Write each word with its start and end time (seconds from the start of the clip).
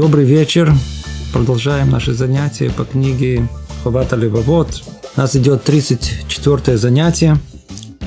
Добрый 0.00 0.24
вечер. 0.24 0.72
Продолжаем 1.30 1.90
наши 1.90 2.14
занятия 2.14 2.70
по 2.70 2.86
книге 2.86 3.46
Хавата 3.84 4.16
Левовод. 4.16 4.82
У 5.14 5.20
нас 5.20 5.36
идет 5.36 5.62
34 5.64 6.78
занятие. 6.78 7.36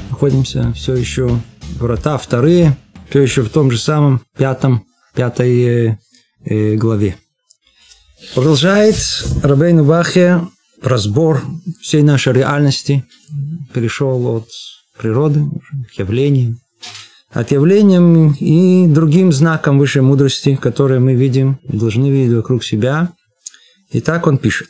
Находимся 0.09 0.73
все 0.73 0.95
еще 0.95 1.39
врата 1.79 2.17
вторые, 2.17 2.75
все 3.11 3.21
еще 3.21 3.43
в 3.43 3.49
том 3.49 3.69
же 3.69 3.77
самом 3.77 4.23
пятом, 4.35 4.87
пятой 5.13 5.63
э, 5.63 5.97
э, 6.45 6.75
главе. 6.77 7.15
Продолжает 8.33 8.97
Рабейну 9.43 9.85
Бахе 9.85 10.41
разбор 10.81 11.43
всей 11.79 12.01
нашей 12.01 12.33
реальности. 12.33 13.05
Перешел 13.71 14.37
от 14.37 14.47
природы 14.97 15.45
к 15.93 15.99
явлениям, 15.99 16.57
от 17.33 17.51
явлениям 17.51 18.33
и 18.33 18.85
другим 18.87 19.31
знакам 19.31 19.79
высшей 19.79 20.01
мудрости, 20.01 20.55
которые 20.55 20.99
мы 20.99 21.13
видим 21.15 21.59
должны 21.63 22.09
видеть 22.09 22.35
вокруг 22.35 22.63
себя. 22.63 23.09
И 23.91 24.01
так 24.01 24.27
он 24.27 24.37
пишет. 24.37 24.69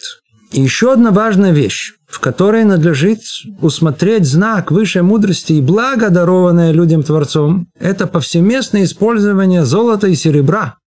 И 0.51 0.61
еще 0.61 0.93
одна 0.93 1.11
важная 1.11 1.51
вещь, 1.51 1.93
в 2.07 2.19
которой 2.19 2.63
надлежит 2.63 3.19
усмотреть 3.61 4.25
знак 4.25 4.71
высшей 4.71 5.01
мудрости 5.01 5.53
и 5.53 5.61
благо, 5.61 6.09
дарованное 6.09 6.71
людям 6.71 7.03
Творцом, 7.03 7.67
это 7.79 8.07
повсеместное 8.07 8.83
использование 8.83 9.65
золота 9.65 10.07
и 10.07 10.15
серебра 10.15 10.77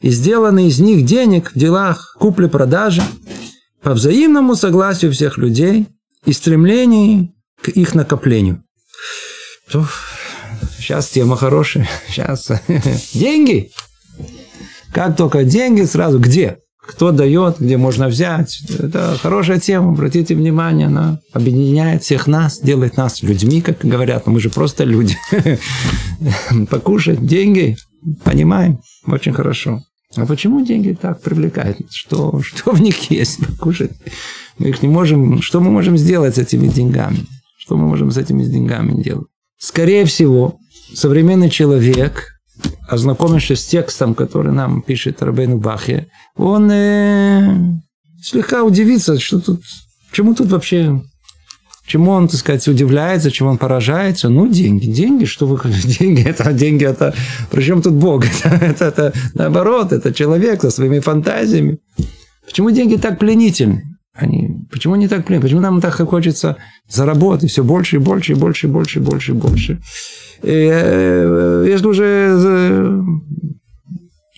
и 0.00 0.10
сделанные 0.10 0.68
из 0.68 0.78
них 0.78 1.04
денег 1.04 1.52
в 1.54 1.58
делах 1.58 2.16
купли-продажи 2.18 3.02
по 3.82 3.94
взаимному 3.94 4.54
согласию 4.54 5.12
всех 5.12 5.38
людей 5.38 5.86
и 6.24 6.32
стремлении 6.32 7.34
к 7.62 7.68
их 7.68 7.94
накоплению. 7.94 8.62
Сейчас 10.78 11.08
тема 11.08 11.36
хорошая. 11.36 11.88
Сейчас 12.08 12.50
деньги. 13.14 13.70
Как 14.92 15.16
только 15.16 15.44
деньги, 15.44 15.82
сразу 15.82 16.18
где? 16.18 16.58
Кто 16.86 17.10
дает, 17.10 17.56
где 17.58 17.76
можно 17.76 18.08
взять. 18.08 18.62
Это 18.78 19.18
хорошая 19.20 19.58
тема. 19.58 19.90
Обратите 19.90 20.34
внимание, 20.34 20.86
она 20.86 21.18
объединяет 21.32 22.04
всех 22.04 22.26
нас, 22.26 22.60
делает 22.60 22.96
нас 22.96 23.22
людьми, 23.22 23.60
как 23.60 23.78
говорят. 23.80 24.26
Мы 24.26 24.40
же 24.40 24.50
просто 24.50 24.84
люди. 24.84 25.16
Покушать 26.70 27.26
деньги, 27.26 27.76
понимаем, 28.24 28.80
очень 29.06 29.32
хорошо. 29.32 29.82
А 30.16 30.24
почему 30.24 30.64
деньги 30.64 30.96
так 31.00 31.20
привлекают? 31.20 31.78
Что, 31.90 32.40
что 32.42 32.70
в 32.70 32.80
них 32.80 33.10
есть? 33.10 33.44
Покушать. 33.44 33.92
Мы 34.58 34.68
их 34.68 34.82
не 34.82 34.88
можем... 34.88 35.42
Что 35.42 35.60
мы 35.60 35.70
можем 35.70 35.98
сделать 35.98 36.36
с 36.36 36.38
этими 36.38 36.68
деньгами? 36.68 37.26
Что 37.58 37.76
мы 37.76 37.86
можем 37.86 38.10
с 38.10 38.16
этими 38.16 38.44
деньгами 38.44 39.02
делать? 39.02 39.26
Скорее 39.58 40.04
всего, 40.04 40.58
современный 40.94 41.50
человек, 41.50 42.38
ознакомившись 42.88 43.60
с 43.60 43.66
текстом, 43.66 44.14
который 44.14 44.52
нам 44.52 44.82
пишет 44.82 45.22
Рабейну 45.22 45.58
Бахе, 45.58 46.08
он 46.36 46.70
э, 46.70 47.56
слегка 48.22 48.62
удивится, 48.64 49.18
что 49.18 49.40
тут, 49.40 49.62
чему 50.12 50.34
тут 50.34 50.48
вообще, 50.48 51.00
чему 51.86 52.10
он, 52.10 52.28
так 52.28 52.38
сказать, 52.38 52.68
удивляется, 52.68 53.30
чему 53.30 53.50
он 53.50 53.58
поражается. 53.58 54.28
Ну, 54.28 54.46
деньги, 54.46 54.86
деньги, 54.86 55.24
что 55.24 55.46
вы 55.46 55.58
деньги, 55.98 56.22
это 56.22 56.52
деньги, 56.52 56.84
это, 56.84 57.14
причем 57.50 57.80
тут 57.80 57.94
Бог, 57.94 58.24
это, 58.44 58.48
это, 58.48 58.84
это 58.84 59.12
наоборот, 59.34 59.92
это 59.92 60.12
человек 60.12 60.60
со 60.60 60.70
своими 60.70 61.00
фантазиями. 61.00 61.78
Почему 62.44 62.70
деньги 62.70 62.96
так 62.96 63.18
пленительны? 63.18 63.95
Они, 64.16 64.66
почему 64.70 64.94
они 64.94 65.08
так 65.08 65.26
пленительны? 65.26 65.42
Почему 65.42 65.60
нам 65.60 65.80
так 65.80 65.94
хочется 65.94 66.56
заработать 66.88 67.50
все 67.50 67.62
больше 67.62 67.96
и 67.96 67.98
больше 67.98 68.32
и 68.32 68.34
больше 68.34 68.66
и 68.66 68.70
больше 68.70 68.98
и 68.98 69.02
больше 69.02 69.32
и 69.32 69.34
больше? 69.34 69.80
Э, 70.42 71.66
если 71.68 71.86
уже 71.86 73.02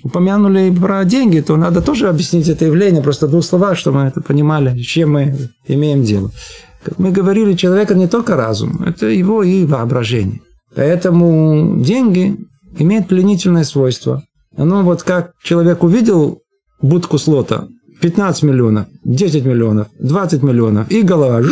упомянули 0.03 0.71
про 0.71 1.05
деньги, 1.05 1.41
то 1.41 1.57
надо 1.57 1.81
тоже 1.81 2.09
объяснить 2.09 2.49
это 2.49 2.65
явление, 2.65 3.03
просто 3.03 3.27
в 3.27 3.31
двух 3.31 3.45
словах, 3.45 3.77
чтобы 3.77 3.99
мы 3.99 4.05
это 4.05 4.21
понимали, 4.21 4.81
с 4.81 4.85
чем 4.85 5.13
мы 5.13 5.37
имеем 5.67 6.03
дело. 6.03 6.31
Как 6.83 6.99
мы 6.99 7.11
говорили, 7.11 7.55
человека 7.55 7.95
не 7.95 8.09
только 8.09 8.37
разум, 8.37 8.83
это 8.85 9.07
его 9.07 9.43
и 9.43 9.65
воображение. 9.65 10.41
Поэтому 10.75 11.81
деньги 11.83 12.37
имеют 12.79 13.09
пленительное 13.09 13.65
свойство. 13.65 14.23
Оно 14.57 14.83
вот 14.83 15.03
как 15.03 15.33
человек 15.43 15.83
увидел 15.83 16.41
будку 16.81 17.19
слота, 17.19 17.69
15 18.01 18.43
миллионов, 18.43 18.87
10 19.05 19.45
миллионов, 19.45 19.89
20 19.99 20.43
миллионов, 20.43 20.91
и 20.91 21.03
голова 21.03 21.43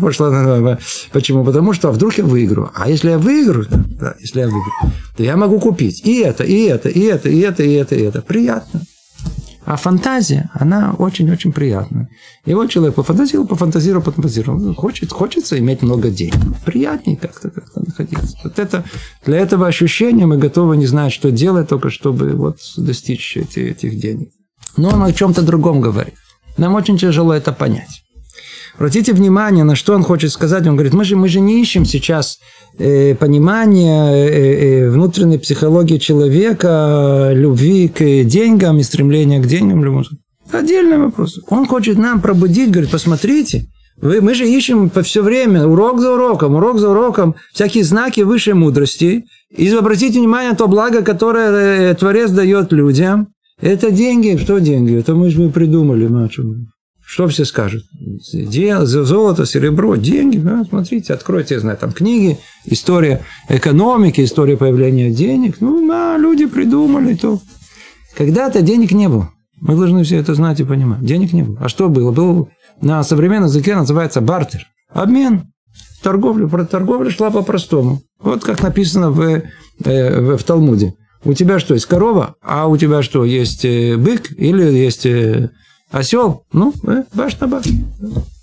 пошла. 0.00 0.78
Почему? 1.12 1.44
Потому 1.44 1.72
что 1.72 1.88
а 1.88 1.92
вдруг 1.92 2.14
я 2.18 2.24
выиграю. 2.24 2.70
А 2.74 2.88
если 2.88 3.10
я 3.10 3.18
выиграю, 3.18 3.66
да, 3.70 4.14
если 4.20 4.40
я 4.40 4.46
выиграю, 4.46 4.92
то 5.16 5.22
я 5.22 5.36
могу 5.36 5.60
купить 5.60 6.02
и 6.04 6.20
это, 6.20 6.44
и 6.44 6.64
это, 6.64 6.88
и 6.88 7.00
это, 7.00 7.28
и 7.28 7.38
это, 7.40 7.62
и 7.62 7.72
это, 7.72 7.94
и 7.94 8.02
это. 8.02 8.22
Приятно. 8.22 8.80
А 9.66 9.76
фантазия, 9.76 10.50
она 10.52 10.94
очень-очень 10.98 11.52
приятная. 11.52 12.10
И 12.44 12.52
вот 12.52 12.68
человек 12.68 12.94
пофантазировал, 12.96 13.46
пофантазировал, 13.46 14.04
пофантазировал. 14.04 14.74
Хочет, 14.74 15.10
хочется 15.10 15.58
иметь 15.58 15.80
много 15.80 16.10
денег. 16.10 16.34
Приятнее 16.66 17.16
как-то 17.16 17.50
как 17.50 17.74
находиться. 17.74 18.36
Вот 18.44 18.58
это, 18.58 18.84
для 19.24 19.38
этого 19.38 19.66
ощущения 19.66 20.26
мы 20.26 20.36
готовы 20.36 20.76
не 20.76 20.86
знать, 20.86 21.14
что 21.14 21.30
делать, 21.30 21.68
только 21.68 21.88
чтобы 21.88 22.32
вот 22.32 22.58
достичь 22.76 23.38
эти, 23.38 23.60
этих 23.60 23.98
денег. 23.98 24.33
Но 24.76 24.90
он 24.90 25.02
о 25.02 25.12
чем-то 25.12 25.42
другом 25.42 25.80
говорит. 25.80 26.14
Нам 26.56 26.74
очень 26.74 26.98
тяжело 26.98 27.32
это 27.32 27.52
понять. 27.52 28.02
Обратите 28.76 29.12
внимание, 29.12 29.62
на 29.64 29.76
что 29.76 29.94
он 29.94 30.02
хочет 30.02 30.32
сказать. 30.32 30.66
Он 30.66 30.74
говорит, 30.74 30.94
мы 30.94 31.04
же, 31.04 31.16
мы 31.16 31.28
же 31.28 31.40
не 31.40 31.60
ищем 31.60 31.84
сейчас 31.84 32.38
э, 32.78 33.14
понимания 33.14 34.10
э, 34.10 34.28
э, 34.28 34.90
внутренней 34.90 35.38
психологии 35.38 35.98
человека, 35.98 37.30
любви 37.32 37.88
к 37.88 38.24
деньгам 38.24 38.78
и 38.78 38.82
стремления 38.82 39.40
к 39.40 39.46
деньгам. 39.46 40.02
Это 40.48 40.58
отдельный 40.58 40.98
вопрос. 40.98 41.38
Он 41.48 41.66
хочет 41.66 41.98
нам 41.98 42.20
пробудить, 42.20 42.70
говорит, 42.70 42.90
посмотрите, 42.90 43.66
вы, 44.00 44.20
мы 44.20 44.34
же 44.34 44.48
ищем 44.48 44.90
по 44.90 45.02
все 45.02 45.22
время, 45.22 45.66
урок 45.66 46.00
за 46.00 46.12
уроком, 46.12 46.56
урок 46.56 46.78
за 46.78 46.90
уроком, 46.90 47.36
всякие 47.52 47.84
знаки 47.84 48.22
высшей 48.22 48.54
мудрости. 48.54 49.24
И 49.50 49.70
обратите 49.70 50.18
внимание 50.18 50.50
на 50.50 50.56
то 50.56 50.66
благо, 50.66 51.02
которое 51.02 51.92
э, 51.92 51.94
Творец 51.94 52.30
дает 52.30 52.72
людям. 52.72 53.28
Это 53.60 53.90
деньги. 53.90 54.36
Что 54.36 54.58
деньги? 54.58 54.94
Это 54.94 55.14
мы 55.14 55.30
же 55.30 55.48
придумали. 55.50 56.06
Ну, 56.06 56.28
что 57.06 57.28
все 57.28 57.44
скажут? 57.44 57.82
Золото, 58.82 59.46
серебро, 59.46 59.96
деньги. 59.96 60.38
Да, 60.38 60.64
смотрите, 60.68 61.12
откройте, 61.12 61.54
я 61.54 61.60
знаю, 61.60 61.76
там 61.76 61.92
книги, 61.92 62.38
история 62.64 63.20
экономики, 63.48 64.24
история 64.24 64.56
появления 64.56 65.10
денег. 65.10 65.56
Ну, 65.60 65.86
да, 65.86 66.16
люди 66.16 66.46
придумали 66.46 67.14
то. 67.14 67.40
Когда-то 68.16 68.62
денег 68.62 68.92
не 68.92 69.08
было. 69.08 69.30
Мы 69.60 69.76
должны 69.76 70.02
все 70.04 70.16
это 70.16 70.34
знать 70.34 70.60
и 70.60 70.64
понимать. 70.64 71.04
Денег 71.04 71.32
не 71.32 71.42
было. 71.42 71.58
А 71.60 71.68
что 71.68 71.88
было? 71.88 72.10
Был 72.10 72.48
на 72.80 73.02
современном 73.02 73.48
языке 73.48 73.76
называется 73.76 74.20
бартер. 74.20 74.66
Обмен. 74.90 75.52
Торговля. 76.02 76.48
Торговля 76.64 77.10
шла 77.10 77.30
по-простому. 77.30 78.02
Вот 78.20 78.44
как 78.44 78.62
написано 78.62 79.10
в, 79.10 79.20
э, 79.22 80.20
в, 80.20 80.36
в 80.38 80.44
Талмуде. 80.44 80.94
У 81.24 81.32
тебя 81.32 81.58
что, 81.58 81.74
есть 81.74 81.86
корова, 81.86 82.34
а 82.42 82.66
у 82.66 82.76
тебя 82.76 83.02
что, 83.02 83.24
есть 83.24 83.64
э, 83.64 83.96
бык 83.96 84.30
или 84.36 84.62
есть 84.62 85.06
э, 85.06 85.50
осел? 85.90 86.44
Ну, 86.52 86.74
баш 87.14 87.38
на 87.40 87.48
баш. 87.48 87.64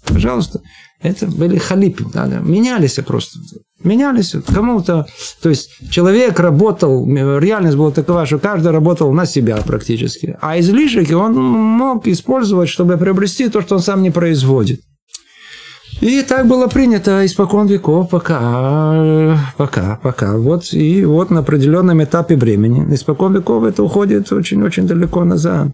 Пожалуйста. 0.05 0.61
Это 1.01 1.25
были 1.25 1.57
халипы. 1.57 2.05
Да, 2.13 2.27
Менялись 2.27 2.99
просто. 3.05 3.39
Менялись. 3.83 4.35
Кому-то... 4.47 5.07
То 5.41 5.49
есть, 5.49 5.69
человек 5.89 6.39
работал... 6.39 7.05
Реальность 7.39 7.77
была 7.77 7.91
такова, 7.91 8.25
что 8.25 8.37
каждый 8.37 8.71
работал 8.71 9.11
на 9.11 9.25
себя 9.25 9.57
практически. 9.57 10.37
А 10.41 10.59
излишки 10.59 11.13
он 11.13 11.35
мог 11.35 12.07
использовать, 12.07 12.69
чтобы 12.69 12.97
приобрести 12.97 13.49
то, 13.49 13.61
что 13.61 13.75
он 13.75 13.81
сам 13.81 14.03
не 14.03 14.11
производит. 14.11 14.81
И 16.01 16.23
так 16.23 16.47
было 16.47 16.67
принято 16.67 17.23
испокон 17.23 17.67
веков, 17.67 18.09
пока, 18.09 19.37
пока, 19.55 19.99
пока. 20.01 20.35
Вот, 20.35 20.73
и 20.73 21.05
вот 21.05 21.29
на 21.29 21.41
определенном 21.41 22.03
этапе 22.03 22.35
времени, 22.35 22.91
испокон 22.93 23.35
веков 23.35 23.63
это 23.63 23.83
уходит 23.83 24.31
очень-очень 24.31 24.87
далеко 24.87 25.23
назад. 25.23 25.67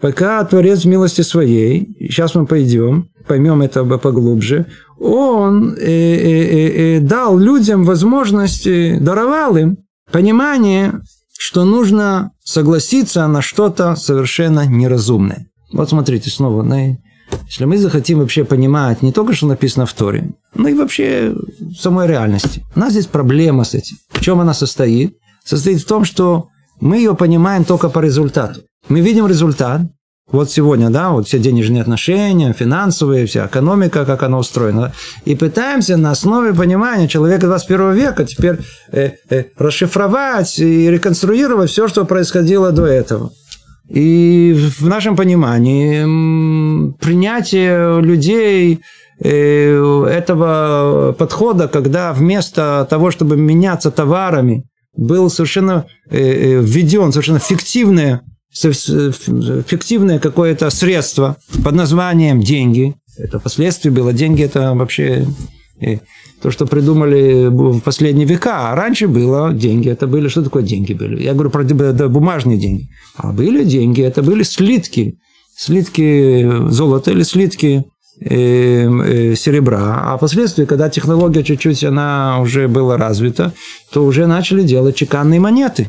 Пока 0.00 0.44
Творец 0.44 0.82
в 0.82 0.84
милости 0.86 1.22
своей, 1.22 1.88
сейчас 1.98 2.36
мы 2.36 2.46
пойдем, 2.46 3.08
поймем 3.26 3.62
это 3.62 3.84
поглубже, 3.84 4.66
он 5.00 5.74
э, 5.74 5.82
э, 5.82 5.88
э, 5.88 6.96
э 6.96 7.00
дал 7.00 7.36
людям 7.36 7.82
возможность, 7.82 8.68
даровал 9.02 9.56
им 9.56 9.78
понимание, 10.12 11.00
что 11.36 11.64
нужно 11.64 12.30
согласиться 12.44 13.26
на 13.26 13.42
что-то 13.42 13.96
совершенно 13.96 14.66
неразумное. 14.66 15.46
Вот 15.72 15.88
смотрите, 15.88 16.30
снова 16.30 16.62
на 16.62 16.96
если 17.46 17.64
мы 17.64 17.78
захотим 17.78 18.18
вообще 18.18 18.44
понимать 18.44 19.02
не 19.02 19.12
только, 19.12 19.32
что 19.32 19.46
написано 19.46 19.86
в 19.86 19.92
Торе, 19.92 20.32
но 20.54 20.68
и 20.68 20.74
вообще 20.74 21.34
в 21.34 21.74
самой 21.74 22.08
реальности. 22.08 22.64
У 22.74 22.80
нас 22.80 22.92
здесь 22.92 23.06
проблема 23.06 23.64
с 23.64 23.74
этим. 23.74 23.96
В 24.10 24.20
чем 24.20 24.40
она 24.40 24.54
состоит? 24.54 25.16
Состоит 25.44 25.80
в 25.80 25.86
том, 25.86 26.04
что 26.04 26.48
мы 26.80 26.96
ее 26.98 27.14
понимаем 27.14 27.64
только 27.64 27.88
по 27.88 28.00
результату. 28.00 28.60
Мы 28.88 29.00
видим 29.00 29.26
результат, 29.26 29.82
вот 30.30 30.50
сегодня, 30.50 30.90
да, 30.90 31.10
вот 31.10 31.28
все 31.28 31.38
денежные 31.38 31.82
отношения, 31.82 32.52
финансовые, 32.52 33.26
вся 33.26 33.46
экономика, 33.46 34.04
как 34.04 34.22
она 34.22 34.38
устроена. 34.38 34.92
И 35.24 35.36
пытаемся 35.36 35.96
на 35.96 36.10
основе 36.10 36.54
понимания 36.54 37.08
человека 37.08 37.46
21 37.46 37.92
века 37.92 38.24
теперь 38.24 38.58
э, 38.90 39.12
э, 39.28 39.44
расшифровать 39.58 40.58
и 40.58 40.90
реконструировать 40.90 41.70
все, 41.70 41.88
что 41.88 42.04
происходило 42.04 42.72
до 42.72 42.86
этого. 42.86 43.32
И 43.88 44.54
в 44.78 44.86
нашем 44.86 45.14
понимании 45.14 46.92
принятие 46.98 48.00
людей 48.00 48.80
э, 49.20 50.06
этого 50.10 51.14
подхода, 51.18 51.68
когда 51.68 52.12
вместо 52.12 52.86
того, 52.88 53.10
чтобы 53.10 53.36
меняться 53.36 53.90
товарами, 53.90 54.64
был 54.96 55.28
совершенно 55.28 55.86
э, 56.08 56.18
э, 56.18 56.60
введен 56.60 57.12
совершенно 57.12 57.40
фиктивное, 57.40 58.22
фиктивное 58.52 60.18
какое-то 60.18 60.70
средство 60.70 61.36
под 61.62 61.74
названием 61.74 62.40
деньги. 62.40 62.94
Это 63.18 63.38
впоследствии 63.38 63.90
было. 63.90 64.12
Деньги 64.12 64.42
это 64.42 64.74
вообще 64.74 65.26
то, 66.42 66.50
что 66.50 66.66
придумали 66.66 67.46
в 67.46 67.80
последние 67.80 68.26
века. 68.26 68.70
А 68.70 68.74
раньше 68.74 69.08
было 69.08 69.52
деньги. 69.52 69.88
Это 69.88 70.06
были... 70.06 70.28
Что 70.28 70.42
такое 70.42 70.62
деньги 70.62 70.92
были? 70.92 71.22
Я 71.22 71.32
говорю 71.32 71.50
про 71.50 71.64
бумажные 72.08 72.58
деньги. 72.58 72.88
А 73.16 73.32
были 73.32 73.64
деньги. 73.64 74.02
Это 74.02 74.22
были 74.22 74.42
слитки. 74.42 75.14
Слитки 75.56 76.68
золота 76.68 77.12
или 77.12 77.22
слитки 77.22 77.84
э, 78.20 78.28
э, 78.28 79.34
серебра. 79.36 80.12
А 80.12 80.16
впоследствии, 80.16 80.66
когда 80.66 80.90
технология 80.90 81.42
чуть-чуть 81.42 81.82
она 81.84 82.40
уже 82.40 82.68
была 82.68 82.98
развита, 82.98 83.52
то 83.92 84.04
уже 84.04 84.26
начали 84.26 84.62
делать 84.62 84.96
чеканные 84.96 85.40
монеты. 85.40 85.88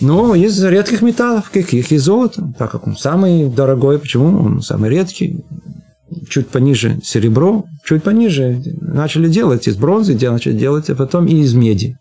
Но 0.00 0.34
из 0.34 0.62
редких 0.62 1.02
металлов, 1.02 1.50
каких 1.50 1.92
и 1.92 1.98
золото, 1.98 2.52
так 2.58 2.70
как 2.70 2.86
он 2.86 2.96
самый 2.96 3.44
дорогой. 3.46 3.98
Почему? 3.98 4.38
Он 4.38 4.62
самый 4.62 4.90
редкий 4.90 5.44
чуть 6.28 6.48
пониже 6.48 7.00
серебро, 7.02 7.64
чуть 7.84 8.02
пониже 8.02 8.62
начали 8.80 9.28
делать 9.28 9.68
из 9.68 9.76
бронзы, 9.76 10.18
начали 10.30 10.52
делать, 10.52 10.90
а 10.90 10.94
потом 10.94 11.26
и 11.26 11.36
из 11.36 11.54
меди. 11.54 11.96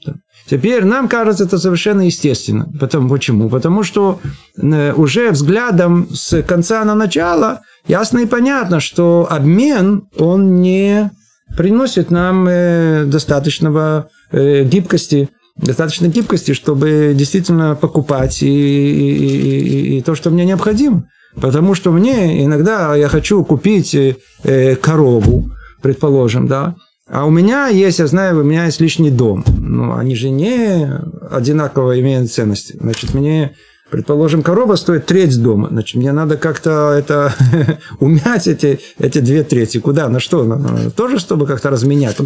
Теперь 0.50 0.84
нам 0.84 1.08
кажется 1.08 1.46
это 1.46 1.58
совершенно 1.58 2.02
естественно. 2.02 2.68
Потом, 2.80 3.10
почему? 3.10 3.50
Потому 3.50 3.84
что 3.84 4.20
э, 4.58 4.94
уже 4.94 5.32
взглядом 5.32 6.08
с 6.14 6.42
конца 6.44 6.84
на 6.84 6.96
начало 6.96 7.62
ясно 7.88 8.20
и 8.20 8.26
понятно, 8.26 8.80
что 8.80 9.28
обмен, 9.30 10.04
он 10.18 10.62
не 10.62 11.12
приносит 11.56 12.12
нам 12.12 12.48
э, 12.48 13.06
достаточного 13.06 14.10
э, 14.32 14.64
гибкости, 14.66 15.30
достаточно 15.56 16.08
гибкости, 16.08 16.54
чтобы 16.54 17.14
действительно 17.16 17.76
покупать 17.76 18.44
и, 18.44 18.48
и, 18.48 19.16
и, 19.16 19.98
и 19.98 20.02
то, 20.02 20.16
что 20.16 20.30
мне 20.30 20.46
необходимо. 20.46 21.06
Потому 21.40 21.74
что 21.74 21.92
мне 21.92 22.44
иногда 22.44 22.96
я 22.96 23.08
хочу 23.08 23.44
купить 23.44 23.96
э, 23.96 24.76
корову, 24.76 25.50
предположим, 25.82 26.48
да, 26.48 26.76
а 27.08 27.26
у 27.26 27.30
меня 27.30 27.68
есть, 27.68 28.00
я 28.00 28.08
знаю, 28.08 28.40
у 28.40 28.44
меня 28.44 28.66
есть 28.66 28.80
лишний 28.80 29.12
дом. 29.12 29.44
Но 29.60 29.98
они 29.98 30.16
же 30.16 30.30
не 30.30 30.90
одинаково 31.30 32.00
имеют 32.00 32.32
ценности. 32.32 32.78
Значит, 32.80 33.14
мне, 33.14 33.56
предположим, 33.92 34.42
корова 34.42 34.76
стоит 34.78 35.06
треть 35.06 35.40
дома. 35.42 35.68
Значит, 35.70 35.96
мне 35.98 36.14
надо 36.14 36.38
как-то 36.38 36.92
это 36.92 37.34
умять 38.00 38.48
эти, 38.48 38.80
эти 39.00 39.20
две 39.20 39.44
трети. 39.44 39.80
Куда? 39.80 40.08
На 40.08 40.22
что? 40.22 40.44
На, 40.44 40.56
на, 40.56 40.92
тоже, 40.92 41.20
чтобы 41.20 41.46
как-то 41.46 41.70
разменять. 41.70 42.18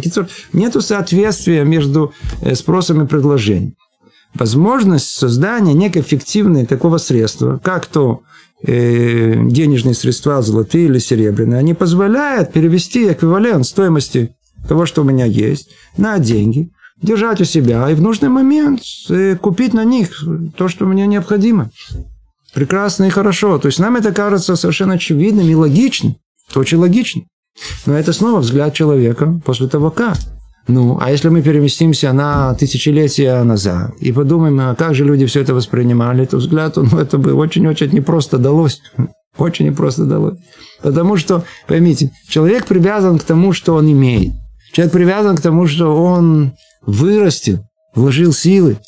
Нету 0.52 0.80
соответствия 0.80 1.64
между 1.64 2.12
э, 2.40 2.54
спросом 2.54 3.02
и 3.02 3.06
предложением. 3.06 3.74
Возможность 4.34 5.08
создания 5.08 5.74
некой 5.74 6.02
фиктивной 6.02 6.66
такого 6.66 6.98
средства, 6.98 7.60
как 7.62 7.86
то 7.86 8.20
Э, 8.20 8.37
денежные 8.62 9.94
средства, 9.94 10.42
золотые 10.42 10.86
или 10.86 10.98
серебряные, 10.98 11.58
они 11.58 11.74
позволяют 11.74 12.52
перевести 12.52 13.10
эквивалент 13.10 13.66
стоимости 13.66 14.34
того, 14.68 14.84
что 14.84 15.02
у 15.02 15.04
меня 15.04 15.24
есть, 15.24 15.70
на 15.96 16.18
деньги, 16.18 16.70
держать 17.00 17.40
у 17.40 17.44
себя 17.44 17.88
и 17.90 17.94
в 17.94 18.02
нужный 18.02 18.28
момент 18.28 18.80
э, 19.08 19.36
купить 19.36 19.72
на 19.72 19.84
них 19.84 20.10
то, 20.56 20.68
что 20.68 20.84
мне 20.86 21.06
необходимо. 21.06 21.70
Прекрасно 22.54 23.04
и 23.04 23.10
хорошо. 23.10 23.58
То 23.58 23.66
есть 23.66 23.78
нам 23.78 23.96
это 23.96 24.12
кажется 24.12 24.56
совершенно 24.56 24.94
очевидным 24.94 25.46
и 25.46 25.54
логичным. 25.54 26.16
Это 26.50 26.60
очень 26.60 26.78
логично. 26.78 27.22
Но 27.86 27.94
это 27.94 28.12
снова 28.12 28.40
взгляд 28.40 28.74
человека 28.74 29.40
после 29.44 29.68
того, 29.68 29.90
как. 29.90 30.16
Ну, 30.68 30.98
а 31.00 31.10
если 31.10 31.30
мы 31.30 31.40
переместимся 31.40 32.12
на 32.12 32.52
тысячелетия 32.52 33.42
назад 33.42 33.94
и 34.00 34.12
подумаем, 34.12 34.60
а 34.60 34.74
как 34.74 34.94
же 34.94 35.04
люди 35.04 35.24
все 35.24 35.40
это 35.40 35.54
воспринимали, 35.54 36.26
то 36.26 36.36
взгляд, 36.36 36.76
ну, 36.76 36.98
это 36.98 37.16
бы 37.16 37.32
очень-очень 37.32 37.90
непросто 37.90 38.36
далось. 38.38 38.80
Очень 39.38 39.66
непросто 39.66 40.04
далось. 40.04 40.36
Потому 40.82 41.16
что, 41.16 41.44
поймите, 41.68 42.10
человек 42.28 42.66
привязан 42.66 43.20
к 43.20 43.22
тому, 43.22 43.52
что 43.52 43.76
он 43.76 43.90
имеет. 43.92 44.32
Человек 44.72 44.92
привязан 44.92 45.36
к 45.36 45.40
тому, 45.40 45.68
что 45.68 45.94
он 45.94 46.54
вырастил, 46.84 47.60
вложил 47.94 48.32
силы. 48.32 48.78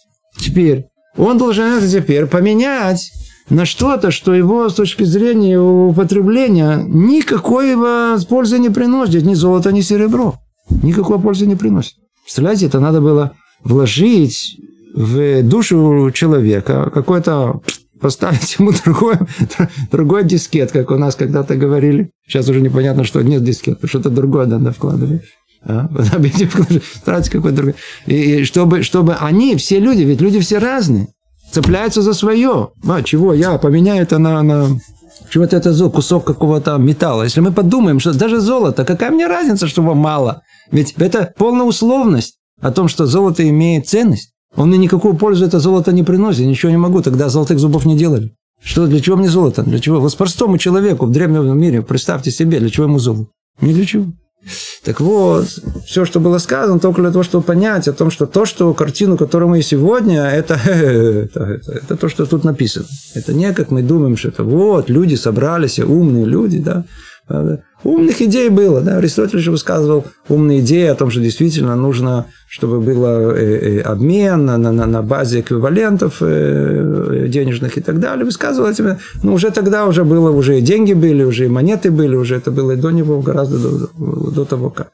Теперь 0.40 0.86
он 1.16 1.38
должен 1.38 1.66
это 1.66 1.88
теперь 1.88 2.26
поменять 2.26 3.12
на 3.48 3.64
что-то, 3.64 4.10
что 4.10 4.34
его 4.34 4.68
с 4.68 4.74
точки 4.74 5.04
зрения 5.04 5.60
употребления 5.60 6.82
никакой 6.84 7.76
пользы 8.28 8.58
не 8.58 8.70
приносит, 8.70 9.22
ни 9.22 9.34
золото, 9.34 9.70
ни 9.70 9.82
серебро 9.82 10.34
никакой 10.82 11.20
пользы 11.20 11.46
не 11.46 11.56
приносит. 11.56 11.94
Представляете, 12.24 12.66
это 12.66 12.80
надо 12.80 13.00
было 13.00 13.32
вложить 13.64 14.56
в 14.94 15.42
душу 15.42 16.10
человека 16.12 16.90
какой-то 16.92 17.60
поставить 18.00 18.56
ему 18.58 18.72
другой, 18.84 19.16
другой 19.90 20.24
дискет, 20.24 20.72
как 20.72 20.90
у 20.90 20.96
нас 20.96 21.14
когда-то 21.14 21.56
говорили. 21.56 22.10
Сейчас 22.26 22.48
уже 22.48 22.60
непонятно, 22.60 23.04
что 23.04 23.22
нет 23.22 23.44
дискет, 23.44 23.78
что-то 23.84 24.10
другое 24.10 24.46
надо 24.46 24.72
вкладывать. 24.72 25.22
А? 25.62 25.88
Стараться 26.94 27.30
какой-то 27.30 27.56
другой. 27.56 27.74
И, 28.06 28.14
и 28.14 28.44
чтобы, 28.44 28.82
чтобы 28.82 29.14
они, 29.14 29.56
все 29.56 29.78
люди, 29.78 30.02
ведь 30.02 30.20
люди 30.20 30.40
все 30.40 30.58
разные, 30.58 31.08
цепляются 31.50 32.02
за 32.02 32.14
свое. 32.14 32.70
А, 32.88 33.02
чего 33.02 33.34
я 33.34 33.58
поменяю 33.58 34.02
это 34.02 34.18
на, 34.18 34.42
на 34.42 34.68
почему 35.24 35.44
это 35.44 35.90
кусок 35.90 36.24
какого-то 36.24 36.76
металла. 36.78 37.24
Если 37.24 37.40
мы 37.40 37.52
подумаем, 37.52 38.00
что 38.00 38.12
даже 38.12 38.40
золото, 38.40 38.84
какая 38.84 39.10
мне 39.10 39.26
разница, 39.26 39.66
что 39.66 39.82
его 39.82 39.94
мало? 39.94 40.42
Ведь 40.70 40.94
это 40.98 41.32
полная 41.36 41.64
условность 41.64 42.38
о 42.60 42.70
том, 42.70 42.88
что 42.88 43.06
золото 43.06 43.48
имеет 43.48 43.88
ценность. 43.88 44.32
Он 44.56 44.68
мне 44.68 44.78
никакую 44.78 45.14
пользу 45.14 45.44
это 45.44 45.60
золото 45.60 45.92
не 45.92 46.02
приносит, 46.02 46.46
ничего 46.46 46.70
не 46.70 46.78
могу, 46.78 47.02
тогда 47.02 47.28
золотых 47.28 47.58
зубов 47.58 47.86
не 47.86 47.96
делали. 47.96 48.34
Что, 48.62 48.86
для 48.86 49.00
чего 49.00 49.16
мне 49.16 49.28
золото? 49.28 49.62
Для 49.62 49.78
чего? 49.78 50.00
Вот 50.00 50.16
простому 50.16 50.58
человеку 50.58 51.06
в 51.06 51.10
древнем 51.10 51.58
мире, 51.58 51.82
представьте 51.82 52.30
себе, 52.30 52.58
для 52.60 52.68
чего 52.68 52.84
ему 52.84 52.98
золото? 52.98 53.30
Не 53.60 53.72
для 53.72 53.86
чего. 53.86 54.06
Так 54.84 55.00
вот, 55.00 55.46
все, 55.86 56.04
что 56.04 56.20
было 56.20 56.38
сказано, 56.38 56.80
только 56.80 57.02
для 57.02 57.10
того, 57.10 57.22
чтобы 57.22 57.44
понять 57.44 57.86
о 57.88 57.92
том, 57.92 58.10
что 58.10 58.26
то, 58.26 58.46
что 58.46 58.72
картину, 58.72 59.18
которую 59.18 59.50
мы 59.50 59.62
сегодня, 59.62 60.22
это, 60.22 60.54
это, 60.64 61.40
это, 61.40 61.72
это 61.72 61.96
то, 61.96 62.08
что 62.08 62.24
тут 62.26 62.44
написано. 62.44 62.86
Это 63.14 63.34
не 63.34 63.52
как 63.52 63.70
мы 63.70 63.82
думаем, 63.82 64.16
что 64.16 64.28
это 64.28 64.42
вот, 64.42 64.88
люди 64.88 65.14
собрались, 65.16 65.78
умные 65.78 66.24
люди, 66.24 66.58
да, 66.58 66.84
Умных 67.82 68.20
идей 68.20 68.50
было. 68.50 68.80
Да? 68.80 68.98
Аристотель 68.98 69.38
же 69.38 69.50
высказывал 69.50 70.04
умные 70.28 70.60
идеи 70.60 70.86
о 70.86 70.94
том, 70.94 71.10
что 71.10 71.20
действительно 71.20 71.76
нужно, 71.76 72.26
чтобы 72.48 72.80
был 72.80 73.04
э, 73.06 73.34
э, 73.36 73.80
обмен 73.80 74.44
на, 74.44 74.58
на, 74.58 74.72
на 74.72 75.02
базе 75.02 75.40
эквивалентов 75.40 76.16
э, 76.20 77.26
денежных 77.28 77.78
и 77.78 77.80
так 77.80 77.98
далее. 77.98 78.24
Высказывал 78.24 78.68
этим. 78.68 78.98
Но 79.22 79.32
уже 79.32 79.50
тогда 79.50 79.86
уже 79.86 80.04
было, 80.04 80.30
уже 80.30 80.58
и 80.58 80.62
деньги 80.62 80.92
были, 80.92 81.24
уже 81.24 81.46
и 81.46 81.48
монеты 81.48 81.90
были, 81.90 82.16
уже 82.16 82.36
это 82.36 82.50
было 82.50 82.72
и 82.72 82.76
до 82.76 82.90
него, 82.90 83.20
гораздо 83.20 83.58
до, 83.58 84.30
до 84.30 84.44
того, 84.44 84.70
как. 84.70 84.90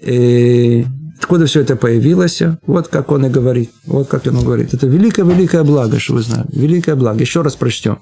И 0.00 0.84
откуда 1.20 1.46
все 1.46 1.60
это 1.60 1.76
появилось? 1.76 2.42
Вот 2.66 2.88
как 2.88 3.12
он 3.12 3.26
и 3.26 3.28
говорит. 3.28 3.70
Вот 3.86 4.08
как 4.08 4.26
он 4.26 4.42
говорит. 4.42 4.74
Это 4.74 4.88
великое-великое 4.88 5.62
благо, 5.62 6.00
что 6.00 6.14
вы 6.14 6.22
знаете. 6.22 6.50
Великое 6.52 6.96
благо. 6.96 7.20
Еще 7.20 7.42
раз 7.42 7.54
прочтем. 7.54 8.00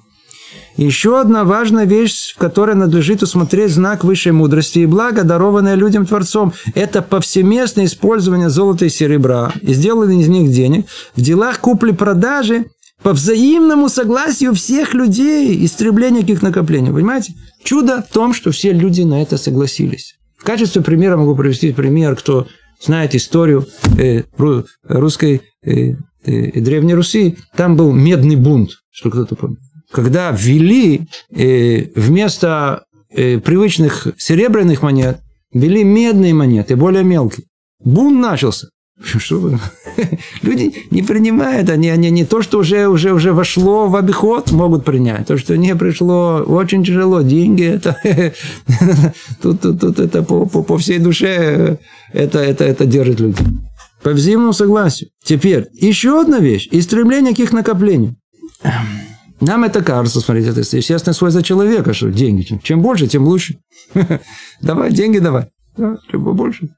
Еще 0.77 1.21
одна 1.21 1.45
важная 1.45 1.85
вещь, 1.85 2.33
в 2.35 2.39
которой 2.39 2.75
надлежит 2.75 3.23
усмотреть 3.23 3.73
знак 3.73 4.05
высшей 4.05 4.33
мудрости 4.33 4.81
и 4.81 4.87
блага, 4.87 5.25
дарованное 5.25 5.75
людям 5.75 6.07
Творцом, 6.07 6.53
это 6.75 7.03
повсеместное 7.03 7.85
использование 7.85 8.49
золота 8.49 8.87
и 8.87 8.89
серебра 8.89 9.53
и 9.61 9.75
сделанное 9.75 10.21
из 10.21 10.29
них 10.29 10.51
денег 10.51 10.87
в 11.15 11.21
делах 11.21 11.61
купли-продажи 11.61 12.67
по 13.03 13.13
взаимному 13.13 13.89
согласию 13.89 14.55
всех 14.55 14.95
людей, 14.95 15.65
истребление 15.65 16.23
их 16.23 16.43
накоплений. 16.43 16.93
Понимаете? 16.93 17.35
Чудо 17.63 18.03
в 18.09 18.13
том, 18.13 18.35
что 18.35 18.51
все 18.51 18.73
люди 18.73 19.03
на 19.03 19.23
это 19.23 19.39
согласились. 19.39 20.15
В 20.37 20.45
качестве 20.45 20.83
примера 20.83 21.17
могу 21.17 21.35
привести 21.37 21.73
пример, 21.73 22.17
кто 22.17 22.47
знает 22.81 23.15
историю 23.15 23.67
э, 23.99 24.23
русской 24.85 25.43
э, 25.63 25.95
э, 26.25 26.61
Древней 26.61 26.95
Руси. 26.95 27.37
Там 27.57 27.77
был 27.77 27.93
медный 27.93 28.37
бунт, 28.37 28.71
что 28.91 29.11
кто-то 29.11 29.35
помнит 29.35 29.59
когда 29.91 30.31
ввели 30.31 31.09
э, 31.31 31.87
вместо 31.95 32.85
э, 33.11 33.39
привычных 33.39 34.09
серебряных 34.19 34.83
монет, 34.83 35.21
ввели 35.53 35.85
медные 35.85 36.35
монеты, 36.35 36.77
более 36.77 37.05
мелкие. 37.05 37.47
Бум 37.83 38.21
начался. 38.21 38.69
Что 39.03 39.59
Люди 40.43 40.75
не 40.91 41.03
принимают, 41.03 41.71
они, 41.71 41.89
они 41.89 42.11
не 42.11 42.25
то, 42.25 42.43
что 42.43 42.59
уже, 42.59 42.89
уже, 42.89 43.13
уже 43.13 43.33
вошло 43.33 43.89
в 43.89 43.97
обиход, 43.97 44.53
могут 44.53 44.85
принять. 44.85 45.27
То, 45.27 45.39
что 45.39 45.57
не 45.57 45.75
пришло, 45.75 46.45
очень 46.47 46.85
тяжело. 46.85 47.23
Деньги, 47.23 47.65
это 47.65 47.97
тут, 49.43 49.61
тут, 49.61 49.81
тут 49.81 49.99
это 49.99 50.23
по, 50.23 50.47
по, 50.47 50.63
по 50.63 50.79
всей 50.79 50.99
душе 50.99 51.79
это, 52.13 52.39
это, 52.39 52.65
это 52.65 52.85
держит 52.87 53.21
людей. 53.21 53.47
По 54.03 54.11
взаимному 54.11 54.53
согласию. 54.53 55.11
Теперь, 55.25 55.69
еще 55.73 56.21
одна 56.21 56.39
вещь. 56.39 56.69
Истребление 56.71 57.35
к 57.35 57.39
их 57.39 57.53
накоплению. 57.53 58.17
Нам 59.41 59.65
это 59.65 59.83
кажется, 59.83 60.21
смотрите, 60.21 60.51
это 60.51 60.61
естественное 60.61 61.15
свойство 61.15 61.43
человека, 61.43 61.95
что 61.95 62.11
деньги. 62.11 62.61
Чем 62.63 62.83
больше, 62.83 63.07
тем 63.07 63.25
лучше. 63.25 63.59
Давай, 64.61 64.93
деньги 64.93 65.19
давай. 65.19 65.49
Да, 65.77 65.97
чем 66.11 66.25
побольше. 66.25 66.69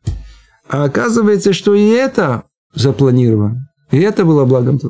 А 0.69 0.85
оказывается, 0.85 1.53
что 1.53 1.75
и 1.75 1.89
это 1.89 2.45
запланировано. 2.75 3.69
И 3.91 3.99
это 3.99 4.25
было 4.25 4.45
благом 4.45 4.81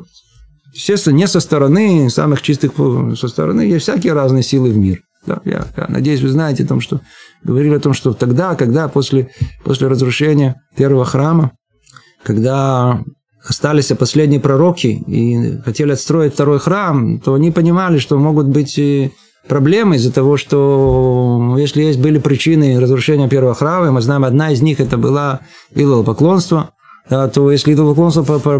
Естественно, 0.73 1.15
не 1.15 1.27
со 1.27 1.39
стороны 1.39 2.09
самых 2.09 2.41
чистых, 2.41 2.73
со 3.17 3.27
стороны 3.27 3.61
есть 3.61 3.83
всякие 3.83 4.13
разные 4.13 4.43
силы 4.43 4.71
в 4.71 4.77
мир. 4.77 5.01
Да, 5.25 5.39
я, 5.45 5.65
я 5.77 5.85
надеюсь, 5.87 6.21
вы 6.21 6.29
знаете 6.29 6.63
о 6.63 6.67
том, 6.67 6.81
что 6.81 7.01
говорили 7.43 7.75
о 7.75 7.79
том, 7.79 7.93
что 7.93 8.13
тогда, 8.13 8.55
когда 8.55 8.87
после, 8.87 9.29
после 9.63 9.87
разрушения 9.87 10.61
первого 10.75 11.05
храма, 11.05 11.51
когда 12.23 13.01
остались 13.47 13.91
последние 13.97 14.39
пророки 14.39 14.87
и 14.87 15.59
хотели 15.63 15.91
отстроить 15.91 16.33
второй 16.33 16.59
храм, 16.59 17.19
то 17.19 17.33
они 17.33 17.51
понимали, 17.51 17.97
что 17.97 18.17
могут 18.17 18.47
быть 18.47 18.79
проблемы 19.47 19.97
из-за 19.97 20.11
того, 20.11 20.37
что 20.37 21.55
если 21.57 21.83
есть 21.83 21.99
были 21.99 22.19
причины 22.19 22.79
разрушения 22.79 23.27
первого 23.27 23.53
храма, 23.53 23.91
мы 23.91 24.01
знаем, 24.01 24.23
одна 24.23 24.51
из 24.51 24.61
них 24.61 24.79
это 24.79 24.97
была 24.97 25.41
идолопоклонство, 25.75 26.71
то 27.09 27.51
если 27.51 27.73
идолопоклонство 27.73 28.23
э, 28.23 28.53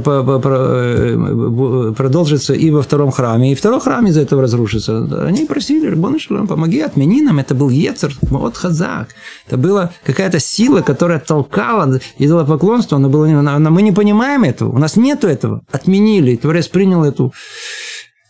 продолжится 1.95 2.53
и 2.53 2.71
во 2.71 2.81
втором 2.81 3.11
храме, 3.11 3.53
и 3.53 3.55
второй 3.55 3.79
храм 3.79 4.05
из-за 4.07 4.21
этого 4.21 4.41
разрушится, 4.41 5.25
они 5.25 5.45
просили, 5.45 5.87
Рабон 5.87 6.19
Шалам, 6.19 6.47
помоги, 6.47 6.81
отмени 6.81 7.21
нам, 7.21 7.39
это 7.39 7.55
был 7.55 7.69
Ецер, 7.69 8.13
вот 8.23 8.57
Хазак. 8.57 9.09
Это 9.47 9.57
была 9.57 9.91
какая-то 10.05 10.39
сила, 10.39 10.81
которая 10.81 11.19
толкала 11.19 11.99
идолопоклонство, 12.17 12.97
но, 12.97 13.07
было, 13.07 13.27
но 13.27 13.71
мы 13.71 13.81
не 13.81 13.93
понимаем 13.93 14.43
этого, 14.43 14.75
у 14.75 14.77
нас 14.77 14.97
нету 14.97 15.27
этого. 15.27 15.61
Отменили, 15.71 16.31
и 16.31 16.37
Творец 16.37 16.67
принял 16.67 17.05
эту, 17.05 17.33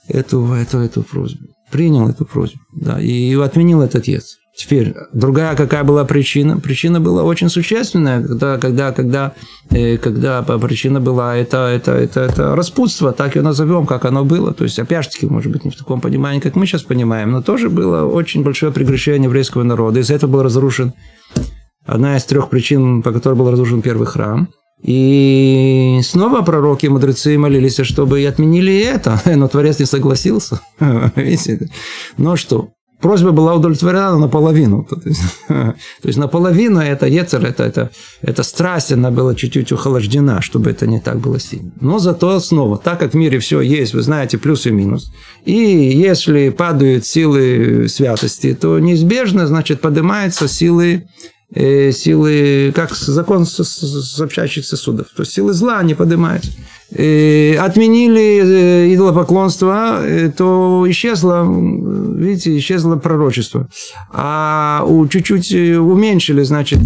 эту, 0.07 0.45
эту, 0.53 0.77
эту 0.77 1.01
просьбу. 1.01 1.47
Принял 1.71 2.07
эту 2.07 2.25
просьбу, 2.25 2.59
да, 2.71 3.01
и 3.01 3.33
отменил 3.33 3.81
этот 3.81 4.07
Ецер. 4.07 4.42
Теперь, 4.55 4.93
другая 5.13 5.55
какая 5.55 5.83
была 5.83 6.05
причина? 6.05 6.59
Причина 6.59 6.99
была 6.99 7.23
очень 7.23 7.49
существенная, 7.49 8.21
когда, 8.21 8.57
когда, 8.59 8.91
когда, 8.91 9.33
э, 9.71 9.97
когда 9.97 10.43
причина 10.43 11.01
была 11.01 11.35
это, 11.35 11.67
это, 11.67 11.93
это, 11.93 12.21
это 12.21 12.55
распутство, 12.55 13.13
так 13.13 13.35
ее 13.35 13.41
назовем, 13.41 13.87
как 13.87 14.05
оно 14.05 14.23
было. 14.23 14.53
То 14.53 14.63
есть, 14.63 14.77
опять 14.77 15.05
же 15.05 15.09
таки, 15.09 15.25
может 15.25 15.51
быть, 15.51 15.65
не 15.65 15.71
в 15.71 15.75
таком 15.75 16.01
понимании, 16.01 16.39
как 16.39 16.55
мы 16.55 16.67
сейчас 16.67 16.83
понимаем, 16.83 17.31
но 17.31 17.41
тоже 17.41 17.71
было 17.71 18.05
очень 18.05 18.43
большое 18.43 18.71
прегрешение 18.71 19.23
еврейского 19.23 19.63
народа. 19.63 20.01
Из-за 20.01 20.13
этого 20.13 20.29
был 20.29 20.43
разрушен 20.43 20.93
одна 21.85 22.15
из 22.15 22.23
трех 22.25 22.49
причин, 22.49 23.01
по 23.01 23.11
которой 23.11 23.33
был 23.33 23.49
разрушен 23.49 23.81
первый 23.81 24.05
храм. 24.05 24.49
И 24.83 26.01
снова 26.03 26.41
пророки 26.41 26.85
и 26.85 26.89
мудрецы 26.89 27.37
молились, 27.37 27.79
чтобы 27.83 28.21
и 28.21 28.25
отменили 28.25 28.81
это, 28.81 29.19
но 29.35 29.47
Творец 29.47 29.79
не 29.79 29.85
согласился. 29.85 30.59
Видите? 31.15 31.69
Ну 32.17 32.35
что, 32.35 32.72
просьба 33.03 33.31
была 33.31 33.53
удовлетворена 33.53 34.17
наполовину. 34.17 34.87
То 34.89 35.01
есть, 35.05 35.21
то 35.47 36.07
есть 36.07 36.17
наполовину 36.17 36.79
это 36.79 37.05
ецер, 37.05 37.45
это, 37.45 37.63
это, 37.63 37.91
это 38.21 38.43
страсть, 38.43 38.91
она 38.93 39.11
была 39.11 39.35
чуть-чуть 39.35 39.71
охлаждена, 39.71 40.41
чтобы 40.41 40.71
это 40.71 40.87
не 40.87 40.99
так 40.99 41.19
было 41.19 41.39
сильно. 41.39 41.71
Но 41.81 41.99
зато 41.99 42.39
снова, 42.39 42.77
так 42.77 42.99
как 42.99 43.11
в 43.11 43.15
мире 43.15 43.37
все 43.39 43.61
есть, 43.61 43.93
вы 43.93 44.01
знаете, 44.01 44.37
плюс 44.37 44.65
и 44.65 44.71
минус. 44.71 45.11
И 45.45 45.53
если 45.53 46.49
падают 46.49 47.05
силы 47.05 47.87
святости, 47.89 48.55
то 48.55 48.79
неизбежно, 48.79 49.47
значит, 49.47 49.81
поднимаются 49.81 50.47
силы 50.47 51.03
э, 51.53 51.91
силы, 51.91 52.71
как 52.73 52.95
закон 52.95 53.45
сообщающих 53.45 54.65
сосудов. 54.65 55.07
То 55.15 55.23
есть 55.23 55.33
силы 55.33 55.53
зла 55.53 55.83
не 55.83 55.93
поднимаются. 55.93 56.51
Э, 56.91 57.55
отменили 57.57 58.41
э, 58.43 58.93
идолопоклонство, 58.93 59.99
э, 60.03 60.29
то 60.29 60.85
исчезло, 60.89 61.43
видите, 61.43 62.55
исчезло 62.57 62.97
пророчество. 62.97 63.67
А 64.11 64.85
чуть-чуть 65.09 65.51
уменьшили, 65.53 66.43
значит, 66.43 66.79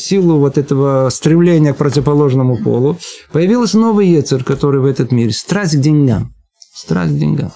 силу 0.00 0.38
вот 0.38 0.56
этого 0.56 1.10
стремления 1.10 1.74
к 1.74 1.76
противоположному 1.76 2.56
полу. 2.62 2.96
Появился 3.32 3.78
новый 3.78 4.08
Ецер, 4.08 4.44
который 4.44 4.80
в 4.80 4.86
этот 4.86 5.12
мир. 5.12 5.32
Страсть 5.32 5.76
к 5.76 5.80
деньгам. 5.80 6.32
Страсть 6.74 7.12
к 7.12 7.18
деньгам. 7.18 7.52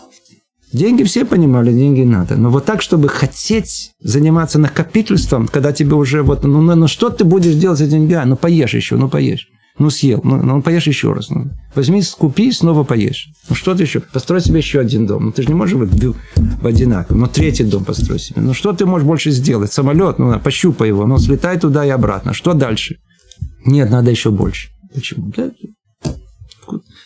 Деньги 0.73 1.03
все 1.05 1.25
понимали, 1.25 1.71
деньги 1.73 2.03
надо. 2.03 2.37
Но 2.37 2.51
вот 2.51 2.65
так, 2.65 2.81
чтобы 2.81 3.09
хотеть 3.09 3.93
заниматься 4.01 4.59
накопительством, 4.59 5.47
когда 5.47 5.73
тебе 5.73 5.95
уже 5.95 6.23
вот, 6.23 6.45
ну, 6.45 6.63
ну, 6.63 6.75
ну 6.75 6.89
что 6.89 7.11
ты 7.11 7.25
будешь 7.25 7.55
делать 7.55 7.79
с 7.79 7.89
деньгами? 7.89 8.31
Ну, 8.31 8.37
поешь 8.37 8.75
еще, 8.75 8.97
ну, 8.97 9.09
поешь. 9.09 9.49
Ну, 9.79 9.91
съел. 9.91 10.21
Ну, 10.23 10.43
ну 10.43 10.63
поешь 10.63 10.87
еще 10.87 11.13
раз. 11.13 11.31
Ну, 11.31 11.51
возьми, 11.75 12.03
купи, 12.19 12.53
снова 12.53 12.85
поешь. 12.85 13.29
Ну, 13.49 13.55
что 13.55 13.75
ты 13.75 13.85
еще? 13.85 14.01
Построй 14.01 14.41
себе 14.41 14.59
еще 14.59 14.81
один 14.81 15.07
дом. 15.07 15.27
Ну, 15.27 15.33
ты 15.33 15.43
же 15.43 15.49
не 15.49 15.55
можешь 15.55 15.75
в, 15.75 16.15
в 16.37 16.67
одинаково. 16.67 17.17
Ну, 17.17 17.27
третий 17.27 17.65
дом 17.65 17.85
построй 17.85 18.19
себе. 18.19 18.43
Ну, 18.43 18.55
что 18.55 18.73
ты 18.73 18.85
можешь 18.85 19.07
больше 19.07 19.31
сделать? 19.31 19.73
Самолет, 19.73 20.19
ну, 20.19 20.39
пощупай 20.41 20.89
его. 20.89 21.07
Ну, 21.07 21.19
слетай 21.19 21.59
туда 21.59 21.87
и 21.87 21.91
обратно. 21.91 22.35
Что 22.35 22.53
дальше? 22.53 22.99
Нет, 23.65 23.91
надо 23.91 24.11
еще 24.11 24.31
больше. 24.31 24.69
Почему? 24.95 25.33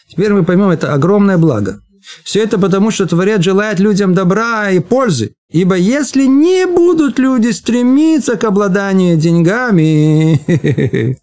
Теперь 0.08 0.32
мы 0.32 0.44
поймем, 0.44 0.70
это 0.70 0.92
огромное 0.92 1.38
благо. 1.38 1.80
Все 2.22 2.42
это 2.42 2.58
потому, 2.58 2.90
что 2.90 3.06
Творец 3.06 3.42
желает 3.42 3.80
людям 3.80 4.14
добра 4.14 4.70
и 4.70 4.78
пользы. 4.78 5.32
Ибо 5.50 5.76
если 5.76 6.24
не 6.26 6.66
будут 6.66 7.18
люди 7.18 7.48
стремиться 7.48 8.36
к 8.36 8.44
обладанию 8.44 9.16
деньгами, 9.16 10.40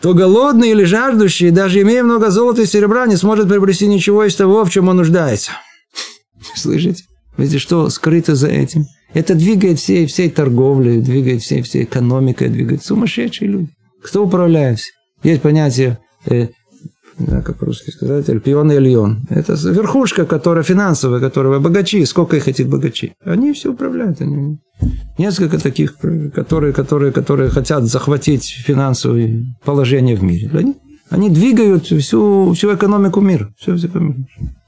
то 0.00 0.14
голодный 0.14 0.70
или 0.70 0.84
жаждущий, 0.84 1.50
даже 1.50 1.82
имея 1.82 2.02
много 2.02 2.30
золота 2.30 2.62
и 2.62 2.66
серебра, 2.66 3.06
не 3.06 3.16
сможет 3.16 3.48
приобрести 3.48 3.86
ничего 3.86 4.24
из 4.24 4.34
того, 4.34 4.64
в 4.64 4.70
чем 4.70 4.88
он 4.88 4.96
нуждается. 4.96 5.52
Слышите? 6.54 7.04
Видите, 7.36 7.58
что 7.58 7.88
скрыто 7.90 8.34
за 8.34 8.48
этим? 8.48 8.86
Это 9.12 9.34
двигает 9.34 9.78
всей, 9.78 10.06
всей 10.06 10.30
торговлей, 10.30 11.00
двигает 11.00 11.42
всей, 11.42 11.62
всей 11.62 11.84
экономикой, 11.84 12.48
двигает 12.48 12.84
сумасшедшие 12.84 13.50
люди. 13.50 13.68
Кто 14.02 14.24
управляет? 14.24 14.78
Есть 15.22 15.42
понятие 15.42 15.98
э, 16.26 16.48
да, 17.26 17.42
как 17.42 17.58
по-русски 17.58 17.90
сказать, 17.90 18.28
Альпион 18.28 18.72
и 18.72 18.76
Эльон. 18.76 19.26
Это 19.28 19.54
верхушка, 19.54 20.26
которая 20.26 20.64
финансовая, 20.64 21.20
которая 21.20 21.58
богачи. 21.60 22.04
Сколько 22.04 22.36
их 22.36 22.48
этих 22.48 22.68
богачей? 22.68 23.14
Они 23.24 23.52
все 23.52 23.72
управляют. 23.72 24.20
Они... 24.20 24.58
Несколько 25.18 25.58
таких, 25.58 25.96
которые, 26.34 26.72
которые, 26.72 27.12
которые 27.12 27.50
хотят 27.50 27.84
захватить 27.84 28.44
финансовое 28.44 29.44
положение 29.64 30.16
в 30.16 30.22
мире. 30.22 30.50
Они, 30.54 30.76
они 31.10 31.30
двигают 31.30 31.86
всю, 31.86 32.52
всю 32.54 32.74
экономику 32.74 33.20
мира. 33.20 33.52
Все, 33.58 33.76
все, 33.76 33.88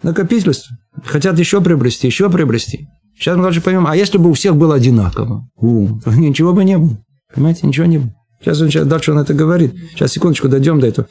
накопительство. 0.03 0.77
Хотят 1.05 1.39
еще 1.39 1.61
приобрести, 1.61 2.07
еще 2.07 2.29
приобрести. 2.31 2.89
Сейчас 3.19 3.37
мы 3.37 3.45
даже 3.45 3.61
поймем, 3.61 3.87
а 3.87 3.97
если 3.97 4.19
бы 4.19 4.31
у 4.31 4.33
всех 4.33 4.57
было 4.57 4.75
одинаково, 4.75 5.49
у, 5.57 5.89
ничего 6.07 6.53
бы 6.53 6.65
не 6.65 6.77
было. 6.77 6.99
Понимаете, 7.35 7.67
ничего 7.67 7.87
не 7.87 7.99
было. 7.99 8.13
Сейчас 8.41 8.61
он 8.61 8.69
сейчас, 8.69 8.87
дальше 8.87 9.13
он 9.13 9.19
это 9.19 9.35
говорит. 9.35 9.75
Сейчас, 9.93 10.13
секундочку, 10.13 10.49
дойдем 10.49 10.81
до 10.81 10.89
этого. 10.89 11.09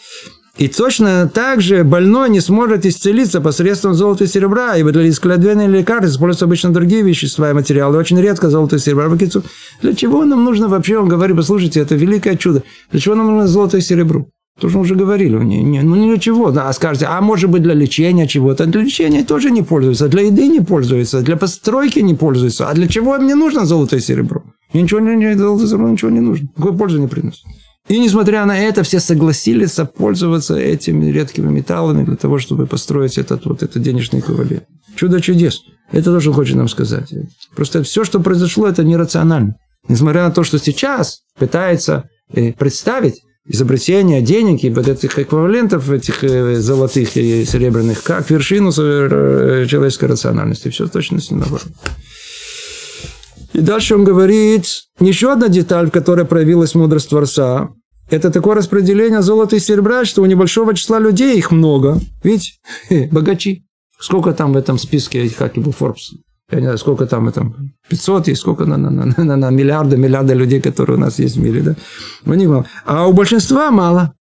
И 0.57 0.67
точно 0.67 1.31
так 1.33 1.61
же 1.61 1.83
больной 1.83 2.29
не 2.29 2.41
сможет 2.41 2.85
исцелиться 2.85 3.39
посредством 3.39 3.93
золота 3.93 4.25
и 4.25 4.27
серебра, 4.27 4.75
ибо 4.75 4.91
для 4.91 5.09
исследования 5.09 5.67
лекарств 5.67 6.15
используются 6.15 6.45
обычно 6.45 6.73
другие 6.73 7.03
вещества 7.03 7.49
и 7.49 7.53
материалы. 7.53 7.97
Очень 7.97 8.19
редко 8.19 8.49
золото 8.49 8.75
и 8.75 8.79
серебро. 8.79 9.15
Для 9.81 9.95
чего 9.95 10.25
нам 10.25 10.43
нужно 10.43 10.67
вообще, 10.67 10.97
он 10.97 11.07
говорит, 11.07 11.37
послушайте, 11.37 11.79
это 11.79 11.95
великое 11.95 12.35
чудо. 12.35 12.63
Для 12.91 12.99
чего 12.99 13.15
нам 13.15 13.27
нужно 13.27 13.47
золото 13.47 13.77
и 13.77 13.81
серебро? 13.81 14.27
То, 14.59 14.69
что 14.69 14.77
мы 14.77 14.83
уже 14.83 14.95
говорили, 14.95 15.37
не, 15.37 15.63
не, 15.63 15.81
ну 15.81 15.95
не 15.95 16.09
для 16.09 16.19
чего. 16.19 16.51
Да, 16.51 16.71
скажете, 16.73 17.07
а 17.09 17.21
может 17.21 17.49
быть 17.49 17.63
для 17.63 17.73
лечения 17.73 18.27
чего-то. 18.27 18.65
Для 18.65 18.81
лечения 18.81 19.23
тоже 19.23 19.49
не 19.49 19.63
пользуется, 19.63 20.09
для 20.09 20.23
еды 20.23 20.47
не 20.47 20.59
пользуется, 20.59 21.21
для 21.21 21.37
постройки 21.37 21.99
не 21.99 22.13
пользуется. 22.13 22.69
А 22.69 22.73
для 22.73 22.87
чего 22.87 23.17
мне 23.17 23.35
нужно 23.35 23.65
золото 23.65 23.95
и 23.95 24.01
серебро? 24.01 24.43
Мне 24.73 24.83
ничего 24.83 24.99
не, 24.99 25.35
золото 25.37 25.63
и 25.63 25.67
серебро 25.67 25.89
ничего 25.89 26.11
не 26.11 26.19
нужно. 26.19 26.49
Какой 26.55 26.77
пользы 26.77 26.99
не 26.99 27.07
приносит? 27.07 27.45
И 27.91 27.99
несмотря 27.99 28.45
на 28.45 28.57
это, 28.57 28.83
все 28.83 29.01
согласились 29.01 29.77
пользоваться 29.97 30.55
этими 30.55 31.11
редкими 31.11 31.51
металлами 31.51 32.05
для 32.05 32.15
того, 32.15 32.39
чтобы 32.39 32.65
построить 32.65 33.17
этот 33.17 33.45
вот 33.45 33.63
этот 33.63 33.81
денежный 33.81 34.21
эквивалент. 34.21 34.63
Чудо 34.95 35.19
чудес. 35.19 35.63
Это 35.91 36.05
тоже 36.05 36.31
хочет 36.31 36.55
нам 36.55 36.69
сказать. 36.69 37.13
Просто 37.53 37.83
все, 37.83 38.05
что 38.05 38.21
произошло, 38.21 38.65
это 38.65 38.85
нерационально. 38.85 39.57
Несмотря 39.89 40.23
на 40.23 40.31
то, 40.31 40.45
что 40.45 40.57
сейчас 40.57 41.23
пытается 41.37 42.09
э, 42.33 42.53
представить 42.53 43.23
изобретение 43.45 44.21
денег 44.21 44.63
и 44.63 44.69
вот 44.69 44.87
этих 44.87 45.19
эквивалентов, 45.19 45.91
этих 45.91 46.23
э, 46.23 46.61
золотых 46.61 47.17
и 47.17 47.43
серебряных, 47.43 48.03
как 48.03 48.29
вершину 48.29 48.69
э, 48.69 49.65
человеческой 49.69 50.05
рациональности. 50.05 50.69
Все 50.69 50.87
точно 50.87 51.17
не 51.17 51.35
наоборот. 51.35 51.67
И 53.51 53.59
дальше 53.59 53.95
он 53.95 54.05
говорит, 54.05 54.63
еще 55.01 55.33
одна 55.33 55.49
деталь, 55.49 55.87
в 55.87 55.91
которой 55.91 56.23
проявилась 56.23 56.73
мудрость 56.73 57.09
Творца, 57.09 57.71
это 58.11 58.29
такое 58.29 58.55
распределение 58.55 59.21
золота 59.21 59.55
и 59.55 59.59
серебра, 59.59 60.05
что 60.05 60.21
у 60.21 60.25
небольшого 60.25 60.75
числа 60.75 60.99
людей 60.99 61.37
их 61.37 61.51
много. 61.51 61.99
Видите? 62.23 62.53
Богачи. 63.11 63.63
Сколько 63.99 64.33
там 64.33 64.53
в 64.53 64.57
этом 64.57 64.77
списке, 64.77 65.29
как 65.29 65.55
его 65.57 65.71
Forbes? 65.71 66.17
Я 66.51 66.57
не 66.57 66.63
знаю, 66.65 66.77
сколько 66.77 67.05
там 67.05 67.29
это, 67.29 67.53
500 67.87 68.27
и 68.27 68.35
сколько 68.35 68.65
на, 68.65 68.75
на, 68.75 68.89
на, 68.89 69.05
на, 69.05 69.35
на 69.37 69.49
миллиарды, 69.49 69.95
миллиарды 69.95 70.33
людей, 70.33 70.59
которые 70.59 70.97
у 70.97 70.99
нас 70.99 71.19
есть 71.19 71.37
в 71.37 71.41
мире. 71.41 71.61
Да? 71.61 71.75
У 72.25 72.33
них 72.33 72.49
мало. 72.49 72.65
А 72.85 73.07
у 73.07 73.13
большинства 73.13 73.71
мало. 73.71 74.13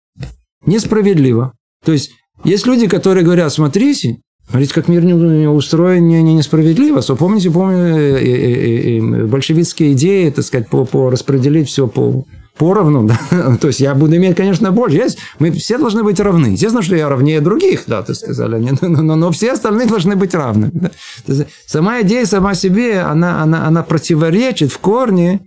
Несправедливо. 0.66 1.54
То 1.82 1.92
есть, 1.92 2.10
есть 2.44 2.66
люди, 2.66 2.86
которые 2.88 3.24
говорят, 3.24 3.52
смотрите, 3.52 4.18
Смотрите, 4.50 4.72
как 4.72 4.88
мир 4.88 5.04
устроен 5.50 6.08
не, 6.08 6.22
не 6.22 6.32
несправедливо. 6.32 7.00
So, 7.00 7.16
помните, 7.16 7.50
помните 7.50 9.02
большевистские 9.26 9.92
идеи, 9.92 10.30
так 10.30 10.42
сказать, 10.42 10.68
по, 10.70 10.86
по 10.86 11.10
распределить 11.10 11.68
все 11.68 11.86
по 11.86 12.24
поровну, 12.58 13.08
да? 13.08 13.56
то 13.60 13.68
есть 13.68 13.80
я 13.80 13.94
буду 13.94 14.16
иметь, 14.16 14.36
конечно, 14.36 14.72
больше. 14.72 14.96
Есть, 14.96 15.18
мы 15.38 15.50
все 15.52 15.78
должны 15.78 16.02
быть 16.02 16.20
равны. 16.20 16.48
Естественно, 16.48 16.82
что 16.82 16.96
я 16.96 17.08
равнее 17.08 17.40
других, 17.40 17.84
да, 17.86 18.02
ты 18.02 18.14
сказали, 18.14 18.58
но, 18.80 19.02
но, 19.02 19.16
но 19.16 19.30
все 19.30 19.52
остальные 19.52 19.86
должны 19.86 20.16
быть 20.16 20.34
равны. 20.34 20.70
Да? 20.72 20.90
Сама 21.66 22.02
идея 22.02 22.26
сама 22.26 22.54
себе, 22.54 23.00
она, 23.00 23.42
она, 23.42 23.66
она 23.66 23.82
противоречит 23.82 24.72
в 24.72 24.78
корне 24.78 25.40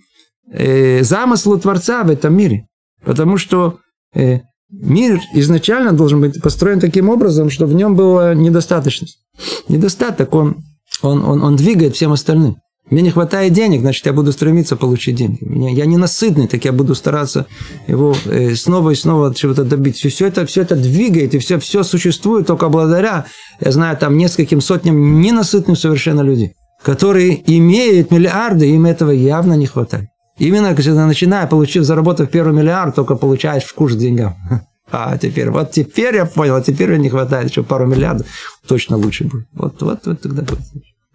э, 0.51 1.03
замыслу 1.03 1.59
Творца 1.59 2.03
в 2.03 2.09
этом 2.09 2.35
мире. 2.35 2.65
Потому 3.03 3.37
что 3.37 3.79
э, 4.15 4.39
мир 4.69 5.19
изначально 5.33 5.91
должен 5.91 6.21
быть 6.21 6.41
построен 6.41 6.79
таким 6.79 7.09
образом, 7.09 7.49
что 7.49 7.65
в 7.65 7.73
нем 7.73 7.95
была 7.95 8.33
недостаточность. 8.33 9.19
Недостаток, 9.67 10.33
он, 10.33 10.57
он, 11.01 11.23
он, 11.23 11.43
он 11.43 11.55
двигает 11.55 11.95
всем 11.95 12.11
остальным. 12.11 12.57
Мне 12.91 13.01
не 13.01 13.09
хватает 13.09 13.53
денег, 13.53 13.79
значит, 13.79 14.05
я 14.05 14.11
буду 14.11 14.33
стремиться 14.33 14.75
получить 14.75 15.15
деньги. 15.15 15.39
Я 15.73 15.85
не 15.85 15.95
насытный, 15.95 16.47
так 16.47 16.65
я 16.65 16.73
буду 16.73 16.93
стараться 16.93 17.47
его 17.87 18.13
э, 18.25 18.53
снова 18.55 18.89
и 18.89 18.95
снова 18.95 19.33
чего-то 19.33 19.63
добить. 19.63 19.95
Все 19.95 20.27
это, 20.27 20.45
все 20.45 20.61
это 20.63 20.75
двигает, 20.75 21.33
и 21.33 21.39
все, 21.39 21.57
все 21.57 21.83
существует 21.83 22.47
только 22.47 22.67
благодаря, 22.67 23.25
я 23.61 23.71
знаю, 23.71 23.95
там 23.95 24.17
нескольким 24.17 24.59
сотням 24.59 25.21
ненасытных 25.21 25.79
совершенно 25.79 26.19
людей, 26.19 26.53
которые 26.83 27.41
имеют 27.57 28.11
миллиарды, 28.11 28.69
им 28.69 28.85
этого 28.85 29.11
явно 29.11 29.53
не 29.53 29.67
хватает. 29.67 30.09
Именно 30.37 30.75
когда 30.75 31.07
начиная, 31.07 31.47
получив, 31.47 31.85
заработав 31.85 32.29
первый 32.29 32.53
миллиард, 32.53 32.95
только 32.95 33.15
получаешь 33.15 33.63
вкус 33.63 33.93
к 33.93 33.97
деньгам. 33.97 34.35
А 34.93 35.17
теперь, 35.17 35.49
вот 35.49 35.71
теперь 35.71 36.15
я 36.15 36.25
понял, 36.25 36.55
а 36.55 36.61
теперь 36.61 36.89
мне 36.89 37.03
не 37.03 37.09
хватает 37.09 37.49
еще 37.49 37.63
пару 37.63 37.87
миллиардов, 37.87 38.27
точно 38.67 38.97
лучше 38.97 39.23
будет. 39.23 39.47
Вот, 39.53 39.81
вот, 39.81 40.05
вот 40.05 40.19
тогда 40.19 40.41
будет 40.41 40.59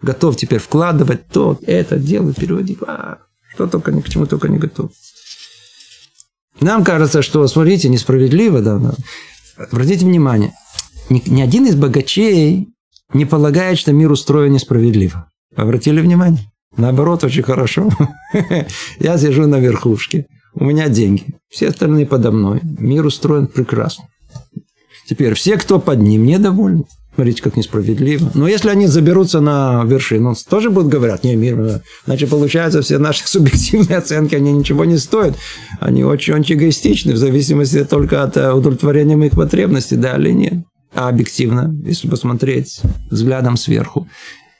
готов 0.01 0.37
теперь 0.37 0.59
вкладывать 0.59 1.27
то, 1.27 1.59
это, 1.65 1.97
делать, 1.97 2.37
переводить. 2.37 2.79
А, 2.85 3.19
что 3.53 3.67
только, 3.67 3.91
ни 3.91 4.01
к 4.01 4.09
чему 4.09 4.25
только 4.25 4.47
не 4.47 4.57
готов. 4.57 4.91
Нам 6.59 6.83
кажется, 6.83 7.21
что, 7.21 7.47
смотрите, 7.47 7.89
несправедливо, 7.89 8.61
да, 8.61 8.77
да. 8.77 8.93
Обратите 9.71 10.05
внимание, 10.05 10.53
ни, 11.09 11.21
ни 11.27 11.41
один 11.41 11.65
из 11.65 11.75
богачей 11.75 12.69
не 13.13 13.25
полагает, 13.25 13.77
что 13.77 13.93
мир 13.93 14.11
устроен 14.11 14.53
несправедливо. 14.53 15.31
Обратили 15.55 16.01
внимание? 16.01 16.51
Наоборот, 16.75 17.23
очень 17.23 17.43
хорошо. 17.43 17.89
Я 18.99 19.17
сижу 19.17 19.47
на 19.47 19.59
верхушке, 19.59 20.27
у 20.53 20.63
меня 20.63 20.89
деньги, 20.89 21.35
все 21.49 21.69
остальные 21.69 22.05
подо 22.05 22.31
мной. 22.31 22.61
Мир 22.63 23.05
устроен 23.05 23.47
прекрасно. 23.47 24.05
Теперь 25.07 25.33
все, 25.35 25.57
кто 25.57 25.79
под 25.79 25.99
ним, 25.99 26.25
недовольны. 26.25 26.83
Смотрите, 27.17 27.41
как 27.41 27.57
несправедливо. 27.57 28.29
Но 28.35 28.47
если 28.47 28.69
они 28.69 28.85
заберутся 28.85 29.39
на 29.39 29.83
вершину, 29.85 30.35
тоже 30.47 30.69
будут 30.69 30.91
говорить, 30.91 31.23
не, 31.23 31.35
мир, 31.35 31.81
значит, 32.05 32.29
получается, 32.29 32.83
все 32.83 32.99
наши 32.99 33.23
субъективные 33.27 33.97
оценки, 33.97 34.35
они 34.35 34.51
ничего 34.51 34.85
не 34.85 34.99
стоят. 34.99 35.35
Они 35.79 36.03
очень-очень 36.03 36.57
эгоистичны, 36.57 37.13
в 37.13 37.17
зависимости 37.17 37.83
только 37.85 38.21
от 38.21 38.37
э, 38.37 38.53
удовлетворения 38.53 39.15
моих 39.15 39.31
потребностей, 39.31 39.95
да 39.95 40.15
или 40.15 40.29
нет. 40.29 40.63
А 40.93 41.09
объективно, 41.09 41.75
если 41.83 42.07
посмотреть 42.07 42.81
взглядом 43.09 43.57
сверху, 43.57 44.07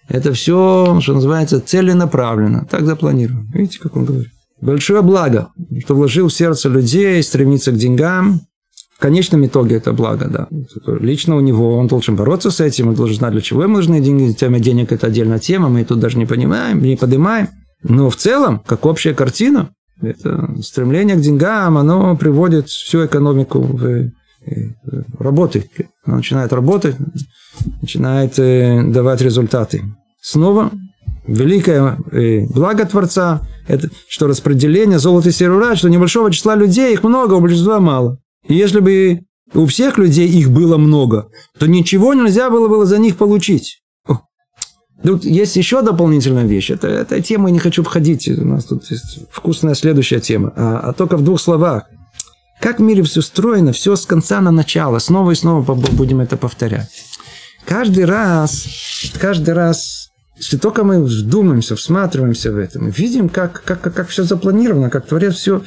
это 0.10 0.34
все, 0.34 1.00
что 1.00 1.14
называется, 1.14 1.60
целенаправленно. 1.60 2.66
Так 2.72 2.88
запланировано. 2.88 3.46
Видите, 3.54 3.78
как 3.78 3.96
он 3.96 4.06
говорит? 4.06 4.32
Большое 4.60 5.04
благо, 5.04 5.50
что 5.84 5.94
вложил 5.94 6.30
в 6.30 6.34
сердце 6.34 6.70
людей, 6.70 7.22
стремиться 7.22 7.72
к 7.72 7.78
деньгам, 7.78 8.42
в 8.98 9.00
конечном 9.00 9.46
итоге 9.46 9.76
это 9.76 9.94
благо, 9.94 10.26
да. 10.28 10.48
Лично 11.00 11.36
у 11.36 11.40
него 11.40 11.78
он 11.78 11.86
должен 11.86 12.16
бороться 12.16 12.50
с 12.50 12.60
этим, 12.60 12.88
он 12.88 12.96
должен 12.96 13.18
знать, 13.18 13.32
для 13.32 13.42
чего 13.42 13.62
ему 13.62 13.76
нужны 13.76 14.02
деньги. 14.02 14.34
Тема 14.34 14.60
денег– 14.60 14.92
это 14.92 15.06
отдельная 15.06 15.38
тема, 15.38 15.70
мы 15.70 15.84
тут 15.84 16.00
даже 16.00 16.18
не 16.18 16.26
понимаем, 16.26 16.82
не 16.82 16.96
поднимаем. 16.96 17.50
Но 17.84 18.10
в 18.10 18.16
целом, 18.16 18.60
как 18.66 18.88
общая 18.88 19.14
картина, 19.14 19.70
это 20.02 20.50
стремление 20.64 21.16
к 21.16 21.22
деньгам, 21.22 21.78
оно 21.78 22.18
приводит 22.18 22.70
всю 22.70 23.06
экономику 23.06 23.62
в 23.62 23.86
э, 23.86 24.10
работы. 25.20 25.70
Она 26.04 26.18
начинает 26.18 26.52
работать, 26.52 26.96
начинает 27.82 28.40
э, 28.40 28.82
давать 28.82 29.22
результаты. 29.22 29.84
Снова 30.22 30.72
великое 31.28 32.00
э, 32.12 32.48
благо 32.48 32.84
Творца, 32.84 33.42
это 33.68 33.92
что 34.10 34.26
распределение 34.26 34.98
золота 34.98 35.30
и 35.30 35.34
серебра, 35.34 35.76
что 35.76 35.88
небольшого 35.88 36.32
числа 36.32 36.56
людей, 36.56 36.94
их 36.94 37.04
много, 37.04 37.36
у 37.36 37.42
большинства 37.42 37.80
мало. 37.80 38.18
Если 38.48 38.80
бы 38.80 39.22
у 39.54 39.66
всех 39.66 39.98
людей 39.98 40.28
их 40.28 40.52
было 40.52 40.78
много, 40.78 41.30
то 41.58 41.68
ничего 41.68 42.14
нельзя 42.14 42.50
было 42.50 42.68
бы 42.68 42.86
за 42.86 42.98
них 42.98 43.18
получить. 43.18 43.82
Тут 45.04 45.26
есть 45.26 45.56
еще 45.56 45.84
дополнительная 45.84 46.46
вещь. 46.46 46.72
Это, 46.72 46.88
эта 46.88 47.22
тема 47.22 47.50
я 47.50 47.54
не 47.54 47.60
хочу 47.60 47.84
входить. 47.84 48.28
У 48.28 48.46
нас 48.46 48.66
тут 48.66 48.90
есть 48.90 49.20
вкусная 49.32 49.76
следующая 49.76 50.20
тема. 50.20 50.54
А, 50.56 50.80
а 50.80 50.94
только 50.94 51.18
в 51.18 51.24
двух 51.24 51.40
словах. 51.40 51.84
Как 52.60 52.80
в 52.80 52.82
мире 52.82 53.04
все 53.04 53.20
устроено, 53.20 53.72
все 53.72 53.96
с 53.96 54.06
конца 54.08 54.42
на 54.42 54.50
начало. 54.50 54.98
Снова 54.98 55.32
и 55.32 55.36
снова 55.36 55.76
будем 55.76 56.20
это 56.20 56.36
повторять. 56.36 56.90
Каждый 57.66 58.06
раз, 58.06 58.66
каждый 59.20 59.54
раз, 59.54 60.10
если 60.36 60.58
только 60.58 60.84
мы 60.84 61.04
вдумаемся, 61.04 61.76
всматриваемся 61.76 62.52
в 62.52 62.58
это, 62.58 62.80
мы 62.80 62.90
видим, 62.90 63.30
как, 63.30 63.62
как, 63.64 63.82
как, 63.82 63.94
как 63.94 64.08
все 64.08 64.24
запланировано, 64.24 64.90
как 64.90 65.06
Творец 65.06 65.36
все, 65.36 65.64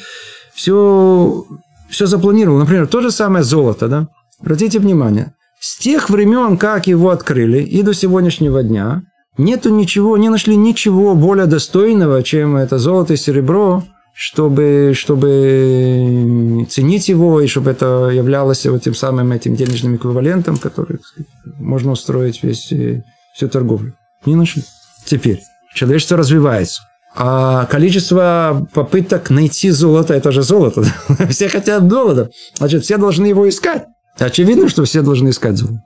все 0.54 1.44
все 1.90 2.06
запланировал. 2.06 2.58
Например, 2.58 2.86
то 2.86 3.00
же 3.00 3.10
самое 3.10 3.44
золото, 3.44 3.88
да? 3.88 4.08
Обратите 4.40 4.78
внимание, 4.78 5.34
с 5.60 5.76
тех 5.76 6.08
времен, 6.08 6.56
как 6.56 6.86
его 6.86 7.10
открыли, 7.10 7.62
и 7.62 7.82
до 7.82 7.92
сегодняшнего 7.92 8.62
дня, 8.62 9.02
нету 9.36 9.68
ничего, 9.68 10.16
не 10.16 10.30
нашли 10.30 10.56
ничего 10.56 11.14
более 11.14 11.46
достойного, 11.46 12.22
чем 12.22 12.56
это 12.56 12.78
золото 12.78 13.12
и 13.12 13.16
серебро, 13.16 13.84
чтобы, 14.14 14.92
чтобы 14.94 16.66
ценить 16.70 17.08
его, 17.08 17.40
и 17.40 17.46
чтобы 17.46 17.70
это 17.70 18.10
являлось 18.12 18.66
вот 18.66 18.82
тем 18.82 18.94
самым 18.94 19.32
этим 19.32 19.54
денежным 19.54 19.96
эквивалентом, 19.96 20.56
который 20.56 20.98
сказать, 21.02 21.28
можно 21.58 21.92
устроить 21.92 22.42
весь, 22.42 22.72
э, 22.72 23.02
всю 23.34 23.48
торговлю. 23.48 23.94
Не 24.26 24.36
нашли. 24.36 24.62
Теперь 25.04 25.42
человечество 25.74 26.16
развивается. 26.16 26.82
А 27.14 27.66
количество 27.66 28.66
попыток 28.72 29.30
найти 29.30 29.70
золото– 29.70 30.14
это 30.14 30.30
же 30.30 30.42
золото. 30.42 30.84
все 31.30 31.48
хотят 31.48 31.88
золота. 31.90 32.30
Значит, 32.56 32.84
все 32.84 32.98
должны 32.98 33.26
его 33.26 33.48
искать. 33.48 33.86
Очевидно, 34.18 34.68
что 34.68 34.84
все 34.84 35.02
должны 35.02 35.30
искать 35.30 35.56
золото. 35.56 35.82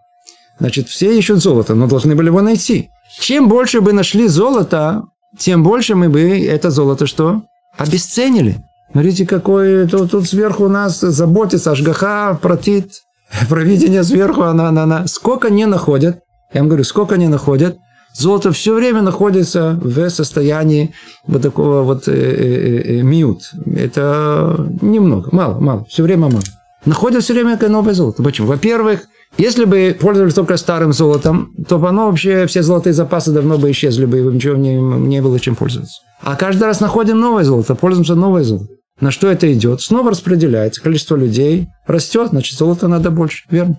Значит, 0.58 0.88
все 0.88 1.16
ищут 1.16 1.42
золото, 1.42 1.74
но 1.74 1.86
должны 1.86 2.14
были 2.14 2.26
его 2.26 2.42
найти. 2.42 2.90
Чем 3.18 3.48
больше 3.48 3.80
бы 3.80 3.92
нашли 3.92 4.28
золото, 4.28 5.04
тем 5.38 5.62
больше 5.62 5.94
мы 5.94 6.08
бы 6.08 6.44
это 6.46 6.70
золото 6.70 7.06
что? 7.06 7.42
Обесценили. 7.76 8.62
Смотрите, 8.92 9.26
какой 9.26 9.88
тут, 9.88 10.12
тут 10.12 10.28
сверху 10.28 10.64
у 10.64 10.68
нас 10.68 11.00
заботится 11.00 11.72
Ашгаха, 11.72 12.38
протит, 12.40 12.92
провидение 13.48 14.04
сверху, 14.04 14.42
она, 14.42 14.68
она, 14.68 14.84
она. 14.84 15.06
Сколько 15.06 15.50
не 15.50 15.66
находят, 15.66 16.20
я 16.52 16.60
вам 16.60 16.68
говорю, 16.68 16.84
сколько 16.84 17.16
не 17.16 17.26
находят, 17.26 17.76
Золото 18.16 18.52
все 18.52 18.74
время 18.74 19.02
находится 19.02 19.78
в 19.82 20.08
состоянии 20.08 20.94
вот 21.26 21.42
такого 21.42 21.82
вот 21.82 22.06
э, 22.06 22.12
э, 22.12 22.98
э, 22.98 23.02
мьют. 23.02 23.50
Это 23.74 24.68
немного, 24.80 25.28
мало, 25.32 25.58
мало, 25.58 25.84
все 25.88 26.04
время 26.04 26.28
мало. 26.28 26.42
Находят 26.84 27.24
все 27.24 27.34
время 27.34 27.58
новое 27.68 27.94
золото. 27.94 28.22
Почему? 28.22 28.48
Во-первых, 28.48 29.00
если 29.36 29.64
бы 29.64 29.96
пользовались 29.98 30.34
только 30.34 30.56
старым 30.56 30.92
золотом, 30.92 31.52
то 31.68 31.84
оно 31.84 32.06
вообще, 32.06 32.46
все 32.46 32.62
золотые 32.62 32.92
запасы 32.92 33.32
давно 33.32 33.58
бы 33.58 33.70
исчезли 33.72 34.04
бы, 34.04 34.18
и 34.18 34.22
ничего 34.22 34.54
не, 34.54 34.76
не 34.76 35.20
было 35.20 35.40
чем 35.40 35.56
пользоваться. 35.56 36.00
А 36.22 36.36
каждый 36.36 36.64
раз 36.64 36.80
находим 36.80 37.18
новое 37.18 37.42
золото, 37.42 37.74
пользуемся 37.74 38.14
новое 38.14 38.44
золото. 38.44 38.74
На 39.00 39.10
что 39.10 39.28
это 39.28 39.52
идет? 39.52 39.80
Снова 39.80 40.10
распределяется. 40.10 40.80
Количество 40.80 41.16
людей 41.16 41.66
растет, 41.86 42.28
значит, 42.30 42.56
золота 42.56 42.86
надо 42.86 43.10
больше. 43.10 43.44
Верно? 43.50 43.76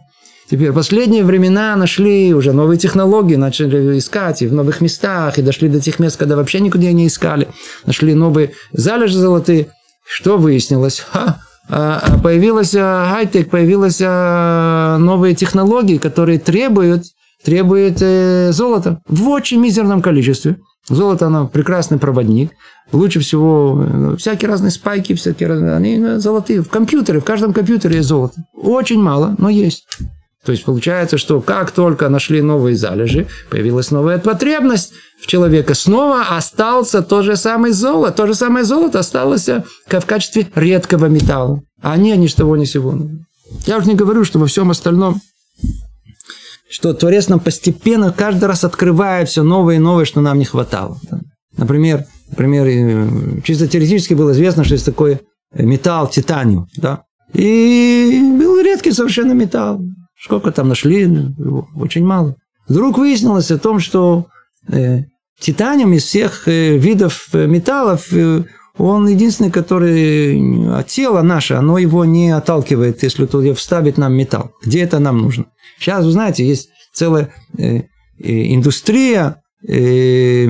Теперь 0.50 0.72
в 0.72 0.76
последние 0.76 1.24
времена 1.24 1.76
нашли 1.76 2.34
уже 2.34 2.54
новые 2.54 2.78
технологии, 2.78 3.36
начали 3.36 3.98
искать 3.98 4.42
и 4.42 4.48
в 4.48 4.54
новых 4.54 4.80
местах, 4.80 5.38
и 5.38 5.42
дошли 5.42 5.70
до 5.70 5.82
тех 5.82 6.00
мест, 6.00 6.18
когда 6.18 6.36
вообще 6.36 6.60
никуда 6.60 6.92
не 6.92 7.08
искали. 7.08 7.48
Нашли 7.86 8.14
новые 8.14 8.52
залежи 8.72 9.18
золотые. 9.18 9.68
Что 10.08 10.38
выяснилось? 10.38 11.04
Ха, 11.12 11.40
а, 11.68 12.00
а 12.04 12.20
появилась 12.20 12.74
хай-тек, 12.74 13.50
появились 13.50 14.00
новые 14.00 15.34
технологии, 15.34 15.98
которые 15.98 16.38
требуют, 16.38 17.06
требуют 17.44 17.98
э, 18.02 18.52
золота 18.52 19.02
в 19.08 19.28
очень 19.30 19.60
мизерном 19.60 20.04
количестве. 20.04 20.58
Золото, 20.88 21.28
оно 21.28 21.48
прекрасный 21.48 21.98
проводник. 21.98 22.52
Лучше 22.92 23.20
всего 23.20 23.84
э, 23.84 24.16
всякие 24.18 24.50
разные 24.50 24.70
спайки, 24.70 25.16
всякие 25.16 25.50
разные, 25.50 25.74
они 25.74 25.98
э, 25.98 26.20
золотые. 26.20 26.62
В 26.62 26.70
компьютере, 26.70 27.20
в 27.20 27.24
каждом 27.24 27.54
компьютере 27.54 27.98
есть 27.98 28.08
золото. 28.08 28.36
Очень 28.54 29.02
мало, 29.02 29.36
но 29.40 29.50
есть. 29.50 29.88
То 30.46 30.52
есть 30.52 30.64
получается, 30.64 31.18
что 31.18 31.42
как 31.42 31.72
только 31.72 32.08
нашли 32.08 32.42
новые 32.42 32.76
залежи, 32.76 33.28
появилась 33.50 33.90
новая 33.90 34.20
потребность 34.20 34.94
в 35.20 35.26
человека, 35.26 35.74
снова 35.74 36.22
остался 36.38 37.02
то 37.02 37.24
же 37.24 37.36
самое 37.36 37.74
золото. 37.74 38.16
То 38.16 38.28
же 38.28 38.36
самое 38.36 38.64
золото 38.64 39.00
осталось 39.00 39.50
э, 39.50 39.64
в 39.88 40.06
качестве 40.06 40.48
редкого 40.54 41.08
металла. 41.08 41.62
А 41.82 41.98
не 41.98 42.16
ни 42.16 42.28
с 42.28 42.36
того 42.36 42.58
ни 42.58 42.66
сего. 42.66 42.96
Я 43.66 43.78
уже 43.78 43.88
не 43.88 43.96
говорю, 43.96 44.24
что 44.24 44.40
во 44.40 44.46
всем 44.46 44.72
остальном 44.72 45.20
что 46.70 46.94
Творец 46.94 47.30
нам 47.30 47.40
постепенно 47.40 48.12
каждый 48.12 48.46
раз 48.46 48.64
открывает 48.64 49.30
все 49.30 49.44
новое 49.44 49.76
и 49.76 49.80
новое, 49.80 50.04
что 50.04 50.20
нам 50.20 50.38
не 50.40 50.46
хватало. 50.46 51.00
Например, 51.58 52.06
например 52.30 52.68
э, 52.68 53.42
чисто 53.44 53.68
теоретически 53.68 54.14
было 54.14 54.32
известно, 54.32 54.64
что 54.64 54.74
есть 54.74 54.86
такой 54.86 55.22
металл 55.54 56.10
титаниум. 56.10 56.68
Да? 56.76 57.04
И 57.34 58.20
был 58.38 58.60
редкий 58.62 58.92
совершенно 58.92 59.34
металл. 59.34 59.82
Сколько 60.20 60.52
там 60.52 60.70
нашли? 60.70 61.08
Очень 61.76 62.06
мало. 62.06 62.36
Вдруг 62.68 62.98
выяснилось 62.98 63.52
о 63.52 63.60
том, 63.60 63.80
что 63.80 64.26
э, 64.72 65.04
титаниум 65.40 65.94
из 65.94 66.04
всех 66.04 66.48
э, 66.48 66.78
видов 66.78 67.30
э, 67.34 67.46
металлов, 67.46 68.12
э, 68.12 68.44
он 68.78 69.08
единственный, 69.08 69.52
который 69.52 70.78
от 70.78 70.88
тела 70.88 71.22
наше, 71.22 71.54
оно 71.54 71.78
его 71.78 72.04
не 72.06 72.32
отталкивает, 72.32 73.04
если 73.04 73.26
туда 73.26 73.54
вставить 73.54 73.98
нам 73.98 74.14
металл. 74.14 74.52
Где 74.64 74.82
это 74.82 75.00
нам 75.00 75.20
нужно? 75.20 75.46
Сейчас, 75.80 76.04
вы 76.04 76.12
знаете, 76.12 76.46
есть 76.46 76.70
целая 76.94 77.34
э, 77.58 77.78
э, 77.78 77.84
индустрия 78.54 79.42
э, 79.68 80.46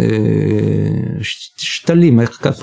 э, 0.00 1.20
шталим, 1.22 2.26
как, 2.40 2.56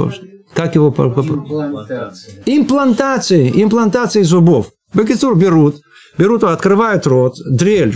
как 0.54 0.76
его... 0.76 0.90
Имплантация. 0.92 2.44
Имплантации, 2.46 3.64
имплантации 3.64 4.22
зубов. 4.24 4.72
Бекицур 4.94 5.36
берут, 5.38 5.82
берут, 6.18 6.44
открывают 6.44 7.08
рот, 7.08 7.36
дрель, 7.46 7.94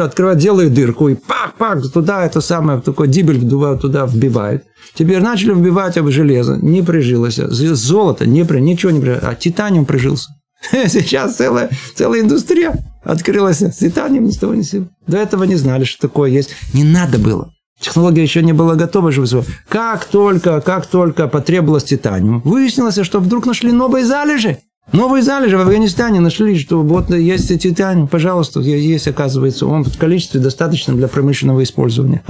открывают, 0.00 0.38
делают 0.38 0.74
дырку, 0.74 1.08
и 1.08 1.14
пак-пак, 1.14 1.82
туда 1.92 2.24
это 2.24 2.40
самое, 2.40 2.80
такой 2.80 3.08
дибель 3.08 3.40
туда 3.78 4.06
вбивает. 4.06 4.64
Теперь 4.94 5.20
начали 5.20 5.52
вбивать 5.52 5.96
об 5.96 6.10
железо, 6.10 6.58
не 6.60 6.82
прижилось. 6.82 7.36
Золото, 7.36 8.26
не 8.26 8.44
при, 8.44 8.60
ничего 8.60 8.90
не 8.90 9.00
прижилось, 9.00 9.24
а 9.24 9.34
титаниум 9.34 9.86
прижился. 9.86 10.30
Сейчас 10.72 11.36
целая, 11.36 11.70
целая 11.94 12.20
индустрия 12.20 12.74
открылась 13.04 13.60
с 13.62 13.76
титанием 13.76 14.24
ни 14.24 14.30
с 14.30 14.38
того 14.38 14.54
ни 14.54 14.62
с. 14.62 14.88
До 15.06 15.16
этого 15.16 15.44
не 15.44 15.56
знали, 15.56 15.84
что 15.84 16.08
такое 16.08 16.30
есть. 16.30 16.50
Не 16.74 16.84
надо 16.84 17.18
было. 17.18 17.52
Технология 17.80 18.22
еще 18.22 18.42
не 18.42 18.52
была 18.52 18.74
готова, 18.74 19.12
чтобы. 19.12 19.44
Как 19.68 20.04
только, 20.04 20.60
как 20.60 20.86
только 20.86 21.28
потребовалось 21.28 21.84
титаниум, 21.84 22.40
выяснилось, 22.44 22.98
что 23.02 23.20
вдруг 23.20 23.46
нашли 23.46 23.70
новые 23.70 24.04
залежи. 24.04 24.58
Новые 24.92 25.22
залежи 25.22 25.56
в 25.56 25.60
Афганистане 25.60 26.20
нашли, 26.20 26.58
что 26.58 26.82
вот 26.82 27.10
есть 27.10 27.48
титаниум, 27.60 28.08
пожалуйста, 28.08 28.60
есть, 28.60 29.06
оказывается, 29.06 29.66
он 29.66 29.84
в 29.84 29.98
количестве 29.98 30.40
достаточно 30.40 30.94
для 30.94 31.08
промышленного 31.08 31.62
использования. 31.62 32.22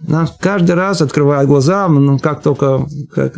Нам 0.00 0.28
каждый 0.40 0.74
раз 0.74 1.00
открывают 1.00 1.48
глаза, 1.48 1.86
ну, 1.86 2.18
как 2.18 2.42
только 2.42 2.86
как 3.14 3.34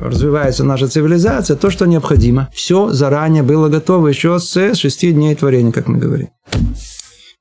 развивается 0.00 0.62
наша 0.62 0.86
цивилизация, 0.86 1.56
то, 1.56 1.70
что 1.70 1.86
необходимо. 1.86 2.48
Все 2.54 2.90
заранее 2.90 3.42
было 3.42 3.68
готово 3.68 4.08
еще 4.08 4.38
с 4.38 4.74
шести 4.74 5.10
дней 5.10 5.34
творения, 5.34 5.72
как 5.72 5.88
мы 5.88 5.98
говорим. 5.98 6.28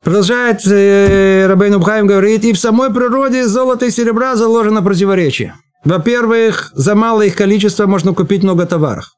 Продолжает 0.04 0.66
э, 0.68 1.46
Рабейн 1.48 1.76
Убхайм 1.76 2.08
говорит, 2.08 2.44
и 2.44 2.52
в 2.52 2.60
самой 2.60 2.92
природе 2.92 3.48
золото 3.48 3.86
и 3.86 3.92
серебра 3.92 4.36
заложено 4.36 4.82
противоречие. 4.82 5.54
Во-первых, 5.86 6.72
за 6.74 6.96
малое 6.96 7.28
их 7.28 7.36
количество 7.36 7.86
можно 7.86 8.14
купить 8.14 8.44
много 8.44 8.66
товаров. 8.66 9.14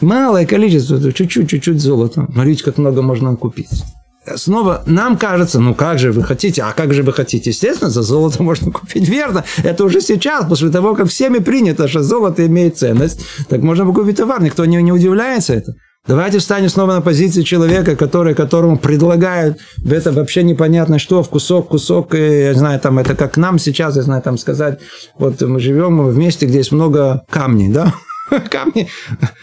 Малое 0.00 0.46
количество, 0.46 1.12
чуть-чуть, 1.12 1.48
чуть-чуть 1.48 1.80
золота. 1.80 2.26
Смотрите, 2.32 2.64
как 2.64 2.78
много 2.78 3.02
можно 3.02 3.36
купить. 3.36 3.68
Снова 4.36 4.82
нам 4.86 5.18
кажется, 5.18 5.60
ну 5.60 5.74
как 5.74 5.98
же 5.98 6.10
вы 6.10 6.22
хотите, 6.22 6.62
а 6.62 6.72
как 6.72 6.94
же 6.94 7.02
вы 7.02 7.12
хотите? 7.12 7.50
Естественно, 7.50 7.90
за 7.90 8.02
золото 8.02 8.42
можно 8.42 8.72
купить. 8.72 9.06
Верно, 9.08 9.44
это 9.62 9.84
уже 9.84 10.00
сейчас, 10.00 10.46
после 10.46 10.70
того, 10.70 10.94
как 10.94 11.08
всеми 11.08 11.38
принято, 11.38 11.88
что 11.88 12.02
золото 12.02 12.46
имеет 12.46 12.78
ценность, 12.78 13.20
так 13.48 13.60
можно 13.62 13.84
купить 13.92 14.16
товар. 14.16 14.42
Никто 14.42 14.64
не, 14.64 14.82
не 14.82 14.92
удивляется 14.92 15.52
это. 15.52 15.74
Давайте 16.06 16.38
встанем 16.38 16.68
снова 16.68 16.94
на 16.94 17.00
позицию 17.00 17.44
человека, 17.44 17.96
который, 17.96 18.34
которому 18.34 18.76
предлагают 18.76 19.58
это 19.90 20.12
вообще 20.12 20.42
непонятно 20.42 20.98
что, 20.98 21.22
в 21.22 21.30
кусок, 21.30 21.68
кусок, 21.68 22.14
я 22.14 22.52
знаю, 22.52 22.78
там 22.78 22.98
это 22.98 23.14
как 23.14 23.38
нам 23.38 23.58
сейчас, 23.58 23.96
я 23.96 24.02
знаю, 24.02 24.20
там 24.20 24.36
сказать, 24.36 24.80
вот 25.18 25.40
мы 25.40 25.60
живем 25.60 26.06
в 26.06 26.16
месте, 26.18 26.44
где 26.44 26.58
есть 26.58 26.72
много 26.72 27.24
камней, 27.30 27.72
да, 27.72 27.94
камни, 28.50 28.88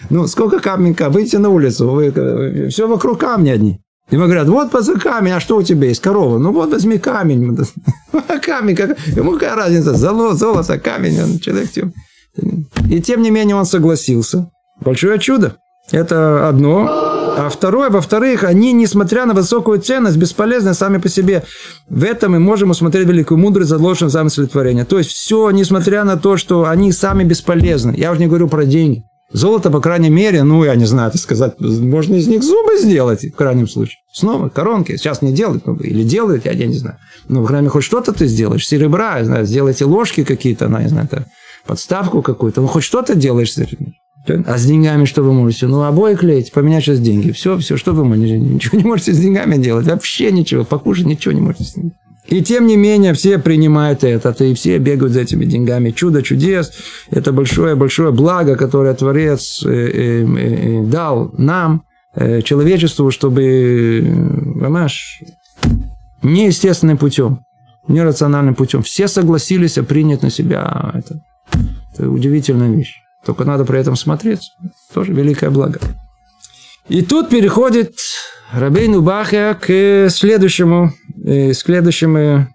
ну 0.10 0.28
сколько 0.28 0.60
каменька, 0.60 1.10
выйти 1.10 1.36
на 1.38 1.50
улицу, 1.50 1.89
вы, 1.89 2.67
все 2.70 2.88
вокруг 2.88 3.20
камни 3.20 3.50
одни. 3.50 3.80
Ему 4.12 4.26
говорят, 4.26 4.48
вот 4.50 4.72
позы 4.72 5.00
камень, 5.00 5.32
а 5.32 5.39
что 5.39 5.56
у 5.56 5.63
тебя 5.63 5.88
есть? 5.88 6.02
Корова. 6.02 6.38
Ну 6.38 6.52
вот 6.52 6.72
возьми 6.72 6.98
камень. 6.98 7.58
камень, 8.41 8.76
как... 8.76 9.00
ему 9.08 9.34
какая 9.34 9.56
разница? 9.56 9.94
Золото, 9.94 10.36
золото, 10.36 10.78
камень. 10.80 11.22
Он 11.22 11.39
человек 11.39 11.70
И 12.89 13.02
тем 13.02 13.22
не 13.22 13.32
менее 13.32 13.56
он 13.56 13.65
согласился. 13.65 14.52
Большое 14.82 15.17
чудо. 15.17 15.56
Это 15.91 16.50
одно. 16.50 17.11
А 17.38 17.50
второе, 17.50 17.89
во-вторых, 17.89 18.44
они, 18.44 18.74
несмотря 18.74 19.26
на 19.26 19.34
высокую 19.34 19.80
ценность, 19.80 20.17
бесполезны 20.17 20.74
сами 20.74 20.98
по 20.98 21.10
себе. 21.10 21.44
В 21.89 22.04
этом 22.04 22.34
мы 22.34 22.39
можем 22.39 22.72
усмотреть 22.72 23.08
великую 23.08 23.38
мудрость, 23.38 23.70
заложенную 23.70 24.10
в 24.10 24.13
замысле 24.13 24.48
творения. 24.48 24.86
То 24.86 24.98
есть, 24.98 25.12
все, 25.12 25.50
несмотря 25.52 26.04
на 26.04 26.17
то, 26.17 26.38
что 26.38 26.65
они 26.65 26.91
сами 26.91 27.24
бесполезны. 27.24 27.94
Я 27.96 28.12
уже 28.12 28.20
не 28.22 28.28
говорю 28.28 28.48
про 28.48 28.65
деньги. 28.65 29.04
Золото, 29.34 29.72
по 29.72 29.80
крайней 29.80 30.10
мере, 30.10 30.44
ну, 30.44 30.63
я 30.65 30.76
не 30.76 30.86
знаю, 30.86 31.08
это 31.08 31.17
сказать, 31.17 31.54
можно 31.60 32.15
из 32.15 32.28
них 32.28 32.44
зубы 32.44 32.78
сделать, 32.78 33.24
в 33.24 33.36
крайнем 33.36 33.67
случае. 33.67 34.00
Снова 34.12 34.50
коронки. 34.50 34.98
Сейчас 34.98 35.22
не 35.22 35.32
делают, 35.32 35.65
ну, 35.65 35.76
или 35.78 36.04
делают, 36.04 36.46
я, 36.46 36.52
я 36.52 36.67
не 36.67 36.76
знаю. 36.76 36.98
Ну, 37.30 37.41
в 37.41 37.48
крайней 37.48 37.63
мере, 37.63 37.72
хоть 37.72 37.86
что-то 37.86 38.12
ты 38.12 38.28
сделаешь. 38.28 38.67
Серебра, 38.67 39.20
я 39.20 39.26
знаю, 39.26 39.46
сделайте 39.46 39.86
ложки 39.86 40.26
какие-то, 40.26 40.67
ну, 40.67 40.80
я 40.80 40.89
знаю, 40.89 41.08
это, 41.10 41.26
подставку 41.65 42.22
какую-то. 42.22 42.60
Ну, 42.60 42.67
хоть 42.67 42.84
что-то 42.84 43.15
делаешь. 43.15 43.54
А 44.27 44.57
с 44.57 44.65
деньгами 44.65 45.05
что 45.05 45.23
вы 45.23 45.34
можете? 45.34 45.67
Ну, 45.67 45.81
обои 45.81 46.15
клеить, 46.15 46.51
поменять 46.51 46.84
сейчас 46.84 46.99
деньги. 46.99 47.31
Все, 47.31 47.57
все, 47.57 47.77
что 47.77 47.93
вы 47.93 48.05
можете? 48.05 48.38
Ничего 48.39 48.77
не 48.77 48.84
можете 48.84 49.13
с 49.13 49.17
деньгами 49.17 49.57
делать. 49.57 49.88
Вообще 49.88 50.31
ничего. 50.31 50.63
Покушать 50.63 51.05
ничего 51.05 51.34
не 51.34 51.41
можете 51.41 51.63
с 51.63 51.75
ними. 51.75 51.91
И 52.27 52.41
тем 52.41 52.67
не 52.67 52.77
менее, 52.77 53.13
все 53.13 53.39
принимают 53.39 54.03
это, 54.03 54.31
и 54.43 54.53
все 54.53 54.77
бегают 54.77 55.13
за 55.13 55.21
этими 55.21 55.43
деньгами. 55.43 55.91
Чудо 55.91 56.21
чудес– 56.21 56.71
это 57.10 57.34
большое-большое 57.34 58.12
благо, 58.12 58.55
которое 58.55 58.93
Творец 58.93 59.63
э, 59.65 59.69
э, 59.69 60.25
э, 60.25 60.84
дал 60.84 61.31
нам, 61.38 61.84
человечеству, 62.43 63.10
чтобы, 63.10 64.03
понимаешь, 64.60 65.21
неестественным 66.21 66.97
путем, 66.97 67.39
нерациональным 67.88 68.53
путем. 68.53 68.84
Все 68.84 69.07
согласились 69.07 69.75
принять 69.88 70.21
на 70.21 70.29
себя 70.29 70.91
это. 70.93 71.21
Это 71.93 72.10
удивительная 72.10 72.69
вещь. 72.69 73.01
Только 73.25 73.45
надо 73.45 73.65
при 73.65 73.79
этом 73.79 73.95
смотреть. 73.95 74.51
Тоже 74.93 75.13
великое 75.13 75.49
благо. 75.49 75.79
И 76.88 77.01
тут 77.03 77.29
переходит 77.29 77.95
Рабейну 78.51 79.01
Бахя 79.01 79.53
к 79.53 80.10
следующему, 80.10 80.91
к 81.23 81.53
следующему 81.53 82.47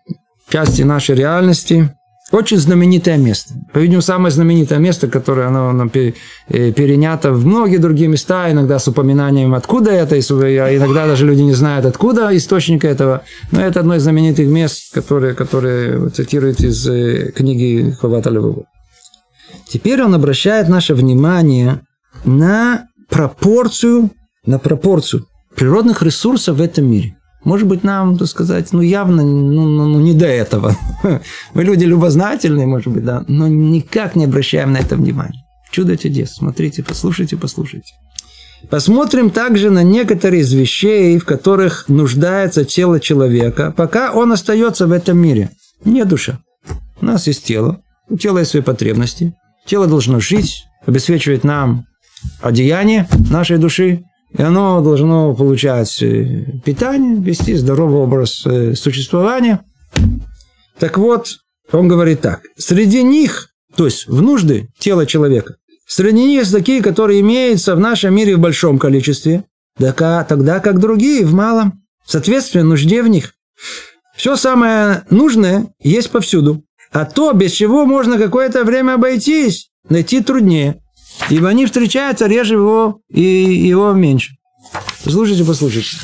части 0.48 0.82
нашей 0.82 1.14
реальности. 1.14 1.90
Очень 2.32 2.58
знаменитое 2.58 3.18
место. 3.18 3.54
По-видимому, 3.72 4.02
самое 4.02 4.32
знаменитое 4.32 4.80
место, 4.80 5.06
которое 5.06 5.46
оно, 5.46 5.68
оно 5.68 5.88
э, 5.94 6.10
перенято 6.72 7.32
в 7.32 7.46
многие 7.46 7.76
другие 7.76 8.08
места, 8.08 8.50
иногда 8.50 8.80
с 8.80 8.88
упоминанием, 8.88 9.54
откуда 9.54 9.92
это, 9.92 10.16
а 10.16 10.76
иногда 10.76 11.06
даже 11.06 11.24
люди 11.24 11.42
не 11.42 11.54
знают, 11.54 11.86
откуда 11.86 12.36
источник 12.36 12.84
этого. 12.84 13.22
Но 13.52 13.60
это 13.60 13.78
одно 13.78 13.94
из 13.94 14.02
знаменитых 14.02 14.48
мест, 14.48 14.92
которые, 14.92 15.34
которые 15.34 16.08
цитируют 16.08 16.58
из 16.60 16.88
э, 16.88 17.30
книги 17.30 17.94
Хавата 18.00 18.30
Левова. 18.30 18.64
Теперь 19.68 20.02
он 20.02 20.14
обращает 20.14 20.68
наше 20.68 20.94
внимание 20.94 21.82
на 22.24 22.86
пропорцию, 23.08 24.10
на 24.44 24.58
пропорцию 24.58 25.26
природных 25.54 26.02
ресурсов 26.02 26.58
в 26.58 26.60
этом 26.60 26.86
мире. 26.86 27.16
Может 27.44 27.68
быть, 27.68 27.84
нам, 27.84 28.18
так 28.18 28.28
сказать, 28.28 28.72
ну, 28.72 28.80
явно 28.80 29.22
ну, 29.22 29.66
ну, 29.68 29.86
ну, 29.86 30.00
не 30.00 30.14
до 30.14 30.26
этого. 30.26 30.76
Мы 31.54 31.64
люди 31.64 31.84
любознательные, 31.84 32.66
может 32.66 32.92
быть, 32.92 33.04
да, 33.04 33.24
но 33.28 33.46
никак 33.46 34.16
не 34.16 34.24
обращаем 34.24 34.72
на 34.72 34.78
это 34.78 34.96
внимания. 34.96 35.44
Чудо 35.70 35.96
чудес. 35.96 36.34
Смотрите, 36.34 36.82
послушайте, 36.82 37.36
послушайте. 37.36 37.92
Посмотрим 38.68 39.30
также 39.30 39.70
на 39.70 39.82
некоторые 39.82 40.42
из 40.42 40.52
вещей, 40.52 41.18
в 41.18 41.24
которых 41.24 41.88
нуждается 41.88 42.64
тело 42.64 42.98
человека, 42.98 43.72
пока 43.76 44.12
он 44.12 44.32
остается 44.32 44.86
в 44.86 44.92
этом 44.92 45.18
мире. 45.18 45.50
Не 45.84 46.04
душа. 46.04 46.40
У 47.00 47.04
нас 47.04 47.26
есть 47.26 47.44
тело. 47.44 47.80
У 48.08 48.16
тела 48.16 48.38
есть 48.38 48.52
свои 48.52 48.62
потребности. 48.62 49.34
Тело 49.66 49.86
должно 49.86 50.20
жить, 50.20 50.64
обеспечивать 50.86 51.44
нам 51.44 51.86
одеяние 52.40 53.08
нашей 53.30 53.58
души, 53.58 54.04
и 54.36 54.42
оно 54.42 54.80
должно 54.80 55.34
получать 55.34 56.02
э, 56.02 56.60
питание, 56.64 57.20
вести 57.20 57.54
здоровый 57.54 58.00
образ 58.00 58.44
э, 58.46 58.74
существования. 58.74 59.60
Так 60.78 60.98
вот, 60.98 61.38
он 61.72 61.88
говорит 61.88 62.20
так. 62.20 62.42
Среди 62.56 63.02
них, 63.02 63.48
то 63.76 63.86
есть 63.86 64.06
в 64.06 64.22
нужды 64.22 64.68
тела 64.78 65.06
человека, 65.06 65.56
среди 65.86 66.24
них 66.24 66.40
есть 66.40 66.52
такие, 66.52 66.82
которые 66.82 67.20
имеются 67.20 67.74
в 67.74 67.80
нашем 67.80 68.14
мире 68.14 68.36
в 68.36 68.40
большом 68.40 68.78
количестве, 68.78 69.44
тогда 69.76 70.60
как 70.60 70.78
другие 70.78 71.24
в 71.24 71.32
малом. 71.34 71.82
Соответственно, 72.04 72.64
нужде 72.64 73.02
в 73.02 73.08
них. 73.08 73.32
Все 74.16 74.36
самое 74.36 75.04
нужное 75.10 75.68
есть 75.80 76.10
повсюду. 76.10 76.62
А 76.96 77.04
то, 77.04 77.34
без 77.34 77.52
чего 77.52 77.84
можно 77.84 78.16
какое-то 78.16 78.64
время 78.64 78.94
обойтись, 78.94 79.68
найти 79.86 80.22
труднее. 80.22 80.80
Ибо 81.28 81.48
они 81.48 81.66
встречаются 81.66 82.26
реже 82.26 82.54
его 82.54 83.00
и 83.10 83.20
его 83.20 83.92
меньше. 83.92 84.36
Послушайте, 85.04 85.44
послушайте. 85.44 85.98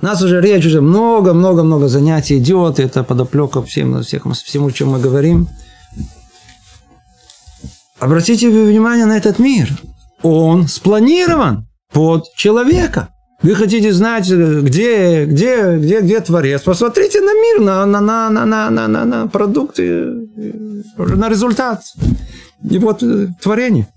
У 0.00 0.06
нас 0.06 0.22
уже 0.22 0.40
речь 0.40 0.64
уже 0.64 0.80
много-много-много 0.80 1.88
занятий 1.88 2.38
идет, 2.38 2.80
это 2.80 3.04
подоплека 3.04 3.62
всем, 3.62 4.02
всех, 4.02 4.22
всему, 4.42 4.70
чем 4.70 4.92
мы 4.92 4.98
говорим. 4.98 5.48
Обратите 7.98 8.48
внимание 8.48 9.04
на 9.04 9.18
этот 9.18 9.38
мир. 9.38 9.68
Он 10.22 10.66
спланирован 10.66 11.68
под 11.92 12.24
человека. 12.36 13.10
Вы 13.42 13.56
хотите 13.56 13.92
знать, 13.92 14.30
э, 14.30 14.60
где, 14.60 15.24
где, 15.24 15.76
где, 15.76 16.00
где 16.00 16.20
Творец? 16.20 16.62
Посмотрите 16.62 17.20
на 17.20 17.34
мир, 17.34 17.60
на, 17.60 17.86
на, 17.86 18.00
на, 18.00 18.30
на, 18.30 18.70
на, 18.70 18.88
на, 18.88 19.04
на 19.04 19.26
продукты, 19.26 19.82
э, 19.82 20.52
на 20.96 21.28
результат. 21.28 21.82
И 22.70 22.78
вот 22.78 23.02
э, 23.02 23.28
творение. 23.42 23.88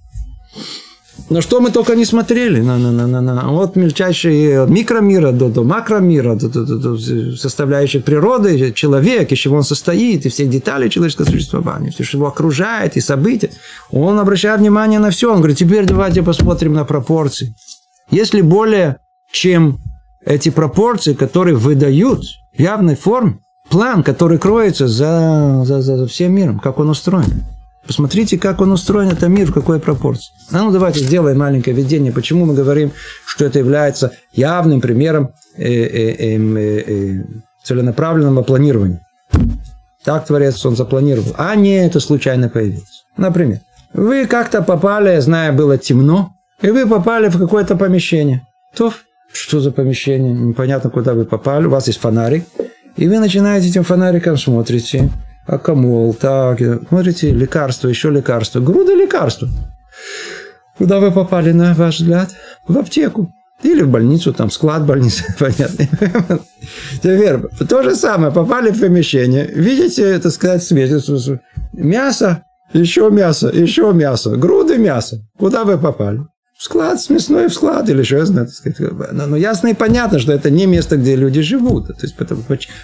На 1.29 1.41
что 1.41 1.59
мы 1.59 1.71
только 1.71 1.95
не 1.95 2.05
смотрели. 2.05 2.59
На, 2.59 2.77
на, 2.77 2.91
на, 2.91 3.07
на, 3.07 3.21
на. 3.21 3.47
Вот 3.49 3.75
мельчайшие 3.75 4.61
от 4.61 4.69
микромира 4.69 5.31
до, 5.31 5.49
до 5.49 5.63
макромира, 5.63 6.35
до, 6.35 6.49
до, 6.49 6.65
до, 6.65 6.77
до 6.77 7.37
составляющей 7.37 7.99
природы, 7.99 8.71
человек, 8.73 9.31
из 9.31 9.37
чего 9.37 9.57
он 9.57 9.63
состоит, 9.63 10.25
и 10.25 10.29
все 10.29 10.45
детали 10.45 10.89
человеческого 10.89 11.25
существования, 11.25 11.91
все, 11.91 12.03
что 12.03 12.17
его 12.17 12.27
окружает, 12.27 12.97
и 12.97 13.01
события. 13.01 13.51
Он 13.91 14.19
обращает 14.19 14.59
внимание 14.59 14.99
на 14.99 15.11
все. 15.11 15.31
Он 15.31 15.37
говорит, 15.37 15.57
теперь 15.57 15.85
давайте 15.85 16.23
посмотрим 16.23 16.73
на 16.73 16.83
пропорции. 16.83 17.55
Если 18.11 18.41
более 18.41 18.97
чем 19.35 19.79
эти 20.25 20.49
пропорции, 20.49 21.13
которые 21.13 21.55
выдают 21.55 22.23
в 22.55 22.59
явной 22.59 22.95
форме 22.95 23.39
план, 23.69 24.03
который 24.03 24.37
кроется 24.37 24.87
за, 24.87 25.63
за, 25.65 25.81
за 25.81 26.07
всем 26.07 26.33
миром, 26.33 26.59
как 26.59 26.79
он 26.79 26.89
устроен. 26.89 27.43
Посмотрите, 27.85 28.39
как 28.39 28.61
он 28.61 28.71
устроен, 28.71 29.09
это 29.09 29.27
мир, 29.27 29.51
в 29.51 29.53
какой 29.53 29.79
пропорции. 29.79 30.33
А 30.51 30.63
ну, 30.63 30.71
давайте 30.71 31.01
сделаем 31.01 31.37
маленькое 31.37 31.75
введение. 31.75 32.11
Почему 32.11 32.45
мы 32.45 32.55
говорим, 32.55 32.91
что 33.27 33.45
это 33.45 33.59
является 33.59 34.13
явным 34.33 34.81
примером 34.81 35.31
э, 35.55 35.63
э, 35.63 36.35
эм, 36.35 36.57
э, 36.57 36.61
э, 36.61 37.23
целенаправленного 37.63 38.41
планирования. 38.41 39.05
Так 40.03 40.25
Творец 40.25 40.65
он 40.65 40.75
запланировал. 40.75 41.35
А 41.37 41.55
не 41.55 41.85
это 41.85 41.99
случайно 41.99 42.49
появилось. 42.49 43.05
Например, 43.17 43.59
вы 43.93 44.25
как-то 44.25 44.63
попали, 44.63 45.19
зная, 45.19 45.51
было 45.51 45.77
темно, 45.77 46.33
и 46.61 46.71
вы 46.71 46.87
попали 46.87 47.29
в 47.29 47.37
какое-то 47.37 47.75
помещение. 47.75 48.47
То 48.75 48.91
что 49.35 49.59
за 49.59 49.71
помещение? 49.71 50.33
Непонятно, 50.33 50.89
куда 50.89 51.13
вы 51.13 51.25
попали. 51.25 51.65
У 51.65 51.69
вас 51.69 51.87
есть 51.87 51.99
фонарик. 51.99 52.45
И 52.95 53.07
вы 53.07 53.19
начинаете 53.19 53.67
этим 53.67 53.83
фонариком 53.83 54.37
смотрите 54.37 55.09
акамол, 55.45 56.13
так, 56.13 56.59
смотрите, 56.87 57.31
лекарство, 57.31 57.87
еще 57.87 58.09
лекарство, 58.09 58.59
груда 58.59 58.95
лекарства. 58.95 59.47
Куда 60.77 60.99
вы 60.99 61.11
попали, 61.11 61.51
на 61.51 61.73
ваш 61.73 61.99
взгляд? 61.99 62.31
В 62.67 62.77
аптеку. 62.77 63.31
Или 63.63 63.83
в 63.83 63.89
больницу, 63.89 64.33
там 64.33 64.51
склад 64.51 64.85
больницы, 64.85 65.23
понятно. 65.39 65.87
Теперь, 67.01 67.39
то 67.67 67.83
же 67.83 67.95
самое, 67.95 68.33
попали 68.33 68.71
в 68.71 68.79
помещение, 68.81 69.45
видите, 69.47 70.03
это 70.03 70.29
сказать, 70.29 70.63
светит, 70.63 71.03
мясо, 71.71 72.43
еще 72.73 73.09
мясо, 73.09 73.49
еще 73.49 73.93
мясо, 73.93 74.31
груды 74.35 74.77
мяса. 74.77 75.25
Куда 75.37 75.63
вы 75.63 75.77
попали? 75.77 76.21
В 76.57 76.63
склад, 76.63 77.01
с 77.01 77.09
мясной 77.09 77.47
в 77.47 77.53
склад, 77.53 77.89
или 77.89 78.01
что 78.03 78.17
я 78.17 78.25
знаю, 78.25 78.47
сказать. 78.47 78.79
Но, 79.11 79.27
но 79.27 79.35
ясно 79.35 79.67
и 79.67 79.73
понятно, 79.73 80.19
что 80.19 80.31
это 80.31 80.49
не 80.49 80.65
место, 80.65 80.95
где 80.95 81.15
люди 81.15 81.41
живут. 81.41 81.87
То 81.87 82.01
есть, 82.01 82.15
потому, 82.15 82.43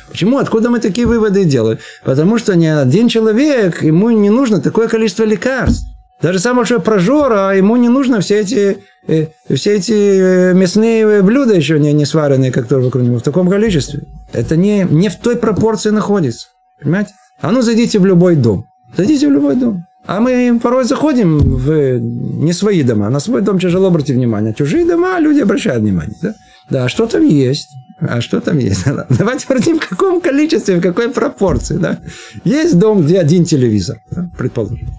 почему, 0.10 0.40
откуда 0.40 0.70
мы 0.70 0.80
такие 0.80 1.08
выводы 1.08 1.46
делаем? 1.46 1.80
Потому 2.04 2.38
что 2.38 2.56
ни 2.56 2.66
один 2.66 3.08
человек, 3.08 3.82
ему 3.82 4.10
не 4.10 4.30
нужно 4.30 4.60
такое 4.60 4.88
количество 4.88 5.24
лекарств. 5.24 5.86
Даже 6.22 6.40
самый 6.40 6.58
большой 6.58 6.82
прожор, 6.82 7.32
а 7.34 7.54
ему 7.54 7.78
не 7.78 7.90
нужно 7.90 8.20
все 8.20 8.42
эти, 8.42 8.78
э, 9.08 9.28
все 9.56 9.76
эти 9.78 9.94
э, 9.94 10.54
мясные 10.54 11.24
блюда 11.24 11.56
еще 11.56 11.80
не, 11.80 11.94
не 11.94 12.06
сваренные, 12.06 12.52
которые 12.52 12.86
вокруг 12.86 13.04
него, 13.04 13.18
в 13.18 13.24
таком 13.24 13.50
количестве. 13.50 14.04
Это 14.32 14.56
не, 14.56 14.84
не 14.84 15.10
в 15.10 15.16
той 15.16 15.36
пропорции 15.36 15.90
находится. 15.90 16.50
Понимаете? 16.80 17.14
А 17.42 17.52
ну, 17.52 17.62
зайдите 17.62 17.98
в 17.98 18.06
любой 18.06 18.36
дом. 18.36 18.66
Зайдите 18.96 19.30
в 19.30 19.32
любой 19.32 19.56
дом. 19.56 19.86
А 20.06 20.20
мы 20.20 20.60
порой 20.62 20.84
заходим 20.84 21.38
в 21.40 22.00
не 22.00 22.54
свои 22.54 22.84
дома. 22.84 23.10
На 23.10 23.20
свой 23.20 23.42
дом 23.42 23.60
тяжело 23.60 23.88
обратить 23.88 24.16
внимание. 24.16 24.54
чужие 24.54 24.86
дома 24.86 25.20
люди 25.20 25.42
обращают 25.42 25.84
внимание. 25.84 26.16
Да, 26.22 26.36
да 26.70 26.90
что 26.90 27.06
там 27.06 27.26
есть? 27.28 27.70
А 28.00 28.20
что 28.20 28.42
там 28.42 28.58
есть? 28.58 28.84
Давайте 29.10 29.46
обратим, 29.48 29.80
в 29.80 29.88
каком 29.88 30.22
количестве, 30.22 30.78
в 30.78 30.82
какой 30.82 31.10
пропорции. 31.10 31.78
Да? 31.78 32.00
Есть 32.44 32.80
дом, 32.80 33.04
где 33.04 33.20
один 33.20 33.46
телевизор, 33.46 34.00
да, 34.10 34.28
предположим. 34.38 34.90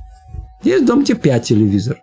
Есть 0.62 0.86
дом, 0.86 1.02
где 1.02 1.14
пять 1.14 1.44
телевизоров. 1.44 1.98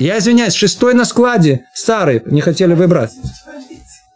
Я 0.00 0.18
извиняюсь, 0.18 0.54
шестой 0.54 0.94
на 0.94 1.04
складе, 1.04 1.66
старый, 1.74 2.22
не 2.26 2.40
хотели 2.40 2.74
выбрать. 2.74 3.12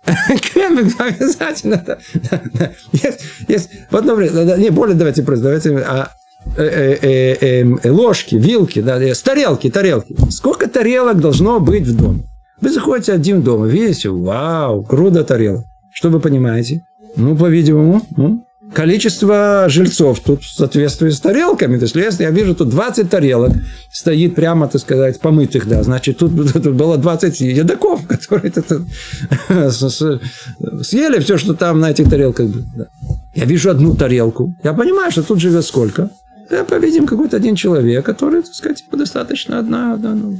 Обязательно. 0.06 1.98
Есть, 2.92 3.20
есть, 3.46 3.70
вот, 3.90 4.04
например, 4.04 4.58
не 4.58 4.70
более 4.70 4.96
давайте 4.96 5.22
просто, 5.22 5.44
давайте, 5.44 5.76
а 5.78 6.10
Э, 6.56 6.64
э, 6.64 7.36
э, 7.40 7.60
эм, 7.60 7.80
ложки, 7.84 8.34
вилки, 8.34 8.82
да, 8.82 8.98
тарелки, 9.24 9.70
тарелки. 9.70 10.14
Сколько 10.30 10.68
тарелок 10.68 11.18
должно 11.18 11.60
быть 11.60 11.86
в 11.86 11.96
доме? 11.96 12.24
Вы 12.60 12.70
заходите 12.70 13.12
один 13.12 13.40
в 13.40 13.44
дом, 13.44 13.66
видите, 13.66 14.10
вау, 14.10 14.82
круто 14.82 15.24
тарелок. 15.24 15.64
Что 15.92 16.10
вы 16.10 16.20
понимаете? 16.20 16.84
Ну, 17.16 17.36
по-видимому, 17.36 18.02
ну, 18.16 18.44
количество 18.74 19.64
жильцов 19.68 20.20
тут 20.20 20.44
соответствует 20.44 21.14
с 21.14 21.20
тарелками. 21.20 21.78
То 21.78 21.84
есть, 21.84 21.94
если 21.96 22.24
я 22.24 22.30
вижу, 22.30 22.54
тут 22.54 22.68
20 22.68 23.08
тарелок 23.08 23.52
стоит 23.90 24.34
прямо, 24.34 24.68
так 24.68 24.80
сказать, 24.80 25.20
помытых, 25.20 25.66
да, 25.66 25.82
значит, 25.82 26.18
тут, 26.18 26.52
тут 26.52 26.74
было 26.74 26.98
20 26.98 27.40
едоков, 27.40 28.06
которые 28.08 28.52
съели 30.82 31.18
все, 31.20 31.38
что 31.38 31.54
там 31.54 31.80
на 31.80 31.90
этих 31.90 32.10
тарелках 32.10 32.48
было. 32.48 32.88
Я 33.34 33.46
вижу 33.46 33.70
одну 33.70 33.94
тарелку. 33.96 34.54
Я 34.62 34.74
понимаю, 34.74 35.10
что 35.10 35.22
тут 35.22 35.40
живет 35.40 35.64
сколько? 35.64 36.10
Да, 36.50 36.64
повидим 36.64 37.06
какой-то 37.06 37.36
один 37.36 37.54
человек, 37.54 38.04
который, 38.04 38.42
так 38.42 38.54
сказать, 38.54 38.78
типа, 38.78 38.96
достаточно 38.96 39.58
одна, 39.58 39.94
одна 39.94 40.14
ну, 40.14 40.36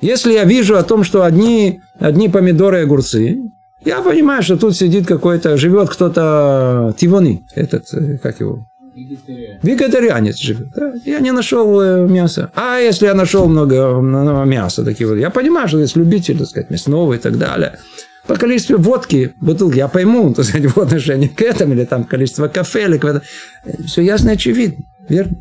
Если 0.00 0.32
я 0.32 0.44
вижу 0.44 0.76
о 0.76 0.82
том, 0.82 1.04
что 1.04 1.24
одни, 1.24 1.80
одни 1.98 2.28
помидоры 2.28 2.78
и 2.78 2.82
огурцы, 2.82 3.38
я 3.84 4.02
понимаю, 4.02 4.42
что 4.42 4.56
тут 4.58 4.76
сидит 4.76 5.06
какой-то, 5.06 5.56
живет 5.56 5.88
кто-то 5.88 6.94
Тивони, 6.98 7.44
этот, 7.54 7.92
э, 7.94 8.18
как 8.18 8.40
его? 8.40 8.66
Вегетарианец. 8.94 9.62
Вегетарианец 9.62 10.36
живет. 10.36 10.68
Да? 10.76 10.92
Я 11.06 11.20
не 11.20 11.32
нашел 11.32 11.80
э, 11.80 12.06
мяса. 12.06 12.50
А 12.54 12.78
если 12.78 13.06
я 13.06 13.14
нашел 13.14 13.48
много, 13.48 14.00
много 14.00 14.44
мяса, 14.44 14.84
такие 14.84 15.08
вот, 15.08 15.16
я 15.16 15.30
понимаю, 15.30 15.68
что 15.68 15.78
есть 15.78 15.96
любитель, 15.96 16.38
так 16.38 16.48
сказать, 16.48 16.70
мясного 16.70 17.14
и 17.14 17.18
так 17.18 17.38
далее 17.38 17.78
по 18.26 18.36
количеству 18.36 18.78
водки, 18.78 19.34
бутылки, 19.40 19.78
я 19.78 19.88
пойму, 19.88 20.32
так 20.34 20.44
сказать, 20.44 20.70
в 20.70 20.78
отношении 20.78 21.28
к 21.28 21.42
этому, 21.42 21.74
или 21.74 21.84
там 21.84 22.04
количество 22.04 22.48
кафе, 22.48 22.84
или 22.84 22.98
к 22.98 23.22
Все 23.86 24.02
ясно 24.02 24.30
и 24.30 24.34
очевидно. 24.34 24.84
Верно? 25.08 25.36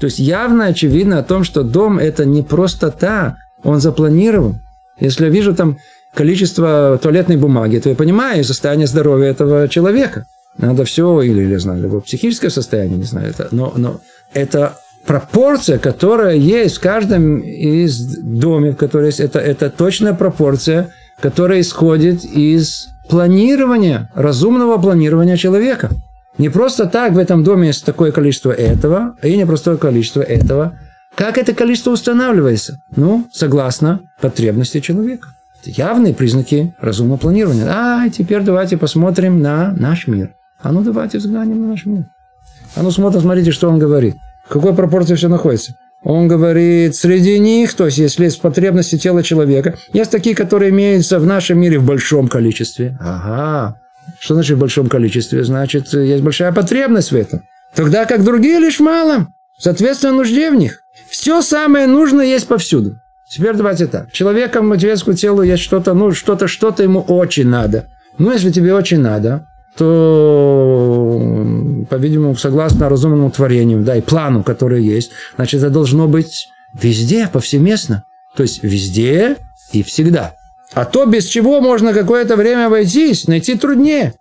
То 0.00 0.06
есть 0.06 0.18
явно 0.18 0.66
очевидно 0.66 1.18
о 1.18 1.22
том, 1.22 1.44
что 1.44 1.62
дом 1.62 1.98
это 1.98 2.24
не 2.24 2.42
просто 2.42 2.90
так, 2.90 3.36
он 3.62 3.80
запланирован. 3.80 4.60
Если 4.98 5.24
я 5.24 5.30
вижу 5.30 5.54
там 5.54 5.78
количество 6.14 6.98
туалетной 7.02 7.36
бумаги, 7.36 7.78
то 7.78 7.88
я 7.88 7.94
понимаю 7.94 8.44
состояние 8.44 8.86
здоровья 8.86 9.28
этого 9.28 9.68
человека. 9.68 10.26
Надо 10.56 10.84
все, 10.84 11.20
или, 11.22 11.42
или 11.42 11.56
знаю, 11.56 11.82
либо 11.82 12.00
психическое 12.00 12.50
состояние, 12.50 12.98
не 12.98 13.04
знаю, 13.04 13.30
это, 13.30 13.48
но, 13.50 13.72
но 13.76 14.00
это 14.32 14.78
пропорция, 15.04 15.78
которая 15.78 16.36
есть 16.36 16.76
в 16.76 16.80
каждом 16.80 17.40
из 17.40 17.98
домов, 18.18 18.76
которые 18.76 19.08
есть, 19.08 19.20
это, 19.20 19.40
это 19.40 19.68
точная 19.68 20.14
пропорция, 20.14 20.92
которая 21.24 21.62
исходит 21.62 22.22
из 22.22 22.88
планирования, 23.08 24.10
разумного 24.14 24.76
планирования 24.76 25.38
человека. 25.38 25.88
Не 26.36 26.50
просто 26.50 26.84
так 26.84 27.12
в 27.12 27.18
этом 27.18 27.42
доме 27.42 27.68
есть 27.68 27.86
такое 27.86 28.12
количество 28.12 28.52
этого, 28.52 29.16
и 29.22 29.34
не 29.34 29.46
простое 29.46 29.78
количество 29.78 30.20
этого. 30.20 30.78
Как 31.14 31.38
это 31.38 31.54
количество 31.54 31.92
устанавливается? 31.92 32.78
Ну, 32.94 33.26
согласно 33.32 34.02
потребности 34.20 34.80
человека. 34.80 35.28
Это 35.62 35.70
явные 35.70 36.12
признаки 36.12 36.74
разумного 36.78 37.16
планирования. 37.16 37.68
А, 37.70 38.06
теперь 38.10 38.42
давайте 38.42 38.76
посмотрим 38.76 39.40
на 39.40 39.72
наш 39.72 40.06
мир. 40.06 40.34
А 40.60 40.72
ну 40.72 40.82
давайте 40.82 41.16
взглянем 41.16 41.62
на 41.62 41.68
наш 41.68 41.86
мир. 41.86 42.04
А 42.76 42.82
ну 42.82 42.90
смотрим, 42.90 43.22
смотрите, 43.22 43.50
что 43.50 43.70
он 43.70 43.78
говорит. 43.78 44.16
В 44.44 44.52
какой 44.52 44.74
пропорции 44.74 45.14
все 45.14 45.28
находится. 45.28 45.72
Он 46.04 46.28
говорит, 46.28 46.94
среди 46.94 47.38
них, 47.38 47.74
то 47.74 47.86
есть 47.86 47.96
если 47.96 48.24
есть 48.24 48.40
потребности 48.40 48.98
тела 48.98 49.22
человека, 49.22 49.76
есть 49.92 50.10
такие, 50.10 50.36
которые 50.36 50.70
имеются 50.70 51.18
в 51.18 51.26
нашем 51.26 51.58
мире 51.58 51.78
в 51.78 51.86
большом 51.86 52.28
количестве. 52.28 52.96
Ага, 53.00 53.80
что 54.20 54.34
значит 54.34 54.58
в 54.58 54.60
большом 54.60 54.88
количестве? 54.88 55.42
Значит, 55.44 55.92
есть 55.94 56.22
большая 56.22 56.52
потребность 56.52 57.10
в 57.10 57.16
этом. 57.16 57.42
Тогда 57.74 58.04
как 58.04 58.22
другие 58.22 58.58
лишь 58.58 58.76
в 58.76 58.82
малом. 58.82 59.34
Соответственно, 59.58 60.12
нужде 60.12 60.50
в 60.50 60.54
них. 60.54 60.80
Все 61.08 61.40
самое 61.40 61.86
нужное 61.86 62.26
есть 62.26 62.46
повсюду. 62.46 63.00
Теперь 63.28 63.54
давайте 63.54 63.86
так. 63.86 64.12
Человеком, 64.12 64.78
человеческому 64.78 65.16
телу 65.16 65.42
есть 65.42 65.62
что-то, 65.62 65.94
ну, 65.94 66.12
что-то, 66.12 66.48
что-то 66.48 66.82
ему 66.82 67.00
очень 67.00 67.48
надо. 67.48 67.88
Ну, 68.18 68.30
если 68.30 68.50
тебе 68.50 68.74
очень 68.74 69.00
надо, 69.00 69.46
то, 69.76 71.20
по-видимому, 71.90 72.36
согласно 72.36 72.88
разумному 72.88 73.30
творению, 73.30 73.82
да, 73.82 73.96
и 73.96 74.00
плану, 74.00 74.42
который 74.42 74.84
есть, 74.84 75.10
значит, 75.36 75.60
это 75.62 75.70
должно 75.70 76.06
быть 76.08 76.48
везде, 76.72 77.28
повсеместно. 77.32 78.04
То 78.36 78.42
есть, 78.42 78.62
везде 78.62 79.36
и 79.72 79.82
всегда. 79.82 80.34
А 80.72 80.84
то, 80.84 81.06
без 81.06 81.26
чего 81.26 81.60
можно 81.60 81.92
какое-то 81.92 82.36
время 82.36 82.66
обойтись, 82.66 83.26
найти 83.28 83.56
труднее. 83.56 84.14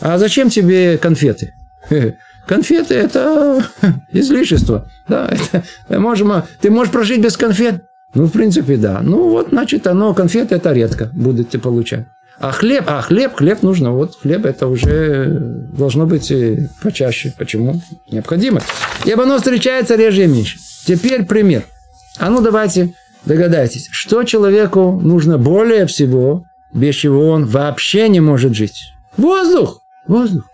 А 0.00 0.18
зачем 0.18 0.50
тебе 0.50 0.98
конфеты? 0.98 1.54
Конфеты– 2.46 2.94
это 2.96 3.64
излишество. 4.12 4.90
Да, 5.08 5.30
это, 5.88 6.00
можем, 6.00 6.42
ты 6.60 6.70
можешь 6.70 6.92
прожить 6.92 7.20
без 7.20 7.36
конфет? 7.36 7.84
Ну, 8.14 8.26
в 8.26 8.32
принципе, 8.32 8.76
да. 8.76 9.00
Ну, 9.02 9.30
вот, 9.30 9.48
значит, 9.50 9.86
оно, 9.86 10.14
конфеты– 10.14 10.54
это 10.56 10.72
редко 10.72 11.10
будете 11.12 11.58
получать. 11.58 12.06
А 12.38 12.52
хлеб, 12.52 12.84
а 12.86 13.00
хлеб, 13.00 13.34
хлеб 13.34 13.62
нужно. 13.62 13.92
Вот 13.92 14.16
хлеб 14.20 14.44
это 14.44 14.66
уже 14.66 15.28
должно 15.76 16.06
быть 16.06 16.30
э, 16.30 16.68
почаще. 16.82 17.32
Почему? 17.38 17.80
Необходимо. 18.10 18.60
Ибо 19.04 19.22
оно 19.22 19.38
встречается 19.38 19.94
реже 19.94 20.24
и 20.24 20.26
меньше. 20.26 20.58
Теперь 20.86 21.24
пример. 21.24 21.64
А 22.18 22.30
ну 22.30 22.40
давайте 22.40 22.94
догадайтесь, 23.24 23.88
что 23.90 24.24
человеку 24.24 25.00
нужно 25.02 25.38
более 25.38 25.86
всего, 25.86 26.44
без 26.72 26.94
чего 26.96 27.28
он 27.28 27.46
вообще 27.46 28.08
не 28.08 28.20
может 28.20 28.54
жить. 28.54 28.92
Воздух! 29.16 29.82
Воздух. 30.06 30.44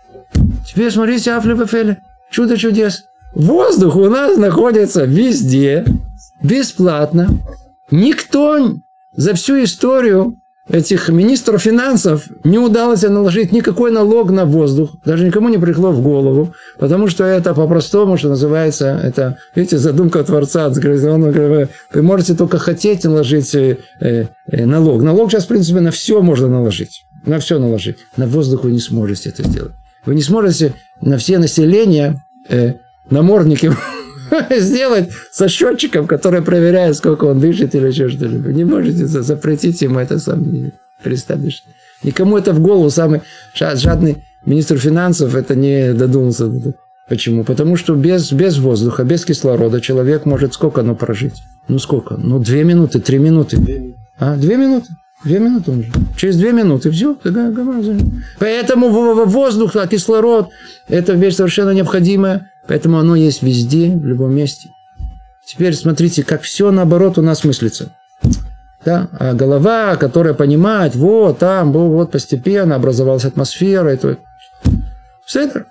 Теперь 0.65 0.91
смотрите, 0.91 1.31
Афли 1.31 1.53
Бафели. 1.53 1.97
Чудо 2.29 2.57
чудес. 2.57 3.05
Воздух 3.33 3.95
у 3.95 4.09
нас 4.09 4.37
находится 4.37 5.03
везде, 5.03 5.85
бесплатно. 6.41 7.29
Никто 7.89 8.75
за 9.13 9.33
всю 9.33 9.63
историю 9.63 10.40
этих 10.69 11.09
министров 11.09 11.61
финансов 11.61 12.27
не 12.43 12.57
удалось 12.57 13.01
наложить 13.01 13.51
никакой 13.51 13.91
налог 13.91 14.31
на 14.31 14.45
воздух. 14.45 14.91
Даже 15.05 15.25
никому 15.25 15.49
не 15.49 15.57
пришло 15.57 15.91
в 15.91 16.01
голову. 16.01 16.53
Потому 16.79 17.07
что 17.07 17.23
это 17.23 17.53
по-простому, 17.53 18.17
что 18.17 18.29
называется, 18.29 18.99
это, 19.03 19.37
видите, 19.55 19.77
задумка 19.77 20.23
Творца. 20.23 20.69
Вы 20.69 21.67
можете 22.01 22.35
только 22.35 22.59
хотеть 22.59 23.03
наложить 23.03 23.53
э, 23.55 23.77
э, 23.99 24.65
налог. 24.65 25.01
Налог 25.01 25.31
сейчас, 25.31 25.45
в 25.45 25.47
принципе, 25.47 25.79
на 25.79 25.91
все 25.91 26.21
можно 26.21 26.47
наложить. 26.47 27.03
На 27.25 27.39
все 27.39 27.59
наложить. 27.59 27.97
На 28.17 28.27
воздух 28.27 28.63
вы 28.63 28.71
не 28.71 28.79
сможете 28.79 29.29
это 29.29 29.43
сделать. 29.43 29.73
Вы 30.05 30.15
не 30.15 30.21
сможете 30.21 30.73
на 31.01 31.17
все 31.17 31.37
населения 31.37 32.23
э, 32.49 32.73
намордники 33.09 33.71
сделать 34.57 35.09
со 35.31 35.47
счетчиком, 35.47 36.07
который 36.07 36.41
проверяет, 36.41 36.95
сколько 36.95 37.25
он 37.25 37.39
дышит 37.39 37.75
или 37.75 37.87
еще 37.87 38.09
что-либо. 38.09 38.49
Не 38.49 38.63
можете 38.63 39.05
запретить 39.05 39.81
ему 39.81 39.99
это 39.99 40.19
сам. 40.19 40.71
Представишь? 41.03 41.63
Никому 42.03 42.37
это 42.37 42.53
в 42.53 42.59
голову 42.59 42.89
самый 42.89 43.21
жадный 43.53 44.23
министр 44.45 44.77
финансов 44.77 45.35
это 45.35 45.55
не 45.55 45.93
додумался. 45.93 46.49
Почему? 47.09 47.43
Потому 47.43 47.75
что 47.75 47.95
без, 47.95 48.31
без 48.31 48.57
воздуха, 48.57 49.03
без 49.03 49.25
кислорода 49.25 49.81
человек 49.81 50.25
может 50.25 50.53
сколько 50.53 50.81
ну 50.81 50.95
прожить? 50.95 51.41
Ну 51.67 51.77
сколько? 51.79 52.15
Ну 52.15 52.39
две 52.39 52.63
минуты, 52.63 52.99
три 52.99 53.17
минуты. 53.17 53.95
А, 54.17 54.37
две 54.37 54.55
минуты. 54.55 54.87
Две 55.23 55.39
минуты 55.39 55.71
уже. 55.71 55.91
Через 56.17 56.37
две 56.37 56.51
минуты 56.51 56.89
все. 56.89 57.15
Поэтому 58.39 58.89
воздух, 59.25 59.75
а 59.75 59.87
кислород– 59.87 60.49
это 60.87 61.13
вещь 61.13 61.35
совершенно 61.35 61.71
необходимая. 61.71 62.49
Поэтому 62.67 62.99
оно 62.99 63.15
есть 63.15 63.41
везде, 63.41 63.89
в 63.91 64.05
любом 64.05 64.33
месте. 64.33 64.69
Теперь 65.45 65.73
смотрите, 65.73 66.23
как 66.23 66.41
все 66.41 66.71
наоборот 66.71 67.17
у 67.17 67.21
нас 67.21 67.43
мыслится. 67.43 67.91
Да? 68.85 69.09
А 69.19 69.33
голова, 69.33 69.95
которая 69.95 70.33
понимает, 70.33 70.95
вот 70.95 71.39
там, 71.39 71.71
вот 71.71 72.11
постепенно 72.11 72.75
образовалась 72.75 73.25
атмосфера. 73.25 73.89
Это... 73.89 74.17
Это. 75.33 75.65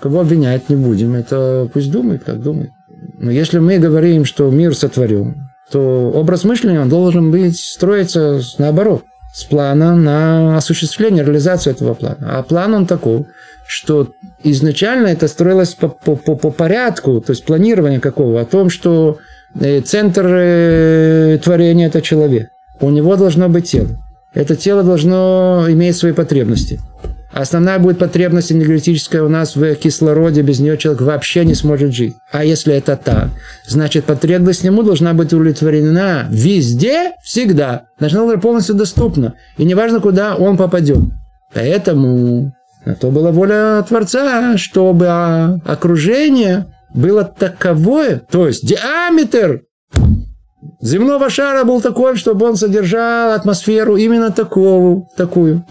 Кого 0.00 0.20
обвинять 0.20 0.68
не 0.68 0.76
будем, 0.76 1.14
это 1.14 1.68
пусть 1.72 1.90
думает, 1.90 2.24
как 2.24 2.42
думает. 2.42 2.70
Но 3.18 3.30
если 3.30 3.58
мы 3.58 3.78
говорим, 3.78 4.24
что 4.24 4.50
мир 4.50 4.74
сотворен, 4.74 5.48
то 5.70 6.10
образ 6.10 6.44
мышления 6.44 6.84
должен 6.86 7.30
быть 7.30 7.58
строиться 7.58 8.40
наоборот, 8.58 9.04
с 9.32 9.44
плана 9.44 9.94
на 9.94 10.56
осуществление, 10.56 11.24
реализацию 11.24 11.74
этого 11.74 11.94
плана. 11.94 12.38
А 12.38 12.42
план 12.42 12.74
он 12.74 12.86
такой, 12.86 13.26
что 13.70 14.08
изначально 14.42 15.06
это 15.06 15.28
строилось 15.28 15.74
по, 15.74 15.86
по, 15.88 16.16
по, 16.16 16.34
по 16.34 16.50
порядку, 16.50 17.20
то 17.20 17.30
есть 17.30 17.44
планирование 17.44 18.00
какого, 18.00 18.40
о 18.40 18.44
том, 18.44 18.68
что 18.68 19.18
э, 19.60 19.80
центр 19.82 20.26
э, 20.26 21.38
творения– 21.40 21.86
это 21.88 22.02
человек. 22.02 22.48
У 22.80 22.90
него 22.90 23.14
должно 23.14 23.48
быть 23.48 23.70
тело. 23.70 23.90
Это 24.34 24.56
тело 24.56 24.82
должно 24.82 25.66
иметь 25.68 25.96
свои 25.96 26.10
потребности. 26.10 26.80
Основная 27.32 27.78
будет 27.78 28.00
потребность 28.00 28.50
энергетическая 28.50 29.22
у 29.22 29.28
нас 29.28 29.54
в 29.54 29.76
кислороде, 29.76 30.42
без 30.42 30.58
нее 30.58 30.76
человек 30.76 31.02
вообще 31.02 31.44
не 31.44 31.54
сможет 31.54 31.94
жить. 31.94 32.16
А 32.32 32.44
если 32.44 32.74
это 32.74 32.96
так, 32.96 33.28
значит 33.64 34.04
потребность 34.04 34.64
ему 34.64 34.82
должна 34.82 35.14
быть 35.14 35.32
удовлетворена 35.32 36.26
везде, 36.28 37.12
всегда. 37.22 37.84
Должна 38.00 38.26
быть 38.26 38.40
полностью 38.40 38.74
доступна. 38.74 39.34
И 39.58 39.64
неважно, 39.64 40.00
куда 40.00 40.34
он 40.34 40.56
попадет. 40.56 41.04
Поэтому 41.54 42.52
на 42.84 42.94
то 42.94 43.10
была 43.10 43.30
воля 43.30 43.84
Творца, 43.86 44.56
чтобы 44.56 45.60
окружение 45.64 46.66
было 46.94 47.24
таковое, 47.24 48.22
то 48.30 48.46
есть 48.46 48.66
диаметр 48.66 49.62
земного 50.80 51.30
шара 51.30 51.64
был 51.64 51.80
такой, 51.80 52.16
чтобы 52.16 52.46
он 52.46 52.56
содержал 52.56 53.32
атмосферу 53.32 53.96
именно 53.96 54.30
такого, 54.30 55.06
такую 55.16 55.64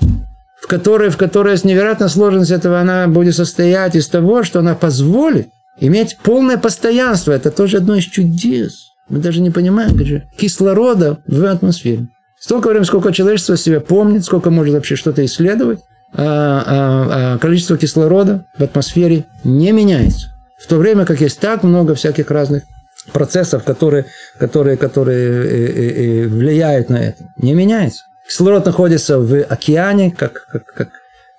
в 0.61 0.67
которой, 0.67 1.09
в 1.09 1.17
которой 1.17 1.57
с 1.57 1.63
невероятной 1.63 2.09
сложностью 2.09 2.57
этого 2.57 2.79
она 2.79 3.07
будет 3.07 3.35
состоять 3.35 3.95
из 3.95 4.07
того, 4.07 4.43
что 4.43 4.59
она 4.59 4.75
позволит 4.75 5.47
иметь 5.79 6.17
полное 6.21 6.57
постоянство. 6.57 7.31
Это 7.31 7.51
тоже 7.51 7.77
одно 7.77 7.95
из 7.95 8.03
чудес. 8.03 8.89
Мы 9.07 9.19
даже 9.19 9.41
не 9.41 9.49
понимаем, 9.49 9.97
же, 10.05 10.25
кислорода 10.37 11.19
в 11.25 11.45
атмосфере. 11.45 12.09
Столько 12.39 12.67
времени, 12.67 12.85
сколько 12.85 13.11
человечество 13.11 13.57
себя 13.57 13.79
помнит, 13.79 14.23
сколько 14.23 14.49
может 14.49 14.73
вообще 14.73 14.95
что-то 14.95 15.25
исследовать, 15.25 15.79
а, 15.79 15.81
а, 15.81 15.83
а 15.83 15.98
количество 16.11 17.77
кислорода 17.77 18.45
в 18.57 18.63
атмосфере 18.63 19.25
не 19.43 19.71
меняется. 19.71 20.29
В 20.59 20.67
то 20.67 20.77
время 20.77 21.05
как 21.05 21.21
есть 21.21 21.39
так 21.39 21.63
много 21.63 21.95
всяких 21.95 22.29
разных 22.31 22.63
процессов, 23.13 23.63
которые, 23.63 24.05
которые, 24.37 24.77
которые 24.77 25.43
э, 25.43 25.47
э, 25.47 26.23
э, 26.23 26.27
влияют 26.27 26.89
на 26.89 26.97
это, 26.97 27.23
не 27.37 27.53
меняется. 27.53 28.03
Кислород 28.27 28.65
находится 28.65 29.19
в 29.19 29.41
океане, 29.43 30.11
как, 30.11 30.45
как, 30.51 30.65
как 30.65 30.89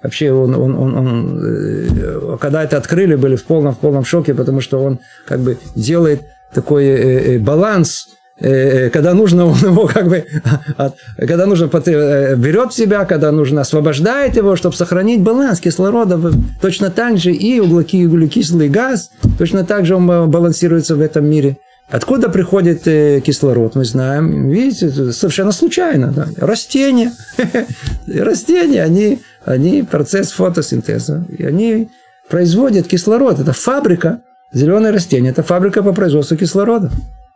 вообще 0.02 0.32
он, 0.32 0.54
он, 0.54 0.74
он, 0.74 0.96
он, 0.96 1.40
э, 1.44 2.36
когда 2.40 2.64
это 2.64 2.76
открыли, 2.76 3.14
были 3.14 3.36
в 3.36 3.44
полном, 3.44 3.74
в 3.74 3.78
полном 3.78 4.04
шоке, 4.04 4.34
потому 4.34 4.60
что 4.60 4.82
он 4.82 4.98
как 5.26 5.40
бы 5.40 5.58
делает 5.76 6.22
такой 6.52 6.86
э, 6.86 7.36
э, 7.36 7.38
баланс, 7.38 8.08
когда 8.40 9.14
нужно, 9.14 9.46
он 9.46 9.58
его 9.58 9.86
как 9.86 10.08
бы, 10.08 10.24
когда 11.18 11.46
нужно, 11.46 11.66
берет 11.66 12.72
в 12.72 12.76
себя, 12.76 13.04
когда 13.04 13.30
нужно, 13.32 13.60
освобождает 13.60 14.36
его, 14.36 14.56
чтобы 14.56 14.74
сохранить 14.76 15.20
баланс 15.20 15.60
кислорода. 15.60 16.18
Точно 16.60 16.90
так 16.90 17.18
же 17.18 17.32
и 17.32 17.60
углекислый 17.60 18.68
газ, 18.68 19.10
точно 19.38 19.64
так 19.64 19.86
же 19.86 19.96
он 19.96 20.30
балансируется 20.30 20.96
в 20.96 21.00
этом 21.00 21.26
мире. 21.26 21.56
Откуда 21.90 22.28
приходит 22.28 22.86
э, 22.86 23.20
кислород, 23.20 23.74
мы 23.74 23.84
знаем. 23.84 24.48
Видите, 24.48 24.90
совершенно 25.12 25.50
случайно. 25.50 26.12
Да? 26.12 26.28
Растения. 26.38 27.12
Растения, 28.06 28.84
они, 28.84 29.20
они 29.44 29.82
процесс 29.82 30.30
фотосинтеза. 30.30 31.26
И 31.36 31.44
они 31.44 31.88
производят 32.28 32.86
кислород. 32.86 33.40
Это 33.40 33.52
фабрика. 33.52 34.20
Зеленое 34.52 34.92
растение– 34.92 35.30
это 35.32 35.42
фабрика 35.42 35.82
по 35.82 35.92
производству 35.92 36.36
кислорода. 36.36 36.90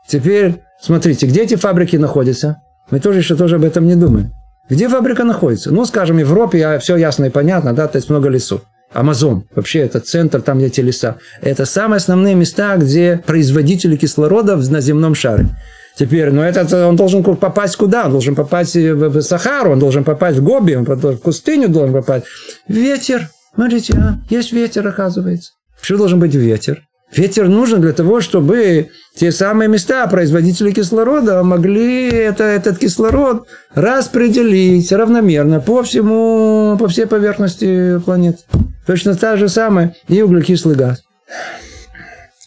Теперь, 0.06 0.62
смотрите, 0.80 1.26
где 1.26 1.42
эти 1.42 1.56
фабрики 1.56 1.96
находятся? 1.96 2.58
Мы 2.90 3.00
тоже 3.00 3.20
еще 3.20 3.36
тоже 3.36 3.56
об 3.56 3.64
этом 3.64 3.86
не 3.86 3.96
думаем. 3.96 4.32
Где 4.68 4.88
фабрика 4.88 5.24
находится? 5.24 5.70
Ну, 5.70 5.84
скажем, 5.84 6.16
в 6.16 6.20
Европе 6.20 6.78
все 6.78 6.96
ясно 6.96 7.26
и 7.26 7.30
понятно, 7.30 7.74
да, 7.74 7.86
то 7.86 7.96
есть 7.96 8.08
много 8.08 8.28
лесов. 8.28 8.62
Амазон, 8.92 9.44
вообще 9.54 9.80
это 9.80 10.00
центр, 10.00 10.40
там 10.40 10.58
где 10.58 10.68
эти 10.68 10.80
леса. 10.80 11.16
Это 11.42 11.66
самые 11.66 11.96
основные 11.96 12.34
места, 12.34 12.76
где 12.76 13.20
производители 13.26 13.96
кислорода 13.96 14.56
на 14.56 14.80
земном 14.80 15.14
шаре. 15.14 15.48
Теперь, 15.96 16.30
ну 16.30 16.42
этот, 16.42 16.72
он 16.72 16.96
должен 16.96 17.22
попасть 17.22 17.76
куда? 17.76 18.06
Он 18.06 18.12
должен 18.12 18.34
попасть 18.34 18.74
в 18.76 19.20
Сахару, 19.20 19.72
он 19.72 19.78
должен 19.78 20.04
попасть 20.04 20.38
в 20.38 20.44
Гоби, 20.44 20.74
он 20.74 20.84
в 20.84 21.16
пустыню 21.18 21.68
должен 21.68 21.92
попасть. 21.92 22.26
Ветер. 22.68 23.28
Смотрите, 23.54 23.94
а, 23.96 24.18
есть 24.30 24.52
ветер, 24.52 24.86
оказывается. 24.86 25.52
Почему 25.78 25.98
должен 25.98 26.18
быть 26.18 26.34
ветер? 26.34 26.82
Ветер 27.12 27.48
нужен 27.48 27.80
для 27.80 27.92
того, 27.92 28.20
чтобы 28.20 28.90
те 29.14 29.30
самые 29.30 29.68
места 29.68 30.06
производители 30.08 30.72
кислорода 30.72 31.42
могли 31.44 32.08
это, 32.08 32.44
этот 32.44 32.78
кислород 32.78 33.46
распределить 33.74 34.90
равномерно 34.90 35.60
по 35.60 35.82
всему, 35.84 36.76
по 36.78 36.88
всей 36.88 37.06
поверхности 37.06 38.00
планеты. 38.00 38.38
Точно 38.86 39.14
так 39.14 39.38
же 39.38 39.48
самое 39.48 39.94
и 40.08 40.20
углекислый 40.22 40.74
газ. 40.74 41.02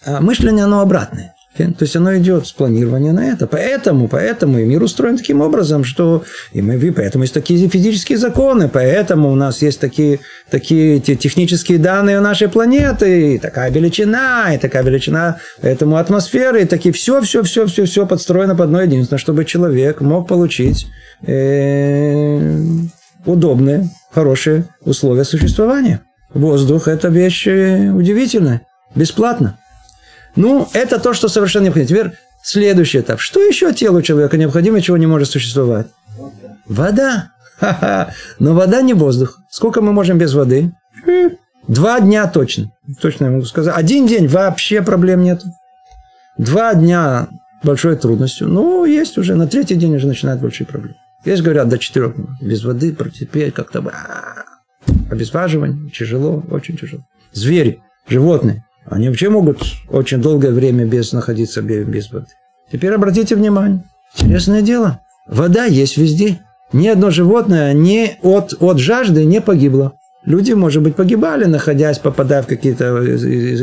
А 0.05 0.19
мышление, 0.19 0.65
оно 0.65 0.81
обратное. 0.81 1.36
То 1.57 1.83
есть 1.83 1.95
оно 1.95 2.15
идет 2.17 2.47
с 2.47 2.51
планирования 2.51 3.11
на 3.11 3.31
это. 3.31 3.47
Поэтому, 3.47 4.07
поэтому 4.07 4.59
и 4.59 4.65
мир 4.65 4.83
устроен 4.83 5.17
таким 5.17 5.41
образом, 5.41 5.83
что 5.83 6.23
и 6.53 6.61
мы, 6.61 6.77
поэтому 6.91 7.23
есть 7.23 7.33
такие 7.33 7.67
физические 7.67 8.19
законы, 8.19 8.69
поэтому 8.71 9.31
у 9.31 9.35
нас 9.35 9.61
есть 9.63 9.79
такие, 9.79 10.19
такие 10.49 10.99
технические 10.99 11.79
данные 11.79 12.19
нашей 12.19 12.47
планеты, 12.47 13.35
и 13.35 13.39
такая 13.39 13.71
величина, 13.71 14.53
и 14.53 14.57
такая 14.57 14.83
величина 14.83 15.37
этому 15.61 15.97
атмосферы, 15.97 16.61
и 16.61 16.65
такие 16.65 16.93
все, 16.93 17.21
все, 17.21 17.41
все, 17.41 17.65
все, 17.65 17.85
все 17.85 18.05
подстроено 18.05 18.55
под 18.55 18.67
одно 18.67 18.81
единственное, 18.81 19.19
чтобы 19.19 19.45
человек 19.45 20.01
мог 20.01 20.27
получить 20.27 20.87
э, 21.25 22.39
удобные, 23.25 23.89
хорошие 24.11 24.65
условия 24.81 25.23
существования. 25.23 26.01
Воздух– 26.33 26.87
это 26.89 27.07
вещь 27.07 27.47
э, 27.47 27.89
удивительная, 27.89 28.61
бесплатно. 28.95 29.57
Ну, 30.37 30.69
это 30.73 30.99
то, 30.99 31.13
что 31.13 31.27
совершенно 31.27 31.65
необходимо. 31.65 31.87
Теперь 31.89 32.17
следующий 32.43 32.99
этап. 32.99 33.19
Что 33.19 33.41
еще 33.41 33.73
телу 33.73 34.01
человека 34.01 34.37
необходимо, 34.37 34.81
чего 34.81 34.95
не 34.95 35.07
может 35.07 35.29
существовать? 35.29 35.87
Вода. 36.67 37.31
Но 38.39 38.53
вода 38.53 38.81
не 38.81 38.93
воздух. 38.93 39.39
Сколько 39.49 39.81
мы 39.81 39.91
можем 39.91 40.17
без 40.17 40.33
воды? 40.33 40.71
Два 41.67 41.99
дня 41.99 42.27
точно. 42.27 42.71
Точно 43.01 43.25
я 43.25 43.31
могу 43.31 43.45
сказать. 43.45 43.75
Один 43.75 44.07
день 44.07 44.27
вообще 44.27 44.81
проблем 44.81 45.23
нет. 45.23 45.41
Два 46.37 46.75
дня 46.75 47.27
большой 47.63 47.95
трудностью. 47.95 48.47
Ну, 48.47 48.85
есть 48.85 49.17
уже. 49.17 49.35
На 49.35 49.47
третий 49.47 49.75
день 49.75 49.95
уже 49.95 50.07
начинают 50.07 50.39
большие 50.39 50.67
проблемы. 50.67 50.95
Есть, 51.25 51.41
говорят, 51.41 51.67
до 51.67 51.79
четырех 51.79 52.13
без 52.39 52.63
воды 52.63 52.93
протерпеть 52.93 53.55
как-то. 53.55 53.83
Обезваживание. 55.09 55.89
Тяжело, 55.89 56.43
очень 56.51 56.77
тяжело. 56.77 57.01
Звери, 57.33 57.81
животные. 58.07 58.63
Они 58.89 59.09
вообще 59.09 59.29
могут 59.29 59.61
очень 59.89 60.21
долгое 60.21 60.51
время 60.51 60.85
без 60.85 61.11
находиться 61.13 61.61
без 61.61 62.11
воды. 62.11 62.27
Теперь 62.71 62.93
обратите 62.93 63.35
внимание. 63.35 63.83
Интересное 64.17 64.61
дело. 64.61 65.01
Вода 65.27 65.65
есть 65.65 65.97
везде. 65.97 66.39
Ни 66.73 66.87
одно 66.87 67.11
животное 67.11 67.73
не 67.73 68.17
от, 68.21 68.53
от 68.59 68.79
жажды 68.79 69.25
не 69.25 69.41
погибло. 69.41 69.93
Люди, 70.25 70.51
может 70.51 70.83
быть, 70.83 70.95
погибали, 70.95 71.45
находясь, 71.45 71.99
попадая 71.99 72.41
в 72.41 72.47
какие-то 72.47 73.01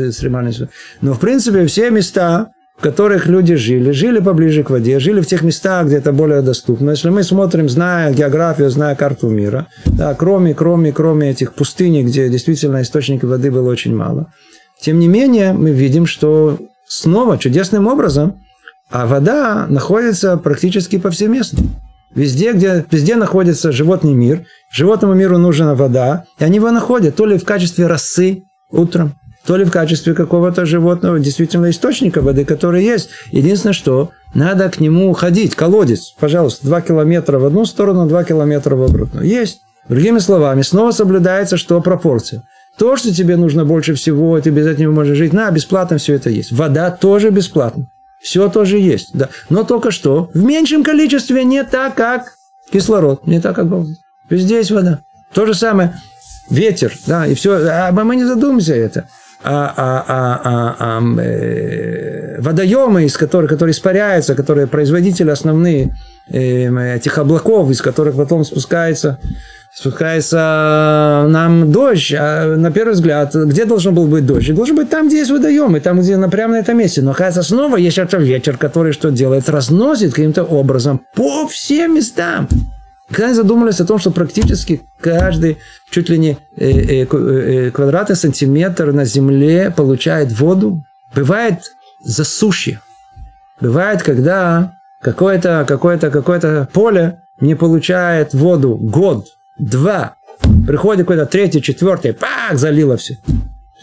экстремальные... 0.09 0.69
Но, 1.01 1.13
в 1.13 1.19
принципе, 1.19 1.67
все 1.67 1.91
места, 1.91 2.49
в 2.77 2.81
которых 2.81 3.27
люди 3.27 3.55
жили, 3.55 3.91
жили 3.91 4.19
поближе 4.19 4.63
к 4.63 4.71
воде, 4.71 4.99
жили 4.99 5.21
в 5.21 5.27
тех 5.27 5.43
местах, 5.43 5.85
где 5.85 5.97
это 5.97 6.11
более 6.11 6.41
доступно. 6.41 6.91
Если 6.91 7.09
мы 7.09 7.21
смотрим, 7.21 7.69
зная 7.69 8.11
географию, 8.13 8.71
зная 8.71 8.95
карту 8.95 9.29
мира, 9.29 9.67
да, 9.85 10.15
кроме, 10.15 10.55
кроме, 10.55 10.91
кроме 10.91 11.29
этих 11.31 11.53
пустынь, 11.53 12.03
где 12.03 12.29
действительно 12.29 12.81
источников 12.81 13.29
воды 13.29 13.51
было 13.51 13.69
очень 13.69 13.95
мало, 13.95 14.31
тем 14.85 14.99
не 14.99 15.07
менее, 15.07 15.53
мы 15.53 15.71
видим, 15.71 16.05
что 16.05 16.59
снова 16.87 17.39
чудесным 17.39 17.87
образом, 17.87 18.43
а 18.91 19.07
вода 19.07 19.65
находится 19.67 20.37
практически 20.37 20.99
повсеместно. 20.99 21.63
Везде, 22.13 22.53
где, 22.53 22.85
везде 22.91 23.15
находится 23.15 23.71
животный 23.71 24.13
мир, 24.13 24.45
животному 24.71 25.15
миру 25.15 25.39
нужна 25.39 25.73
вода, 25.73 26.25
и 26.37 26.43
они 26.43 26.57
его 26.57 26.69
находят 26.69 27.15
то 27.15 27.25
ли 27.25 27.39
в 27.39 27.45
качестве 27.45 27.87
росы 27.87 28.43
утром, 28.69 29.15
то 29.47 29.57
ли 29.57 29.65
в 29.65 29.71
качестве 29.71 30.13
какого-то 30.13 30.67
животного, 30.67 31.19
действительно 31.19 31.71
источника 31.71 32.21
воды, 32.21 32.45
который 32.45 32.83
есть. 32.83 33.09
Единственное, 33.31 33.73
что 33.73 34.11
надо 34.35 34.69
к 34.69 34.79
нему 34.79 35.11
ходить, 35.13 35.55
колодец, 35.55 36.13
пожалуйста, 36.19 36.67
2 36.67 36.81
километра 36.81 37.39
в 37.39 37.45
одну 37.45 37.65
сторону, 37.65 38.05
2 38.05 38.23
километра 38.23 38.75
в 38.75 38.83
обратную. 38.83 39.25
Есть. 39.25 39.61
Другими 39.89 40.19
словами, 40.19 40.61
снова 40.61 40.91
соблюдается, 40.91 41.57
что 41.57 41.81
пропорция. 41.81 42.43
То, 42.77 42.97
что 42.97 43.13
тебе 43.13 43.37
нужно 43.37 43.63
больше 43.63 43.93
всего, 43.93 44.39
ты 44.41 44.49
без 44.49 44.67
этого 44.67 44.91
можешь 44.91 45.17
жить, 45.17 45.33
на, 45.33 45.49
бесплатно 45.49 45.97
все 45.97 46.15
это 46.15 46.29
есть. 46.29 46.51
Вода 46.51 46.91
тоже 46.91 47.29
бесплатно. 47.29 47.87
Все 48.21 48.49
тоже 48.49 48.79
есть, 48.79 49.11
да. 49.13 49.29
Но 49.49 49.63
только 49.63 49.91
что 49.91 50.29
в 50.33 50.43
меньшем 50.43 50.83
количестве 50.83 51.43
не 51.43 51.63
так, 51.63 51.95
как 51.95 52.33
кислород, 52.71 53.27
не 53.27 53.39
так, 53.39 53.55
как 53.55 53.65
воздух. 53.65 53.97
Везде 54.29 54.57
есть 54.57 54.71
вода. 54.71 55.01
То 55.33 55.45
же 55.45 55.53
самое 55.53 56.01
ветер, 56.49 56.93
да, 57.07 57.27
и 57.27 57.35
все. 57.35 57.67
А 57.69 57.91
мы 57.91 58.15
не 58.15 58.25
задумаемся 58.25 58.73
это. 58.73 59.07
А, 59.43 59.73
а, 59.77 60.05
а, 60.07 60.41
а, 60.43 60.75
а 60.79 61.21
э, 61.21 62.41
водоемы, 62.41 63.03
из 63.03 63.15
которых, 63.15 63.51
которые 63.51 63.73
испаряются, 63.73 64.33
которые 64.33 64.65
производители 64.65 65.29
основные 65.29 65.95
э, 66.29 66.95
этих 66.95 67.19
облаков, 67.19 67.69
из 67.69 67.79
которых 67.79 68.15
потом 68.15 68.43
спускается 68.43 69.19
спускается 69.75 71.25
нам 71.27 71.69
дождь, 71.71 72.13
а 72.17 72.55
на 72.55 72.71
первый 72.71 72.93
взгляд, 72.93 73.35
где 73.35 73.65
должен 73.65 73.93
был 73.93 74.07
быть 74.07 74.25
дождь? 74.25 74.53
Должен 74.53 74.77
быть 74.77 74.89
там, 74.89 75.07
где 75.07 75.17
есть 75.17 75.31
водоемы, 75.31 75.81
там, 75.81 75.99
где 75.99 76.15
на, 76.15 76.29
прямо 76.29 76.53
на 76.53 76.59
этом 76.59 76.77
месте. 76.77 77.01
Но, 77.01 77.11
оказывается, 77.11 77.53
снова 77.53 77.75
есть 77.75 77.97
этот 77.97 78.21
ветер, 78.21 78.57
который 78.57 78.93
что 78.93 79.11
делает? 79.11 79.49
Разносит 79.49 80.13
каким-то 80.13 80.45
образом 80.45 81.01
по 81.13 81.45
всем 81.47 81.95
местам. 81.95 82.47
Когда 83.11 83.33
задумались 83.33 83.81
о 83.81 83.85
том, 83.85 83.99
что 83.99 84.11
практически 84.11 84.81
каждый 84.99 85.57
чуть 85.91 86.09
ли 86.09 86.17
не 86.17 86.37
э, 86.55 87.03
э, 87.03 87.05
э, 87.05 87.71
квадратный 87.71 88.15
сантиметр 88.15 88.93
на 88.93 89.03
Земле 89.03 89.71
получает 89.75 90.31
воду, 90.31 90.83
бывает 91.13 91.59
засушье. 92.03 92.79
Бывает, 93.59 94.01
когда 94.03 94.73
какое-то 95.01 95.65
какое 95.67 95.97
какое 95.97 96.65
поле 96.65 97.21
не 97.39 97.55
получает 97.55 98.33
воду 98.33 98.75
год, 98.75 99.27
два, 99.57 100.15
приходит 100.67 101.03
какой-то 101.03 101.25
третий, 101.25 101.61
четвертый, 101.61 102.13
пак, 102.13 102.57
залило 102.57 102.97
все. 102.97 103.17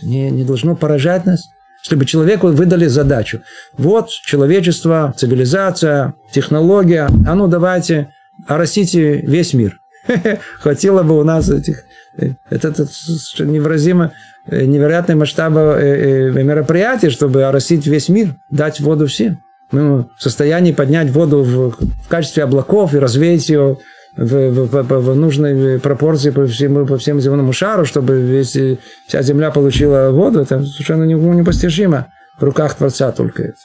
Не, 0.02 0.30
не 0.30 0.44
должно 0.44 0.74
поражать 0.74 1.26
нас, 1.26 1.48
чтобы 1.82 2.06
человеку 2.06 2.48
выдали 2.48 2.86
задачу. 2.86 3.42
Вот 3.76 4.08
человечество, 4.08 5.14
цивилизация, 5.16 6.14
технология, 6.32 7.08
а 7.26 7.34
ну 7.34 7.48
давайте 7.48 8.10
оросите 8.46 9.20
весь 9.20 9.54
мир. 9.54 9.78
Хватило 10.60 11.02
бы 11.02 11.18
у 11.18 11.24
нас 11.24 11.48
этих, 11.48 11.84
э, 12.16 12.30
это, 12.50 12.68
это 12.68 12.86
невыразимо 13.44 14.12
э, 14.46 14.64
невероятные 14.64 15.16
масштабы 15.16 15.60
э, 15.60 16.30
мероприятий, 16.42 17.10
чтобы 17.10 17.44
оросить 17.44 17.86
весь 17.86 18.08
мир, 18.08 18.34
дать 18.50 18.80
воду 18.80 19.06
всем. 19.06 19.38
Мы 19.70 20.02
в 20.02 20.22
состоянии 20.22 20.72
поднять 20.72 21.10
воду 21.10 21.42
в, 21.42 21.70
в 21.70 22.08
качестве 22.08 22.44
облаков 22.44 22.94
и 22.94 22.98
развеять 22.98 23.48
ее 23.48 23.78
в, 24.16 24.50
в, 24.50 24.82
в, 24.82 25.00
в 25.00 25.16
нужной 25.16 25.80
пропорции 25.80 26.30
по 26.30 26.46
всему, 26.46 26.86
по 26.86 26.98
всему 26.98 27.20
земному 27.20 27.52
шару, 27.52 27.84
чтобы 27.84 28.20
весь, 28.20 28.56
вся 29.06 29.22
земля 29.22 29.50
получила 29.50 30.10
воду, 30.10 30.40
это 30.40 30.64
совершенно 30.64 31.04
непостижимо. 31.04 32.08
В 32.38 32.44
руках 32.44 32.74
Творца 32.74 33.12
только 33.12 33.42
это. 33.44 33.58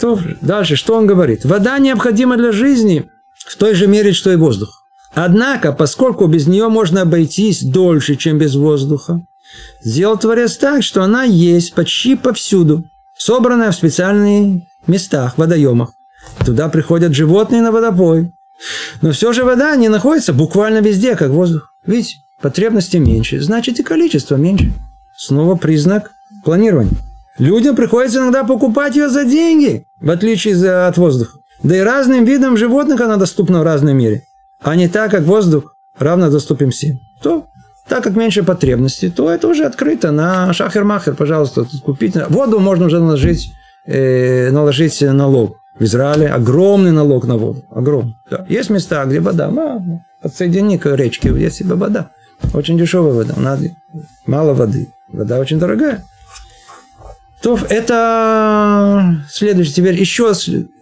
То, 0.00 0.18
дальше, 0.40 0.76
что 0.76 0.96
он 0.96 1.06
говорит? 1.06 1.44
Вода 1.44 1.78
необходима 1.78 2.36
для 2.36 2.52
жизни 2.52 3.10
в 3.34 3.56
той 3.56 3.74
же 3.74 3.86
мере, 3.86 4.12
что 4.12 4.32
и 4.32 4.36
воздух. 4.36 4.84
Однако, 5.14 5.72
поскольку 5.72 6.26
без 6.26 6.46
нее 6.46 6.68
можно 6.68 7.02
обойтись 7.02 7.62
дольше, 7.62 8.16
чем 8.16 8.38
без 8.38 8.54
воздуха, 8.54 9.20
сделал 9.82 10.16
Творец 10.16 10.56
так, 10.56 10.82
что 10.82 11.02
она 11.02 11.24
есть 11.24 11.74
почти 11.74 12.16
повсюду, 12.16 12.84
собранная 13.18 13.72
в 13.72 13.74
специальных 13.74 14.62
местах, 14.86 15.36
водоемах. 15.36 15.90
Туда 16.44 16.68
приходят 16.68 17.14
животные 17.14 17.60
на 17.60 17.72
водопой, 17.72 18.32
но 19.02 19.12
все 19.12 19.32
же 19.32 19.44
вода 19.44 19.74
не 19.76 19.88
находится 19.88 20.32
буквально 20.32 20.78
везде, 20.78 21.16
как 21.16 21.30
воздух. 21.30 21.72
Видите, 21.86 22.16
потребности 22.40 22.96
меньше, 22.96 23.40
значит 23.40 23.78
и 23.80 23.82
количество 23.82 24.36
меньше. 24.36 24.72
Снова 25.16 25.56
признак 25.56 26.12
планирования. 26.44 26.92
Людям 27.38 27.76
приходится 27.76 28.18
иногда 28.18 28.44
покупать 28.44 28.96
ее 28.96 29.08
за 29.08 29.24
деньги, 29.24 29.86
в 30.00 30.10
отличие 30.10 30.86
от 30.86 30.96
воздуха. 30.98 31.38
Да 31.62 31.76
и 31.76 31.80
разным 31.80 32.24
видам 32.24 32.56
животных 32.56 33.00
она 33.00 33.16
доступна 33.16 33.60
в 33.60 33.64
разной 33.64 33.94
мере. 33.94 34.24
А 34.62 34.74
не 34.76 34.88
так, 34.88 35.10
как 35.10 35.22
воздух 35.22 35.74
равно 35.98 36.30
доступен 36.30 36.70
всем. 36.70 36.98
То, 37.22 37.46
так 37.88 38.04
как 38.04 38.14
меньше 38.14 38.42
потребностей, 38.42 39.10
то 39.10 39.30
это 39.30 39.48
уже 39.48 39.64
открыто 39.64 40.10
на 40.10 40.52
шахер-махер, 40.52 41.14
пожалуйста, 41.14 41.66
купить. 41.82 42.14
Воду 42.28 42.60
можно 42.60 42.86
уже 42.86 42.98
наложить, 42.98 43.52
э, 43.86 44.50
наложить 44.50 45.00
налог. 45.02 45.59
В 45.80 45.84
Израиле 45.84 46.28
огромный 46.28 46.92
налог 46.92 47.26
на 47.26 47.38
воду. 47.38 47.64
Огромный. 47.70 48.14
Да. 48.30 48.44
Есть 48.50 48.68
места, 48.68 49.02
где 49.06 49.18
вода. 49.18 49.48
Ну, 49.48 50.02
подсоедини 50.20 50.76
к 50.76 50.94
речке, 50.94 51.30
есть 51.30 51.56
себе 51.56 51.74
вода. 51.74 52.10
Очень 52.52 52.78
дешевая 52.78 53.14
вода. 53.14 53.34
Надо, 53.38 53.70
мало 54.26 54.52
воды. 54.52 54.88
Вода 55.08 55.38
очень 55.38 55.58
дорогая. 55.58 56.04
То 57.42 57.58
это 57.70 59.24
следующее. 59.30 59.74
Теперь 59.74 59.98
еще 59.98 60.32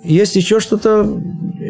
есть 0.03 0.35
еще 0.35 0.59
что-то, 0.59 1.21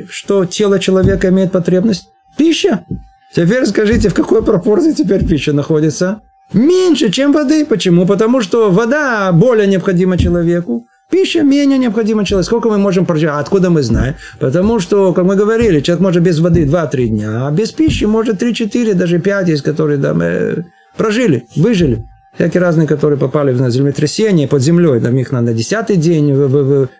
что 0.08 0.46
тело 0.46 0.78
человека 0.78 1.28
имеет 1.28 1.52
потребность. 1.52 2.08
Пища. 2.38 2.86
Теперь 3.34 3.66
скажите, 3.66 4.08
в 4.08 4.14
какой 4.14 4.42
пропорции 4.42 4.92
теперь 4.92 5.26
пища 5.26 5.52
находится? 5.52 6.22
Меньше, 6.54 7.10
чем 7.10 7.32
воды. 7.32 7.66
Почему? 7.66 8.06
Потому 8.06 8.40
что 8.40 8.70
вода 8.70 9.30
более 9.32 9.66
необходима 9.66 10.16
человеку. 10.16 10.86
Пища 11.10 11.42
менее 11.42 11.78
необходима 11.78 12.24
человеку. 12.24 12.46
Сколько 12.46 12.68
мы 12.68 12.78
можем 12.78 13.06
прожить? 13.06 13.30
А 13.30 13.38
откуда 13.38 13.70
мы 13.70 13.82
знаем? 13.82 14.14
Потому 14.38 14.78
что, 14.78 15.14
как 15.14 15.24
мы 15.24 15.36
говорили, 15.36 15.80
человек 15.80 16.02
может 16.02 16.22
без 16.22 16.38
воды 16.38 16.64
2-3 16.64 17.06
дня, 17.06 17.46
а 17.46 17.50
без 17.50 17.72
пищи 17.72 18.04
может 18.04 18.42
3-4, 18.42 18.94
даже 18.94 19.18
5, 19.18 19.48
из 19.48 19.62
которых 19.62 20.00
да, 20.00 20.12
мы 20.12 20.66
прожили, 20.96 21.46
выжили. 21.56 22.04
всякие 22.34 22.60
разные, 22.60 22.86
которые 22.86 23.18
попали 23.18 23.52
в 23.52 23.70
землетрясение 23.70 24.46
под 24.46 24.62
землей, 24.62 25.00
там 25.00 25.16
их 25.16 25.32
на, 25.32 25.42
десятый 25.54 25.96
день 25.96 26.32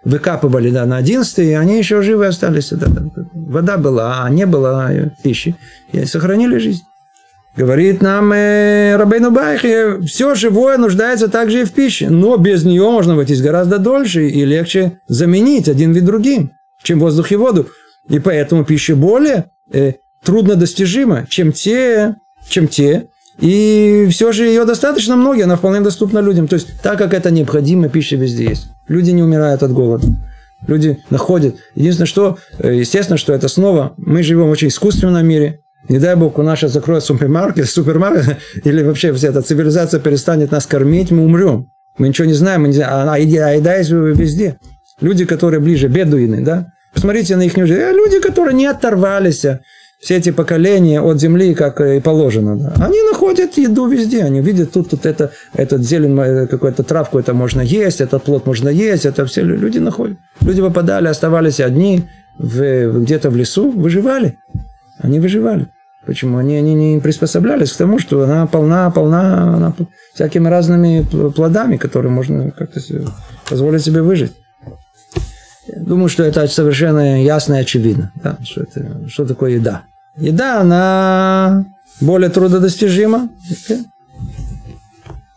выкапывали 0.05 0.71
да, 0.71 0.87
на 0.87 0.97
одиннадцатый, 0.97 1.49
и 1.49 1.53
они 1.53 1.79
еще 1.79 2.03
живы 2.03 2.27
остались. 2.27 2.71
Да. 2.71 2.89
Вода 3.35 3.77
была, 3.77 4.25
а 4.25 4.31
не 4.31 4.47
было 4.47 4.91
пищи, 5.23 5.55
и 5.93 6.05
сохранили 6.07 6.59
жизнь. 6.59 6.83
Говорит 7.59 8.03
нам 8.03 8.33
э, 8.33 8.95
Рабейну 8.95 9.33
Байхи, 9.33 10.01
все 10.07 10.37
живое 10.37 10.79
нуждается 10.79 11.27
также 11.27 11.63
и 11.63 11.65
в 11.65 11.73
пище, 11.73 12.09
но 12.09 12.37
без 12.37 12.63
нее 12.63 12.89
можно 12.89 13.15
обойтись 13.15 13.43
гораздо 13.43 13.79
дольше 13.79 14.29
и 14.29 14.45
легче 14.45 15.01
заменить 15.09 15.69
один 15.69 15.91
вид 15.91 16.05
другим, 16.05 16.53
чем 16.85 17.01
воздух 17.01 17.33
и 17.33 17.37
воду. 17.37 17.67
И 18.09 18.21
поэтому 18.21 18.65
пища 18.65 18.95
более 18.95 19.47
э, 19.73 19.95
труднодостижима, 20.25 21.27
чем 21.29 21.51
те, 21.51 22.15
чем 22.49 22.69
те, 22.69 23.09
и 23.41 24.07
все 24.09 24.31
же 24.31 24.45
ее 24.45 24.65
достаточно 24.65 25.17
много, 25.17 25.43
она 25.43 25.57
вполне 25.57 25.81
доступна 25.81 26.21
людям. 26.21 26.47
То 26.47 26.55
есть, 26.55 26.81
так 26.81 26.97
как 26.97 27.13
это 27.13 27.33
необходимо, 27.33 27.89
пища 27.89 28.15
везде 28.15 28.51
есть. 28.51 28.69
Люди 28.87 29.11
не 29.11 29.25
умирают 29.25 29.65
от 29.65 29.73
голода. 29.73 30.07
Люди 30.69 31.01
находят. 31.11 31.57
Единственное, 31.75 32.07
что, 32.07 32.39
э, 32.61 32.77
естественно, 32.77 33.19
что 33.19 33.33
это 33.33 33.49
снова, 33.49 33.95
мы 33.97 34.23
живем 34.23 34.47
в 34.47 34.51
очень 34.51 34.69
искусственном 34.69 35.27
мире. 35.27 35.63
Не 35.89 35.99
дай 35.99 36.17
бог, 36.17 36.39
у 36.39 36.43
нас 36.43 36.59
сейчас 36.59 36.73
закроют 36.73 37.05
супермаркет, 37.05 37.69
супермаркет, 37.71 38.37
или 38.65 38.83
вообще 38.83 39.13
вся 39.13 39.29
эта 39.29 39.43
цивилизация 39.43 40.01
перестанет 40.01 40.51
нас 40.51 40.67
кормить, 40.67 41.11
мы 41.11 41.25
умрем. 41.25 41.71
Мы 41.97 42.09
ничего 42.09 42.27
не 42.27 42.35
знаем, 42.35 42.63
мы 42.63 42.69
не 42.69 42.75
знаем. 42.75 43.09
А, 43.09 43.15
а 43.15 43.19
еда 43.19 43.77
есть 43.77 43.91
везде. 43.91 44.59
Люди, 45.01 45.25
которые 45.25 45.61
ближе, 45.61 45.89
бедуины, 45.89 46.43
да? 46.43 46.73
Посмотрите 46.95 47.37
на 47.37 47.43
их 47.43 47.55
жизнь. 47.55 47.73
Э, 47.73 47.93
люди, 47.93 48.21
которые 48.21 48.55
не 48.55 48.67
оторвались 48.67 49.45
все 50.01 50.17
эти 50.17 50.31
поколения 50.31 51.01
от 51.01 51.21
земли, 51.21 51.55
как 51.55 51.81
и 51.81 52.01
положено. 52.01 52.57
Да. 52.57 52.85
Они 52.85 53.03
находят 53.03 53.59
еду 53.59 53.89
везде, 53.89 54.23
они 54.23 54.41
видят 54.41 54.73
тут, 54.73 54.91
тут 54.91 55.07
это, 55.07 55.33
этот 55.55 55.83
зелень, 55.83 56.19
э, 56.19 56.47
какую-то 56.47 56.83
травку 56.85 57.19
это 57.19 57.35
можно 57.35 57.61
есть, 57.61 58.01
этот 58.01 58.23
плод 58.23 58.47
можно 58.47 58.69
есть, 58.69 59.07
это 59.07 59.27
все 59.27 59.43
люди 59.43 59.79
находят. 59.79 60.19
Люди 60.41 60.63
попадали, 60.63 61.09
оставались 61.09 61.61
одни 61.61 62.05
в, 62.39 63.01
где-то 63.01 63.31
в 63.31 63.37
лесу, 63.37 63.71
выживали. 63.71 64.39
Они 64.99 65.19
выживали. 65.19 65.69
Почему? 66.09 66.39
Они, 66.39 66.57
они 66.57 66.73
не 66.75 67.01
приспособлялись 67.01 67.71
к 67.71 67.77
тому, 67.77 67.99
что 67.99 68.25
она 68.25 68.47
полна, 68.47 68.91
полна 68.91 69.55
она 69.57 69.75
всякими 70.15 70.49
разными 70.49 71.03
плодами, 71.03 71.77
которые 71.77 72.11
можно 72.11 72.51
как-то 72.51 72.81
позволить 73.47 73.85
себе 73.85 74.01
выжить. 74.01 74.33
Думаю, 75.77 76.09
что 76.09 76.23
это 76.23 76.47
совершенно 76.49 77.23
ясно 77.23 77.57
и 77.57 77.61
очевидно, 77.61 78.11
да, 78.25 78.39
что, 78.43 78.63
это, 78.63 79.07
что 79.07 79.27
такое 79.27 79.57
еда. 79.57 79.83
Еда, 80.17 80.63
она 80.63 81.67
более 82.01 82.31
трудодостижима, 82.31 83.29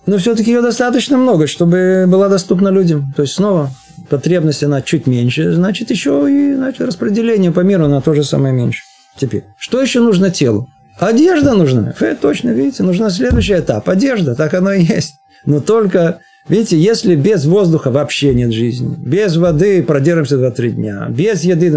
но 0.06 0.18
все-таки 0.20 0.52
ее 0.52 0.62
достаточно 0.62 1.18
много, 1.18 1.48
чтобы 1.48 2.06
была 2.08 2.30
доступна 2.30 2.70
людям. 2.70 3.12
То 3.18 3.24
есть 3.24 3.34
снова 3.34 3.72
потребность 4.10 4.64
она 4.64 4.82
чуть 4.82 5.06
меньше, 5.06 5.52
значит 5.52 5.92
еще 5.92 6.28
и 6.30 6.56
значит, 6.56 6.80
распределение 6.80 7.52
по 7.52 7.60
миру 7.60 7.84
она 7.88 8.00
тоже 8.00 8.24
самое 8.24 8.54
меньше. 8.54 8.84
Теперь, 9.22 9.44
что 9.56 9.80
еще 9.80 10.00
нужно 10.00 10.32
телу? 10.32 10.68
Одежда 11.00 11.54
нужна. 11.54 11.92
Фе, 11.94 12.16
точно, 12.20 12.50
видите, 12.50 12.82
нужна 12.82 13.12
следующий 13.12 13.54
этап. 13.54 13.88
Одежда, 13.88 14.34
так 14.34 14.52
оно 14.56 14.74
и 14.74 14.84
есть. 14.84 15.14
Но 15.46 15.60
только 15.60 16.20
Видите, 16.50 16.76
если 16.76 17.16
без 17.16 17.46
воздуха 17.46 17.92
вообще 17.92 18.34
нет 18.34 18.52
жизни, 18.52 18.96
без 18.98 19.38
воды 19.38 19.84
продержимся 19.84 20.38
2-3 20.38 20.70
дня, 20.72 21.08
без 21.08 21.44
еды, 21.44 21.70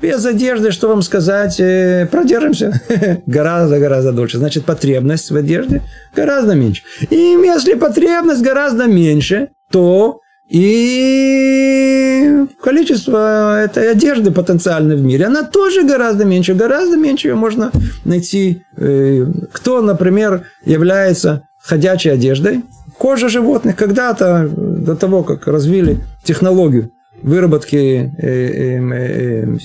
без 0.00 0.24
одежды, 0.24 0.72
что 0.72 0.88
вам 0.88 1.02
сказать, 1.02 1.60
э, 1.60 2.08
продержимся 2.10 2.80
гораздо-гораздо 3.26 4.12
дольше. 4.12 4.38
Значит, 4.38 4.64
потребность 4.64 5.30
в 5.30 5.36
одежде 5.36 5.82
гораздо 6.16 6.54
меньше. 6.54 6.82
И 7.10 7.16
если 7.16 7.74
потребность 7.74 8.40
гораздо 8.40 8.86
меньше, 8.86 9.50
то 9.70 10.21
и 10.52 12.46
количество 12.62 13.62
этой 13.62 13.90
одежды 13.90 14.30
потенциальной 14.30 14.96
в 14.96 15.02
мире, 15.02 15.26
она 15.26 15.44
тоже 15.44 15.82
гораздо 15.84 16.24
меньше, 16.24 16.54
гораздо 16.54 16.96
меньше 16.96 17.28
ее 17.28 17.34
можно 17.34 17.70
найти. 18.04 18.62
Э, 18.76 19.26
кто, 19.52 19.80
например, 19.80 20.46
является 20.64 21.48
ходячей 21.58 22.12
одеждой, 22.12 22.62
Кожа 22.98 23.28
животных 23.28 23.74
когда-то, 23.74 24.48
до 24.48 24.94
того, 24.94 25.24
как 25.24 25.48
развили 25.48 25.98
технологию 26.22 26.92
выработки 27.22 28.12
э, 28.16 28.28
э, 28.28 28.78
э, 28.78 29.56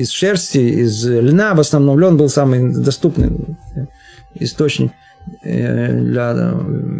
из 0.00 0.10
шерсти, 0.10 0.58
из 0.58 1.06
льна, 1.06 1.54
в 1.54 1.60
основном 1.60 1.98
лен 1.98 2.16
был 2.16 2.28
самый 2.28 2.72
доступный 2.72 3.56
источник 4.34 4.90
для 5.44 6.54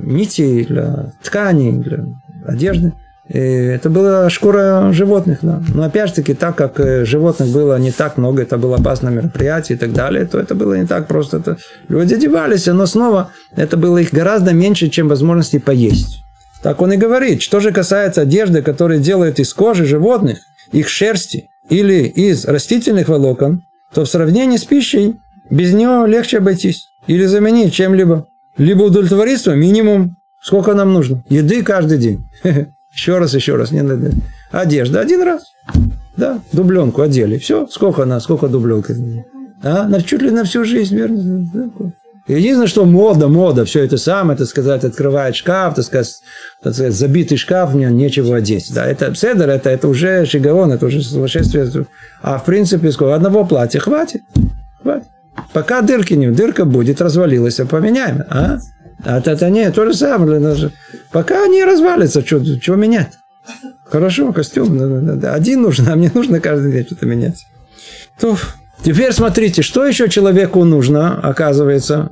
нитей, 0.04 0.64
для 0.64 1.12
тканей, 1.22 1.72
для 1.72 2.04
одежды. 2.46 2.92
И 3.28 3.38
это 3.38 3.88
была 3.88 4.28
шкура 4.30 4.90
животных, 4.92 5.38
да. 5.42 5.62
Но 5.74 5.84
опять 5.84 6.08
же 6.08 6.16
таки, 6.16 6.34
так 6.34 6.56
как 6.56 6.80
э, 6.80 7.04
животных 7.04 7.50
было 7.50 7.78
не 7.78 7.92
так 7.92 8.18
много, 8.18 8.42
это 8.42 8.58
было 8.58 8.76
опасное 8.76 9.12
мероприятие 9.12 9.76
и 9.76 9.78
так 9.78 9.92
далее, 9.92 10.26
то 10.26 10.40
это 10.40 10.54
было 10.54 10.74
не 10.74 10.86
так 10.86 11.06
просто. 11.06 11.36
Это... 11.36 11.56
Люди 11.88 12.14
одевались, 12.14 12.66
но 12.66 12.84
снова 12.86 13.30
это 13.54 13.76
было 13.76 13.98
их 13.98 14.12
гораздо 14.12 14.52
меньше, 14.52 14.88
чем 14.88 15.08
возможности 15.08 15.58
поесть. 15.58 16.22
Так 16.62 16.80
он 16.80 16.92
и 16.92 16.96
говорит. 16.96 17.42
Что 17.42 17.60
же 17.60 17.72
касается 17.72 18.22
одежды, 18.22 18.60
которую 18.60 19.00
делают 19.00 19.38
из 19.38 19.54
кожи 19.54 19.84
животных, 19.84 20.40
их 20.72 20.88
шерсти 20.88 21.48
или 21.68 22.04
из 22.04 22.44
растительных 22.44 23.08
волокон, 23.08 23.62
то 23.94 24.04
в 24.04 24.08
сравнении 24.08 24.56
с 24.56 24.64
пищей 24.64 25.16
без 25.48 25.72
нее 25.72 26.06
легче 26.08 26.38
обойтись. 26.38 26.88
Или 27.06 27.26
заменить 27.26 27.72
чем-либо. 27.72 28.26
Либо 28.56 28.82
удовлетвориться 28.82 29.54
минимум, 29.54 30.16
сколько 30.40 30.74
нам 30.74 30.92
нужно. 30.92 31.22
Еды 31.28 31.62
каждый 31.62 31.98
день. 31.98 32.26
Еще 32.92 33.18
раз, 33.18 33.34
еще 33.34 33.56
раз. 33.56 33.70
Не 33.70 33.82
надо. 33.82 34.12
Одежда 34.50 35.00
один 35.00 35.22
раз. 35.22 35.42
Да, 36.16 36.40
дубленку 36.52 37.02
одели. 37.02 37.38
Все, 37.38 37.66
сколько 37.68 38.02
она, 38.02 38.20
сколько 38.20 38.48
дубленка? 38.48 38.94
А, 39.62 39.88
на, 39.88 40.02
чуть 40.02 40.22
ли 40.22 40.30
на 40.30 40.44
всю 40.44 40.64
жизнь, 40.64 40.96
верно? 40.96 41.48
Единственное, 42.28 42.68
что 42.68 42.84
мода, 42.84 43.26
мода, 43.26 43.64
все 43.64 43.84
это 43.84 43.96
самое, 43.96 44.38
так 44.38 44.46
сказать, 44.46 44.84
открывает 44.84 45.34
шкаф, 45.34 45.74
так 45.74 45.84
сказать, 45.84 46.14
так 46.62 46.72
сказать 46.72 46.94
забитый 46.94 47.36
шкаф, 47.36 47.74
мне 47.74 47.90
нечего 47.90 48.36
одеть. 48.36 48.72
Да, 48.72 48.86
это 48.86 49.12
седер, 49.14 49.48
это, 49.50 49.70
это 49.70 49.88
уже 49.88 50.24
шигаон, 50.24 50.72
это 50.72 50.86
уже 50.86 51.02
сумасшествие. 51.02 51.86
А 52.22 52.38
в 52.38 52.44
принципе, 52.44 52.92
сколько? 52.92 53.16
Одного 53.16 53.44
платья 53.44 53.80
хватит. 53.80 54.22
Хватит. 54.80 55.08
Пока 55.52 55.82
дырки 55.82 56.14
не, 56.14 56.30
дырка 56.30 56.64
будет, 56.64 57.00
развалилась, 57.00 57.58
а 57.58 57.66
поменяем. 57.66 58.22
А? 58.28 58.58
А 59.04 59.18
это 59.18 59.50
не, 59.50 59.68
то 59.70 59.84
же 59.84 59.94
самое. 59.94 60.70
Пока 61.12 61.44
они 61.44 61.62
развалятся, 61.62 62.24
что, 62.24 62.42
чего 62.58 62.76
менять? 62.76 63.12
Хорошо, 63.84 64.32
костюм. 64.32 64.78
Один 65.24 65.62
нужен, 65.62 65.88
а 65.88 65.96
мне 65.96 66.10
нужно 66.12 66.40
каждый 66.40 66.72
день 66.72 66.86
что-то 66.86 67.06
менять. 67.06 67.46
То, 68.18 68.36
теперь 68.82 69.12
смотрите, 69.12 69.62
что 69.62 69.86
еще 69.86 70.08
человеку 70.08 70.64
нужно, 70.64 71.18
оказывается. 71.20 72.10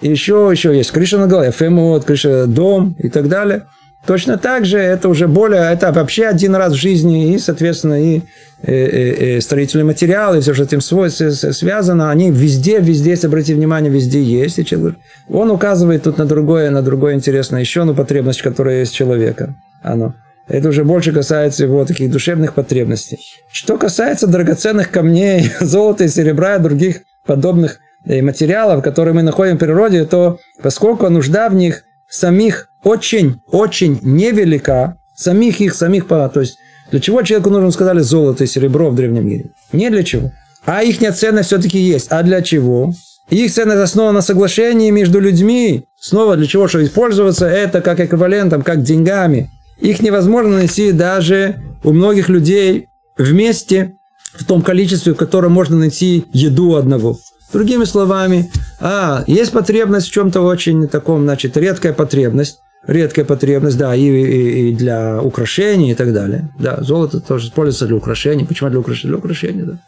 Еще, 0.00 0.48
еще 0.50 0.76
есть 0.76 0.90
крыша 0.90 1.18
на 1.18 1.26
голове, 1.26 1.50
фемот, 1.50 2.04
крыша, 2.04 2.46
дом 2.46 2.96
и 2.98 3.08
так 3.08 3.28
далее. 3.28 3.66
Точно 4.06 4.36
так 4.36 4.66
же 4.66 4.78
это 4.78 5.08
уже 5.08 5.28
более, 5.28 5.72
это 5.72 5.90
вообще 5.90 6.26
один 6.26 6.54
раз 6.54 6.74
в 6.74 6.76
жизни, 6.76 7.32
и, 7.32 7.38
соответственно, 7.38 8.02
и, 8.02 8.20
и, 8.62 8.72
и, 8.72 9.36
и 9.36 9.40
строительные 9.40 9.86
материалы, 9.86 10.40
все, 10.40 10.52
что 10.52 10.64
с 10.64 10.66
этим 10.66 11.52
связано, 11.52 12.10
они 12.10 12.30
везде, 12.30 12.80
везде, 12.80 13.10
если 13.10 13.28
обратите 13.28 13.54
внимание, 13.54 13.90
везде 13.90 14.22
есть. 14.22 14.58
И 14.58 14.64
человек, 14.64 14.96
он 15.30 15.50
указывает 15.50 16.02
тут 16.02 16.18
на 16.18 16.26
другое, 16.26 16.70
на 16.70 16.82
другое 16.82 17.14
интересное, 17.14 17.60
еще 17.60 17.80
одну 17.80 17.94
потребность, 17.94 18.42
которая 18.42 18.80
есть 18.80 18.94
человека. 18.94 19.54
Оно. 19.82 20.14
Это 20.48 20.68
уже 20.68 20.84
больше 20.84 21.12
касается 21.12 21.64
его 21.64 21.86
таких 21.86 22.10
душевных 22.10 22.52
потребностей. 22.52 23.18
Что 23.50 23.78
касается 23.78 24.26
драгоценных 24.26 24.90
камней, 24.90 25.50
золота 25.60 26.04
и 26.04 26.08
серебра 26.08 26.56
и 26.56 26.60
других 26.60 27.00
подобных 27.24 27.78
э, 28.04 28.20
материалов, 28.20 28.84
которые 28.84 29.14
мы 29.14 29.22
находим 29.22 29.56
в 29.56 29.60
природе, 29.60 30.04
то 30.04 30.38
поскольку 30.62 31.08
нужда 31.08 31.48
в 31.48 31.54
них 31.54 31.84
самих 32.08 32.68
очень, 32.84 33.40
очень 33.50 33.98
невелика, 34.02 34.96
самих 35.16 35.60
их, 35.60 35.74
самих, 35.74 36.06
то 36.06 36.30
есть 36.36 36.58
для 36.90 37.00
чего 37.00 37.22
человеку 37.22 37.50
нужно, 37.50 37.70
сказали, 37.70 38.00
золото 38.00 38.44
и 38.44 38.46
серебро 38.46 38.90
в 38.90 38.94
древнем 38.94 39.26
мире? 39.26 39.46
Не 39.72 39.90
для 39.90 40.04
чего. 40.04 40.32
А 40.64 40.82
их 40.82 40.98
ценность 41.16 41.48
все-таки 41.48 41.78
есть. 41.78 42.08
А 42.10 42.22
для 42.22 42.42
чего? 42.42 42.92
Их 43.30 43.52
ценность 43.52 43.80
основана 43.80 44.18
на 44.18 44.22
соглашении 44.22 44.90
между 44.90 45.18
людьми. 45.18 45.84
Снова 45.98 46.36
для 46.36 46.46
чего? 46.46 46.68
Чтобы 46.68 46.84
использоваться 46.84 47.46
это 47.46 47.80
как 47.80 48.00
эквивалентом, 48.00 48.62
как 48.62 48.82
деньгами. 48.82 49.50
Их 49.78 50.00
невозможно 50.00 50.56
найти 50.58 50.92
даже 50.92 51.56
у 51.82 51.92
многих 51.92 52.28
людей 52.28 52.86
вместе 53.16 53.94
в 54.34 54.44
том 54.44 54.62
количестве, 54.62 55.14
в 55.14 55.16
котором 55.16 55.52
можно 55.52 55.76
найти 55.76 56.26
еду 56.32 56.76
одного. 56.76 57.18
Другими 57.52 57.84
словами, 57.84 58.50
а, 58.80 59.24
есть 59.26 59.52
потребность 59.52 60.08
в 60.08 60.12
чем-то 60.12 60.40
очень 60.40 60.88
таком, 60.88 61.22
значит, 61.22 61.56
редкая 61.56 61.92
потребность 61.92 62.58
редкая 62.86 63.24
потребность, 63.24 63.78
да, 63.78 63.94
и, 63.94 64.02
и, 64.02 64.70
и 64.70 64.74
для 64.74 65.20
украшений 65.22 65.92
и 65.92 65.94
так 65.94 66.12
далее. 66.12 66.48
Да, 66.58 66.82
золото 66.82 67.20
тоже 67.20 67.48
используется 67.48 67.86
для 67.86 67.96
украшений. 67.96 68.44
Почему 68.44 68.70
для 68.70 68.78
украшений? 68.78 69.10
Для 69.10 69.18
украшений, 69.18 69.62
да. 69.62 69.78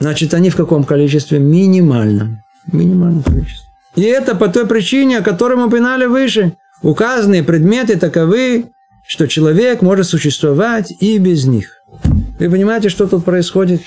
Значит, 0.00 0.34
они 0.34 0.50
в 0.50 0.56
каком 0.56 0.84
количестве? 0.84 1.38
Минимальном. 1.38 2.38
Минимальном 2.72 3.22
количестве. 3.22 3.66
И 3.96 4.02
это 4.02 4.34
по 4.36 4.48
той 4.48 4.66
причине, 4.66 5.18
о 5.18 5.22
которой 5.22 5.56
мы 5.56 5.66
упоминали 5.66 6.06
выше. 6.06 6.52
Указанные 6.82 7.42
предметы 7.42 7.96
таковы, 7.96 8.66
что 9.06 9.26
человек 9.26 9.82
может 9.82 10.06
существовать 10.06 10.92
и 11.00 11.18
без 11.18 11.46
них. 11.46 11.72
Вы 12.38 12.50
понимаете, 12.50 12.90
что 12.90 13.08
тут 13.08 13.24
происходит? 13.24 13.82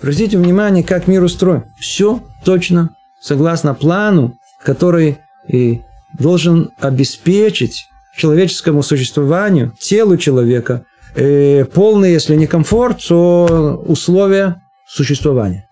Обратите 0.00 0.36
внимание, 0.36 0.84
как 0.84 1.06
мир 1.06 1.22
устроен. 1.22 1.64
Все 1.78 2.20
точно 2.44 2.90
согласно 3.20 3.72
плану, 3.72 4.34
который 4.62 5.18
и 5.48 5.80
должен 6.18 6.70
обеспечить 6.80 7.86
человеческому 8.16 8.82
существованию, 8.82 9.72
телу 9.78 10.16
человека, 10.16 10.84
э, 11.14 11.64
полный, 11.64 12.12
если 12.12 12.36
не 12.36 12.46
комфорт, 12.46 12.98
то 13.06 13.82
условия 13.86 14.62
существования. 14.86 15.68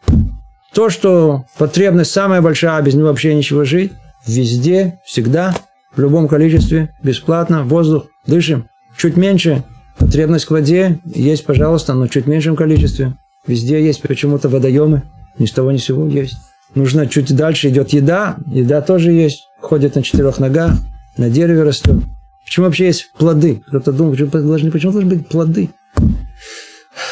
То, 0.73 0.89
что 0.89 1.45
потребность 1.59 2.13
самая 2.13 2.41
большая, 2.41 2.81
без 2.83 2.95
него 2.95 3.09
вообще 3.09 3.35
ничего 3.35 3.65
жить, 3.65 3.93
везде, 4.27 5.01
всегда, 5.05 5.55
в 5.95 6.01
любом 6.01 6.29
количестве, 6.29 6.95
бесплатно, 7.03 7.65
воздух, 7.65 8.07
дышим. 8.27 8.69
Чуть 8.97 9.17
меньше, 9.17 9.65
потребность 9.99 10.45
к 10.45 10.51
воде 10.51 11.01
есть, 11.05 11.45
пожалуйста, 11.45 11.95
но 11.95 12.07
чуть 12.07 12.27
меньшем 12.27 12.55
количестве. 12.57 13.15
Везде 13.47 13.85
есть 13.85 14.03
почему-то 14.03 14.49
водоемы, 14.49 15.03
ни 15.39 15.47
с 15.47 15.53
того 15.53 15.73
ни 15.73 15.79
с 15.79 15.85
сего 15.85 16.07
есть. 16.07 16.37
Нужно 16.75 17.09
чуть 17.09 17.35
дальше 17.35 17.69
идет 17.69 17.91
еда, 17.91 18.37
еда 18.47 18.81
тоже 18.81 19.11
есть, 19.11 19.49
ходит 19.61 19.95
на 19.95 20.03
четырех 20.03 20.39
ногах, 20.39 20.73
на 21.17 21.31
дереве 21.31 21.63
растет. 21.63 21.97
Почему 22.45 22.67
вообще 22.67 22.87
есть 22.87 23.13
плоды? 23.13 23.63
Кто-то 23.67 23.93
думает, 23.93 24.31
почему 24.31 24.49
должны, 24.49 24.71
почему 24.71 24.93
должны 24.93 25.11
быть 25.11 25.29
плоды? 25.29 25.71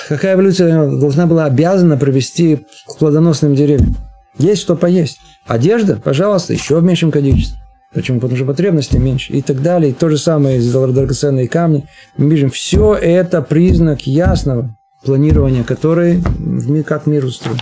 Какая 0.09 0.35
эволюция 0.35 0.99
должна 0.99 1.27
была 1.27 1.45
обязана 1.45 1.97
привести 1.97 2.67
к 2.87 2.99
плодоносным 2.99 3.55
деревьям? 3.55 3.95
Есть 4.39 4.63
что 4.63 4.77
поесть. 4.77 5.21
Одежда, 5.47 5.97
пожалуйста, 5.97 6.53
еще 6.53 6.79
в 6.79 6.83
меньшем 6.83 7.11
количестве. 7.11 7.59
Почему? 7.93 8.21
Потому 8.21 8.37
что 8.37 8.47
потребности 8.47 8.97
меньше 8.97 9.33
и 9.33 9.43
так 9.43 9.63
далее. 9.63 9.91
И 9.91 9.95
то 9.95 10.09
же 10.09 10.19
самое 10.19 10.59
из 10.59 10.73
драгоценные 10.73 11.49
камни. 11.49 11.87
Мы 12.17 12.31
видим, 12.31 12.51
все 12.51 12.95
это 12.95 13.41
признак 13.43 14.07
ясного 14.07 14.77
планирования, 15.05 15.65
который 15.65 16.23
как 16.85 17.07
мир 17.07 17.25
устроен. 17.25 17.59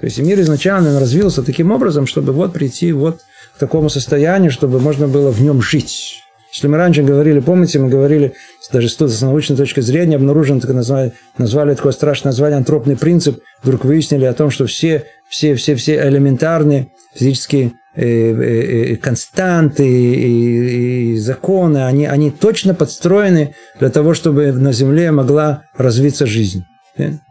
То 0.00 0.06
есть 0.06 0.18
мир 0.18 0.40
изначально 0.40 0.98
развился 0.98 1.42
таким 1.42 1.70
образом, 1.70 2.06
чтобы 2.06 2.32
вот 2.32 2.52
прийти 2.52 2.92
вот 2.92 3.20
такому 3.62 3.88
состоянию, 3.90 4.50
чтобы 4.50 4.80
можно 4.80 5.06
было 5.06 5.30
в 5.30 5.40
нем 5.40 5.62
жить. 5.62 6.18
Если 6.52 6.66
мы 6.66 6.78
раньше 6.78 7.04
говорили, 7.04 7.38
помните, 7.38 7.78
мы 7.78 7.88
говорили, 7.88 8.32
даже 8.72 8.88
с 8.88 9.20
научной 9.22 9.56
точки 9.56 9.78
зрения 9.78 10.16
обнаружен, 10.16 10.58
так 10.58 10.72
назвали, 10.72 11.12
назвали 11.38 11.74
такое 11.76 11.92
страшное 11.92 12.32
название 12.32 12.56
антропный 12.56 12.96
принцип, 12.96 13.38
вдруг 13.62 13.84
выяснили 13.84 14.24
о 14.24 14.32
том, 14.32 14.50
что 14.50 14.66
все, 14.66 15.04
все, 15.28 15.54
все, 15.54 15.76
все 15.76 16.08
элементарные 16.08 16.88
физические 17.14 17.74
э, 17.94 18.04
э, 18.04 18.94
э, 18.94 18.96
константы 18.96 19.86
и, 19.86 21.12
и 21.12 21.18
законы, 21.18 21.86
они, 21.86 22.06
они 22.06 22.32
точно 22.32 22.74
подстроены 22.74 23.54
для 23.78 23.90
того, 23.90 24.12
чтобы 24.12 24.50
на 24.50 24.72
Земле 24.72 25.12
могла 25.12 25.62
развиться 25.76 26.26
жизнь. 26.26 26.64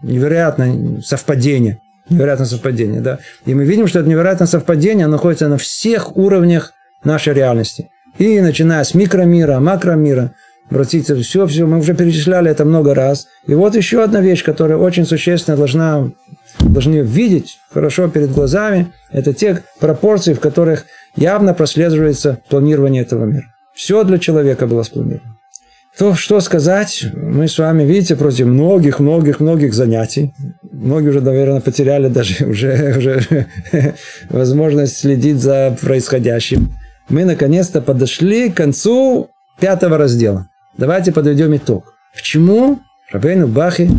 Невероятное 0.02 1.02
совпадение. 1.02 1.81
Невероятное 2.10 2.48
совпадение, 2.48 3.02
да. 3.02 3.20
И 3.46 3.54
мы 3.54 3.64
видим, 3.64 3.88
что 3.88 4.00
это 4.00 4.10
невероятное 4.10 4.48
совпадение 4.48 5.08
находится 5.08 5.48
на 5.48 5.58
всех 5.58 6.18
уровнях 6.18 6.74
нашей 7.04 7.34
реальности. 7.34 7.90
И 8.18 8.40
начиная 8.42 8.84
с 8.84 8.94
микромира, 8.94 9.60
макромира, 9.60 10.34
обратите, 10.70 11.16
все, 11.16 11.48
все, 11.48 11.66
мы 11.66 11.80
уже 11.80 11.94
перечисляли 11.94 12.50
это 12.50 12.66
много 12.66 12.94
раз. 12.94 13.28
И 13.48 13.54
вот 13.54 13.76
еще 13.76 14.04
одна 14.04 14.22
вещь, 14.22 14.44
которая 14.44 14.78
очень 14.78 15.06
существенно 15.06 15.58
должна, 15.58 16.10
должны 16.60 16.98
видеть 16.98 17.60
хорошо 17.72 18.10
перед 18.10 18.32
глазами, 18.32 18.92
это 19.12 19.34
те 19.34 19.64
пропорции, 19.80 20.34
в 20.34 20.40
которых 20.40 20.86
явно 21.16 21.54
прослеживается 21.54 22.40
планирование 22.50 23.04
этого 23.04 23.26
мира. 23.26 23.46
Все 23.74 24.04
для 24.04 24.18
человека 24.18 24.68
было 24.68 24.84
спланировано. 24.84 25.38
То, 25.98 26.16
что 26.16 26.40
сказать, 26.40 27.06
мы 27.14 27.48
с 27.48 27.58
вами, 27.58 27.84
видите, 27.84 28.16
против 28.16 28.48
многих-многих-многих 28.48 29.74
занятий. 29.74 30.34
Многие 30.82 31.10
уже, 31.10 31.22
наверное, 31.22 31.62
потеряли 31.62 32.08
даже 32.08 32.46
уже, 32.50 32.96
уже 32.98 33.48
возможность 34.30 34.98
следить 34.98 35.38
за 35.38 35.78
происходящим 35.80 36.74
мы 37.12 37.26
наконец-то 37.26 37.82
подошли 37.82 38.50
к 38.50 38.56
концу 38.56 39.30
пятого 39.60 39.98
раздела. 39.98 40.48
Давайте 40.78 41.12
подведем 41.12 41.56
итог. 41.56 41.94
Почему 42.16 42.80
Рабейну 43.12 43.48
Бахи, 43.48 43.90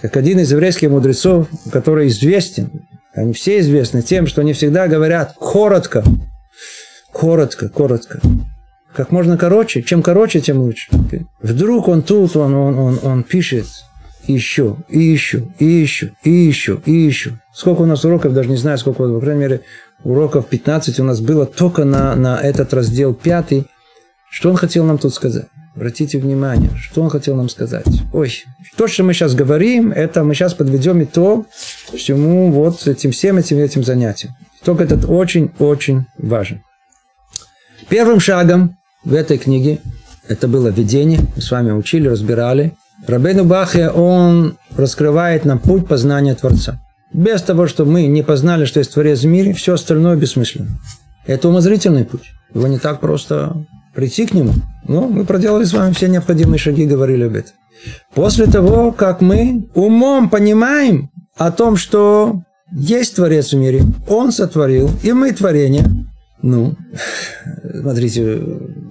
как 0.00 0.16
один 0.16 0.40
из 0.40 0.50
еврейских 0.50 0.90
мудрецов, 0.90 1.48
который 1.70 2.08
известен, 2.08 2.70
они 3.14 3.34
все 3.34 3.60
известны 3.60 4.02
тем, 4.02 4.26
что 4.26 4.40
они 4.40 4.54
всегда 4.54 4.88
говорят 4.88 5.34
коротко, 5.38 6.02
коротко, 7.12 7.68
коротко, 7.68 8.20
как 8.94 9.10
можно 9.10 9.36
короче. 9.36 9.82
Чем 9.82 10.02
короче, 10.02 10.40
тем 10.40 10.58
лучше. 10.58 10.90
Вдруг 11.42 11.88
он 11.88 12.02
тут, 12.02 12.36
он, 12.36 12.54
он, 12.54 12.78
он, 12.78 12.98
он 13.02 13.22
пишет 13.22 13.66
еще, 14.26 14.76
и 14.88 15.00
еще, 15.00 15.48
и 15.58 15.64
еще, 15.64 16.12
и 16.22 16.30
еще, 16.30 16.80
и 16.84 16.92
еще. 16.92 17.40
Сколько 17.54 17.82
у 17.82 17.86
нас 17.86 18.04
уроков, 18.04 18.32
даже 18.34 18.48
не 18.48 18.56
знаю, 18.56 18.78
сколько, 18.78 19.02
по 19.02 19.20
крайней 19.20 19.40
мере, 19.40 19.60
уроков 20.04 20.46
15 20.48 21.00
у 21.00 21.04
нас 21.04 21.20
было 21.20 21.46
только 21.46 21.84
на, 21.84 22.14
на 22.14 22.40
этот 22.40 22.72
раздел 22.72 23.14
5. 23.14 23.66
Что 24.30 24.50
он 24.50 24.56
хотел 24.56 24.84
нам 24.84 24.98
тут 24.98 25.14
сказать? 25.14 25.46
Обратите 25.74 26.18
внимание, 26.18 26.70
что 26.76 27.02
он 27.02 27.08
хотел 27.08 27.34
нам 27.34 27.48
сказать. 27.48 27.86
Ой, 28.12 28.44
то, 28.76 28.86
что 28.88 29.04
мы 29.04 29.14
сейчас 29.14 29.34
говорим, 29.34 29.90
это 29.90 30.22
мы 30.22 30.34
сейчас 30.34 30.52
подведем 30.52 31.02
итог 31.02 31.46
всему 31.94 32.50
вот 32.50 32.86
этим 32.86 33.10
всем 33.10 33.38
этим, 33.38 33.58
этим 33.58 33.82
занятиям. 33.82 34.34
Итог 34.62 34.80
этот 34.80 35.06
очень-очень 35.08 36.06
важен. 36.18 36.62
Первым 37.88 38.20
шагом 38.20 38.76
в 39.02 39.14
этой 39.14 39.38
книге 39.38 39.80
это 40.28 40.46
было 40.46 40.68
видение. 40.68 41.20
Мы 41.34 41.42
с 41.42 41.50
вами 41.50 41.72
учили, 41.72 42.08
разбирали. 42.08 42.74
Рабейну 43.06 43.44
Бахе, 43.44 43.90
он 43.90 44.56
раскрывает 44.76 45.44
нам 45.44 45.58
путь 45.58 45.86
познания 45.86 46.34
Творца. 46.34 46.80
Без 47.12 47.42
того, 47.42 47.66
что 47.66 47.84
мы 47.84 48.06
не 48.06 48.22
познали, 48.22 48.64
что 48.64 48.78
есть 48.78 48.94
Творец 48.94 49.20
в 49.20 49.26
мире, 49.26 49.52
все 49.52 49.74
остальное 49.74 50.16
бессмысленно. 50.16 50.78
Это 51.26 51.48
умозрительный 51.48 52.04
путь. 52.04 52.30
Его 52.54 52.66
не 52.68 52.78
так 52.78 53.00
просто 53.00 53.66
прийти 53.94 54.26
к 54.26 54.34
нему. 54.34 54.54
Но 54.86 55.08
мы 55.08 55.24
проделали 55.24 55.64
с 55.64 55.72
вами 55.72 55.92
все 55.92 56.08
необходимые 56.08 56.58
шаги, 56.58 56.86
говорили 56.86 57.24
об 57.24 57.34
этом. 57.34 57.52
После 58.14 58.46
того, 58.46 58.92
как 58.92 59.20
мы 59.20 59.68
умом 59.74 60.30
понимаем 60.30 61.10
о 61.36 61.50
том, 61.50 61.76
что 61.76 62.42
есть 62.70 63.16
Творец 63.16 63.52
в 63.52 63.56
мире, 63.56 63.82
Он 64.08 64.32
сотворил, 64.32 64.90
и 65.02 65.12
мы 65.12 65.32
творение. 65.32 65.84
Ну, 66.40 66.74
смотрите, 67.80 68.40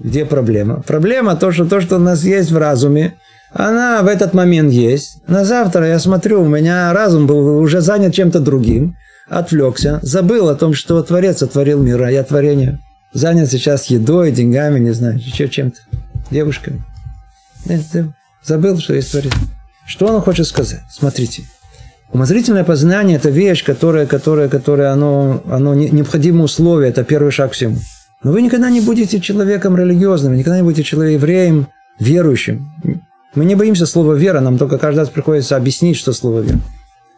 где 0.01 0.25
проблема? 0.25 0.83
Проблема 0.85 1.35
то, 1.35 1.51
что 1.51 1.65
то, 1.65 1.81
что 1.81 1.97
у 1.97 1.99
нас 1.99 2.23
есть 2.23 2.51
в 2.51 2.57
разуме, 2.57 3.15
она 3.53 4.01
в 4.01 4.07
этот 4.07 4.33
момент 4.33 4.71
есть. 4.71 5.21
На 5.27 5.43
завтра 5.45 5.87
я 5.87 5.99
смотрю, 5.99 6.41
у 6.41 6.47
меня 6.47 6.93
разум 6.93 7.27
был 7.27 7.59
уже 7.59 7.81
занят 7.81 8.13
чем-то 8.13 8.39
другим, 8.39 8.95
отвлекся, 9.27 9.99
забыл 10.01 10.49
о 10.49 10.55
том, 10.55 10.73
что 10.73 11.01
Творец 11.03 11.39
сотворил 11.39 11.81
мир, 11.81 12.01
а 12.03 12.11
я 12.11 12.23
творение. 12.23 12.79
Занят 13.13 13.51
сейчас 13.51 13.87
едой, 13.87 14.31
деньгами, 14.31 14.79
не 14.79 14.91
знаю, 14.91 15.17
еще 15.17 15.49
чем-то, 15.49 15.79
девушками. 16.29 16.83
Забыл, 18.43 18.79
что 18.79 18.93
есть 18.93 19.11
Творец. 19.11 19.33
Что 19.85 20.07
он 20.07 20.21
хочет 20.21 20.47
сказать? 20.47 20.81
Смотрите. 20.89 21.43
Умозрительное 22.13 22.63
познание– 22.63 23.17
это 23.17 23.29
вещь, 23.29 23.63
которая, 23.63 24.05
которая, 24.05 24.49
которая, 24.49 24.91
оно, 24.91 25.43
оно 25.49 25.73
необходимое 25.73 26.43
условие, 26.43 26.89
это 26.89 27.03
первый 27.03 27.31
шаг 27.31 27.53
всему. 27.53 27.77
Но 28.23 28.31
вы 28.31 28.41
никогда 28.41 28.69
не 28.69 28.81
будете 28.81 29.19
человеком 29.19 29.77
религиозным, 29.77 30.35
никогда 30.35 30.57
не 30.57 30.63
будете 30.63 30.83
человеком 30.83 31.21
евреем, 31.21 31.67
верующим. 31.99 32.69
Мы 33.33 33.45
не 33.45 33.55
боимся 33.55 33.85
слова 33.85 34.13
вера, 34.13 34.41
нам 34.41 34.57
только 34.57 34.77
каждый 34.77 34.99
раз 34.99 35.09
приходится 35.09 35.55
объяснить, 35.55 35.97
что 35.97 36.11
слово 36.11 36.41
вера. 36.41 36.59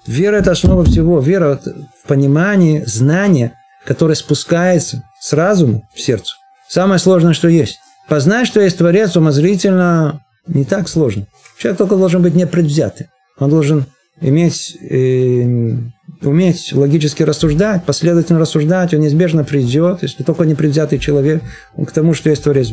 Вера– 0.06 0.36
это 0.38 0.52
основа 0.52 0.84
всего. 0.84 1.20
Вера 1.20 1.60
в 2.04 2.08
понимании, 2.08 2.84
знание, 2.86 3.54
которое 3.86 4.16
спускается 4.16 5.04
с 5.20 5.34
разума 5.34 5.82
в 5.94 6.00
сердце. 6.00 6.36
Самое 6.68 7.00
сложное, 7.00 7.34
что 7.34 7.48
есть. 7.48 7.80
Познать, 8.08 8.48
что 8.48 8.62
есть 8.62 8.78
Творец, 8.78 9.16
умозрительно 9.16 10.24
не 10.46 10.66
так 10.66 10.90
сложно. 10.90 11.26
Человек 11.58 11.78
только 11.78 11.96
должен 11.96 12.22
быть 12.22 12.36
непредвзятым. 12.36 13.08
Он 13.40 13.50
должен 13.50 13.86
иметь, 14.22 14.78
э, 14.82 15.74
уметь 16.22 16.74
логически 16.74 17.24
рассуждать, 17.24 17.86
последовательно 17.86 18.40
рассуждать, 18.40 18.94
он 18.94 19.00
неизбежно 19.02 19.44
придет, 19.44 20.04
если 20.04 20.24
только 20.24 20.44
непредвзятый 20.44 21.00
человек, 21.00 21.42
к 21.76 21.92
тому, 21.92 22.14
что 22.14 22.30
есть 22.30 22.44
Творец 22.44 22.72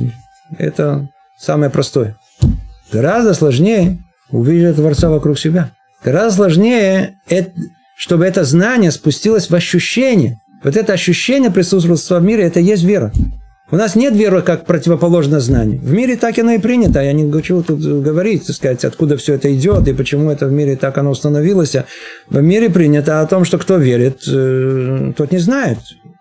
Это 0.59 1.09
самое 1.39 1.71
простое. 1.71 2.17
Гораздо 2.93 3.35
сложнее 3.35 3.99
увидеть 4.31 4.77
Творца 4.77 5.11
вокруг 5.11 5.39
себя. 5.39 5.73
Гораздо 6.05 6.37
сложнее, 6.37 7.19
чтобы 7.97 8.25
это 8.25 8.45
знание 8.45 8.91
спустилось 8.91 9.51
в 9.51 9.55
ощущение. 9.55 10.41
Вот 10.63 10.77
это 10.77 10.93
ощущение 10.93 11.51
присутствия 11.51 12.19
в 12.19 12.23
мире, 12.23 12.45
это 12.45 12.61
есть 12.61 12.83
вера. 12.83 13.13
У 13.73 13.77
нас 13.77 13.95
нет 13.95 14.15
веры 14.15 14.43
как 14.43 14.67
противоположное 14.67 15.39
знанию. 15.39 15.81
В 15.81 15.93
мире 15.93 16.17
так 16.17 16.37
оно 16.39 16.53
и 16.53 16.59
принято. 16.59 17.01
Я 17.01 17.13
не 17.13 17.31
хочу 17.31 17.63
тут 17.63 17.81
говорить, 17.81 18.47
так 18.47 18.57
сказать, 18.57 18.85
откуда 18.85 19.17
все 19.17 19.35
это 19.35 19.55
идет 19.55 19.87
и 19.87 19.93
почему 19.93 20.31
это 20.31 20.47
в 20.47 20.53
мире 20.53 20.75
так 20.75 20.99
оно 20.99 21.11
установилось. 21.11 21.77
В 22.29 22.41
мире 22.43 22.69
принято 22.69 23.21
о 23.21 23.27
том, 23.27 23.45
что 23.45 23.59
кто 23.59 23.77
верит, 23.77 24.23
э, 24.27 25.13
тот 25.17 25.31
не 25.31 25.39
знает. 25.39 25.79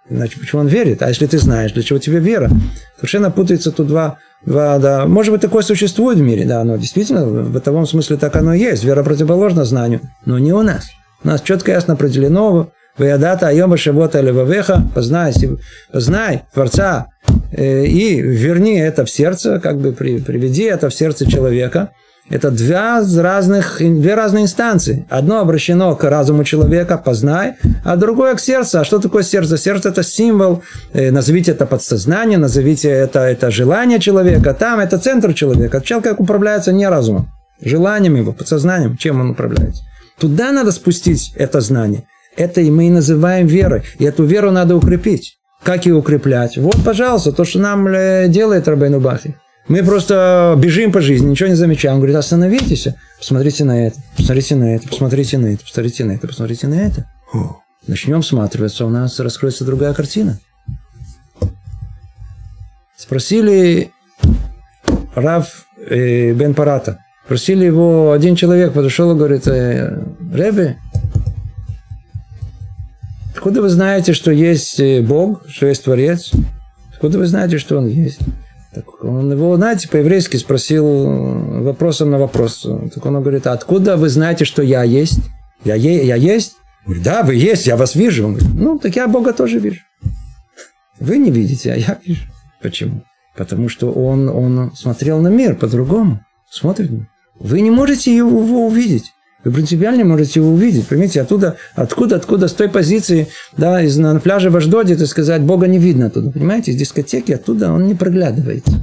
Значит, 0.09 0.39
почему 0.39 0.61
он 0.61 0.67
верит? 0.67 1.01
А 1.01 1.09
если 1.09 1.25
ты 1.25 1.39
знаешь, 1.39 1.71
для 1.71 1.81
чего 1.81 1.97
тебе 1.97 2.19
вера? 2.19 2.51
Совершенно 2.97 3.31
путается 3.31 3.71
тут 3.71 3.87
два, 3.87 4.17
два, 4.45 4.77
да. 4.79 5.05
Может 5.05 5.33
быть, 5.33 5.41
такое 5.41 5.63
существует 5.63 6.17
в 6.17 6.21
мире, 6.21 6.45
да, 6.45 6.63
но 6.63 6.77
действительно, 6.77 7.25
в 7.25 7.51
бытовом 7.51 7.85
смысле 7.85 8.17
так 8.17 8.35
оно 8.35 8.53
и 8.53 8.59
есть. 8.59 8.83
Вера 8.83 9.03
противоположна 9.03 9.65
знанию, 9.65 10.01
но 10.25 10.39
не 10.39 10.53
у 10.53 10.61
нас. 10.61 10.87
У 11.23 11.27
нас 11.27 11.41
четко 11.41 11.71
ясно 11.71 11.93
определено, 11.95 12.69
Ваядата 12.99 13.47
Айома 13.47 13.77
Шавота 13.77 14.19
Левавеха, 14.19 14.83
познай, 14.93 15.33
познай 15.91 16.43
Творца 16.53 17.07
э, 17.51 17.85
и 17.85 18.19
верни 18.19 18.77
это 18.77 19.05
в 19.05 19.09
сердце, 19.09 19.59
как 19.59 19.79
бы 19.79 19.93
приведи 19.93 20.63
это 20.63 20.89
в 20.89 20.93
сердце 20.93 21.29
человека. 21.29 21.91
Это 22.29 22.51
две 22.51 22.75
разных, 22.75 23.77
две 23.79 24.13
разные 24.13 24.43
инстанции. 24.43 25.05
Одно 25.09 25.39
обращено 25.39 25.95
к 25.95 26.03
разуму 26.03 26.43
человека, 26.43 26.97
познай, 26.97 27.55
а 27.83 27.95
другое 27.95 28.35
к 28.35 28.39
сердцу. 28.39 28.79
А 28.79 28.83
что 28.85 28.99
такое 28.99 29.23
сердце? 29.23 29.57
Сердце– 29.57 29.89
это 29.89 30.03
символ, 30.03 30.61
э, 30.93 31.11
назовите 31.11 31.51
это 31.51 31.65
подсознание, 31.65 32.37
назовите 32.37 32.89
это, 32.89 33.19
это 33.19 33.49
желание 33.49 33.99
человека. 33.99 34.53
Там 34.53 34.79
это 34.79 34.99
центр 34.99 35.33
человека. 35.33 35.81
Человек 35.81 36.19
управляется 36.19 36.71
не 36.71 36.87
разумом, 36.87 37.29
желанием 37.61 38.15
его, 38.15 38.31
подсознанием, 38.31 38.95
чем 38.97 39.21
он 39.21 39.31
управляется. 39.31 39.83
Туда 40.19 40.51
надо 40.51 40.71
спустить 40.71 41.33
это 41.35 41.61
знание. 41.61 42.03
Это 42.37 42.61
и 42.61 42.69
мы 42.69 42.87
и 42.87 42.91
называем 42.91 43.47
верой. 43.47 43.83
И 43.97 44.05
эту 44.05 44.23
веру 44.23 44.51
надо 44.51 44.75
укрепить. 44.75 45.37
Как 45.63 45.85
ее 45.85 45.95
укреплять? 45.95 46.57
Вот, 46.57 46.77
пожалуйста, 46.85 47.31
то, 47.31 47.43
что 47.43 47.59
нам 47.59 47.87
э, 47.87 48.27
делает 48.27 48.67
Рабейну 48.67 48.99
Бахи. 48.99 49.35
Мы 49.69 49.83
просто 49.83 50.55
бежим 50.57 50.91
по 50.91 50.99
жизни, 50.99 51.29
ничего 51.29 51.47
не 51.47 51.55
замечаем. 51.55 51.95
Он 51.95 51.99
говорит, 51.99 52.17
остановитесь, 52.17 52.87
посмотрите 53.19 53.63
на 53.63 53.85
это, 53.85 53.97
посмотрите 54.17 54.55
на 54.55 54.75
это, 54.75 54.87
посмотрите 54.87 55.37
на 55.37 55.45
это, 55.45 55.63
посмотрите 55.63 56.05
на 56.05 56.11
это, 56.13 56.27
посмотрите 56.27 56.67
на 56.67 56.73
это. 56.73 57.05
Начнем 57.85 58.23
всматриваться, 58.23 58.85
у 58.87 58.89
нас 58.89 59.19
раскроется 59.19 59.65
другая 59.65 59.93
картина. 59.93 60.39
Спросили 62.97 63.91
Рав 65.13 65.67
э, 65.87 66.33
Бен 66.33 66.55
Парата, 66.55 67.05
спросили 67.25 67.65
его, 67.65 68.11
один 68.11 68.35
человек 68.35 68.73
подошел 68.73 69.11
и 69.11 69.17
говорит, 69.17 69.47
э, 69.47 70.03
Ребе, 70.33 70.77
откуда 73.35 73.61
вы 73.61 73.69
знаете, 73.69 74.13
что 74.13 74.31
есть 74.31 74.79
э, 74.79 75.01
Бог, 75.03 75.47
что 75.47 75.67
есть 75.67 75.83
Творец? 75.83 76.31
Откуда 76.91 77.19
вы 77.19 77.27
знаете, 77.27 77.59
что 77.59 77.77
Он 77.77 77.87
есть? 77.87 78.19
Так 78.73 79.03
он 79.03 79.31
его, 79.31 79.55
знаете, 79.55 79.89
по-еврейски 79.89 80.37
спросил 80.37 80.85
вопросом 81.63 82.11
на 82.11 82.19
вопрос. 82.19 82.67
Так 82.93 83.05
он 83.05 83.19
говорит, 83.21 83.47
а 83.47 83.53
откуда 83.53 83.97
вы 83.97 84.09
знаете, 84.09 84.45
что 84.45 84.61
я 84.61 84.83
есть? 84.83 85.19
Я, 85.65 85.75
е- 85.75 86.05
я 86.05 86.15
есть? 86.15 86.55
Говорит, 86.85 87.03
да, 87.03 87.23
вы 87.23 87.35
есть, 87.35 87.65
я 87.67 87.75
вас 87.77 87.95
вижу. 87.95 88.27
Он 88.27 88.35
говорит, 88.35 88.53
ну, 88.53 88.77
так 88.79 88.95
я 88.95 89.07
Бога 89.07 89.33
тоже 89.33 89.59
вижу. 89.59 89.81
Вы 90.99 91.17
не 91.17 91.31
видите, 91.31 91.73
а 91.73 91.75
я 91.75 91.99
вижу. 92.05 92.23
Почему? 92.61 93.03
Потому 93.35 93.69
что 93.69 93.91
он, 93.91 94.29
он 94.29 94.71
смотрел 94.75 95.19
на 95.19 95.29
мир 95.29 95.55
по-другому. 95.55 96.19
Смотрит. 96.49 96.91
Вы 97.39 97.61
не 97.61 97.71
можете 97.71 98.15
его 98.15 98.65
увидеть. 98.67 99.13
Вы 99.43 99.51
принципиально 99.51 100.03
можете 100.03 100.41
его 100.41 100.51
увидеть. 100.51 100.87
Понимаете, 100.87 101.21
оттуда, 101.21 101.55
откуда, 101.75 102.17
откуда, 102.17 102.47
с 102.47 102.53
той 102.53 102.69
позиции, 102.69 103.27
да, 103.55 103.81
из, 103.81 103.97
на 103.97 104.19
пляже 104.19 104.49
в 104.49 104.57
Аждоде, 104.57 104.95
так 104.95 105.07
сказать, 105.07 105.41
Бога 105.41 105.67
не 105.67 105.77
видно 105.77 106.07
оттуда. 106.07 106.29
Понимаете, 106.29 106.71
из 106.71 106.77
дискотеки 106.77 107.31
оттуда 107.31 107.71
он 107.71 107.87
не 107.87 107.95
проглядывается. 107.95 108.73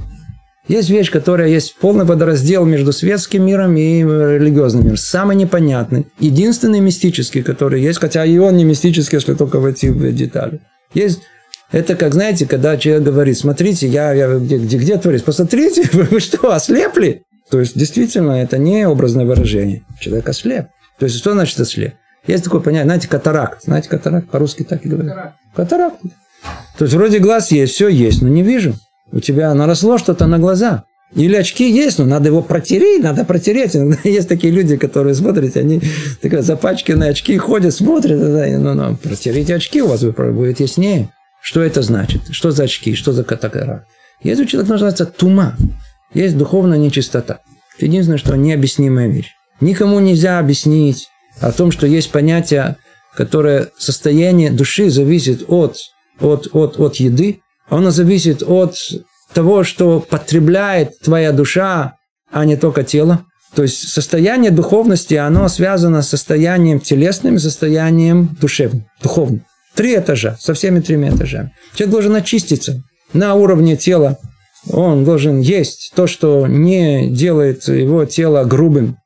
Есть 0.67 0.89
вещь, 0.89 1.11
которая 1.11 1.47
есть 1.47 1.75
полный 1.75 2.03
водораздел 2.03 2.65
между 2.65 2.91
светским 2.91 3.45
миром 3.45 3.77
и 3.77 4.01
религиозным 4.01 4.83
миром. 4.83 4.97
Самый 4.97 5.35
непонятный. 5.35 6.07
Единственный 6.19 6.81
мистический, 6.81 7.41
который 7.41 7.81
есть, 7.81 7.99
хотя 7.99 8.25
и 8.25 8.37
он 8.37 8.57
не 8.57 8.65
мистический, 8.65 9.15
если 9.17 9.33
только 9.33 9.59
войти 9.59 9.89
в 9.89 10.11
детали. 10.13 10.59
Есть 10.93 11.21
это 11.71 11.95
как, 11.95 12.13
знаете, 12.13 12.45
когда 12.45 12.77
человек 12.77 13.03
говорит, 13.03 13.37
смотрите, 13.37 13.87
я, 13.87 14.13
я 14.13 14.37
где, 14.37 14.57
где, 14.57 14.77
где 14.77 14.97
творец? 14.97 15.21
Посмотрите, 15.21 15.87
вы 15.93 16.19
что, 16.19 16.53
ослепли? 16.53 17.23
То 17.49 17.59
есть, 17.59 17.77
действительно, 17.77 18.31
это 18.33 18.57
не 18.57 18.87
образное 18.87 19.25
выражение. 19.25 19.83
Человек 19.99 20.27
ослеп. 20.29 20.67
То 20.99 21.05
есть, 21.05 21.17
что 21.17 21.33
значит 21.33 21.59
ослеп? 21.59 21.93
Есть 22.25 22.43
такое 22.43 22.59
понятие, 22.59 22.85
знаете, 22.85 23.07
катаракт. 23.07 23.63
Знаете, 23.63 23.89
катаракт 23.89 24.29
по-русски 24.29 24.63
так 24.63 24.85
и 24.85 24.89
говорят. 24.89 25.35
Катаракт. 25.55 26.01
То 26.77 26.85
есть, 26.85 26.93
вроде 26.93 27.19
глаз 27.19 27.51
есть, 27.51 27.73
все 27.73 27.87
есть, 27.87 28.21
но 28.21 28.27
не 28.27 28.43
вижу. 28.43 28.75
У 29.11 29.19
тебя 29.19 29.53
наросло 29.53 29.97
что-то 29.97 30.27
на 30.27 30.39
глаза. 30.39 30.83
Или 31.15 31.35
очки 31.35 31.71
есть, 31.71 31.99
но 31.99 32.05
надо 32.05 32.27
его 32.27 32.41
протереть, 32.41 33.01
надо 33.01 33.23
протереть. 33.23 33.75
Есть 34.03 34.27
такие 34.27 34.51
люди, 34.51 34.75
которые 34.75 35.15
смотрят, 35.15 35.55
они 35.55 35.81
такие 36.21 36.41
запачканные 36.41 37.11
очки 37.11 37.37
ходят, 37.37 37.73
смотрят. 37.73 38.19
Ну, 38.19 38.73
ну, 38.73 38.97
протерите 38.97 39.55
очки, 39.55 39.81
у 39.81 39.87
вас 39.87 40.03
будет 40.03 40.59
яснее. 40.59 41.09
Что 41.41 41.61
это 41.61 41.81
значит? 41.81 42.23
Что 42.31 42.51
за 42.51 42.63
очки? 42.63 42.93
Что 42.93 43.13
за 43.13 43.23
катаракт? 43.23 43.87
Есть 44.21 44.41
у 44.41 44.45
человека 44.45 44.73
называется 44.73 45.05
тума. 45.05 45.55
Есть 46.13 46.37
духовная 46.37 46.77
нечистота. 46.77 47.41
Единственное, 47.79 48.17
что 48.17 48.35
необъяснимая 48.35 49.07
вещь. 49.07 49.33
Никому 49.61 49.99
нельзя 49.99 50.39
объяснить 50.39 51.09
о 51.39 51.51
том, 51.51 51.71
что 51.71 51.87
есть 51.87 52.11
понятие, 52.11 52.77
которое 53.15 53.69
состояние 53.77 54.51
души 54.51 54.89
зависит 54.89 55.43
от, 55.47 55.77
от, 56.19 56.47
от, 56.53 56.79
от 56.79 56.95
еды, 56.97 57.41
оно 57.69 57.91
зависит 57.91 58.43
от 58.43 58.77
того, 59.33 59.63
что 59.63 59.99
потребляет 59.99 60.99
твоя 60.99 61.31
душа, 61.31 61.95
а 62.31 62.45
не 62.45 62.55
только 62.55 62.83
тело. 62.83 63.25
То 63.55 63.63
есть 63.63 63.89
состояние 63.89 64.51
духовности, 64.51 65.15
оно 65.15 65.47
связано 65.47 66.01
с 66.01 66.09
состоянием 66.09 66.79
телесным 66.79 67.35
и 67.35 67.39
состоянием 67.39 68.37
душевным, 68.39 68.85
духовным. 69.01 69.43
Три 69.75 69.95
этажа, 69.95 70.37
со 70.39 70.53
всеми 70.53 70.79
тремя 70.79 71.09
этажами. 71.09 71.53
Человек 71.73 71.91
должен 71.91 72.15
очиститься 72.15 72.83
на 73.13 73.35
уровне 73.35 73.77
тела, 73.77 74.17
он 74.71 75.05
должен 75.05 75.39
есть 75.39 75.91
то, 75.95 76.07
что 76.07 76.47
не 76.47 77.09
делает 77.09 77.67
его 77.67 78.05
тело 78.05 78.43
грубым 78.43 78.97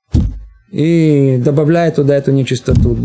и 0.71 1.39
добавляет 1.43 1.95
туда 1.95 2.15
эту 2.15 2.31
нечистоту. 2.31 2.97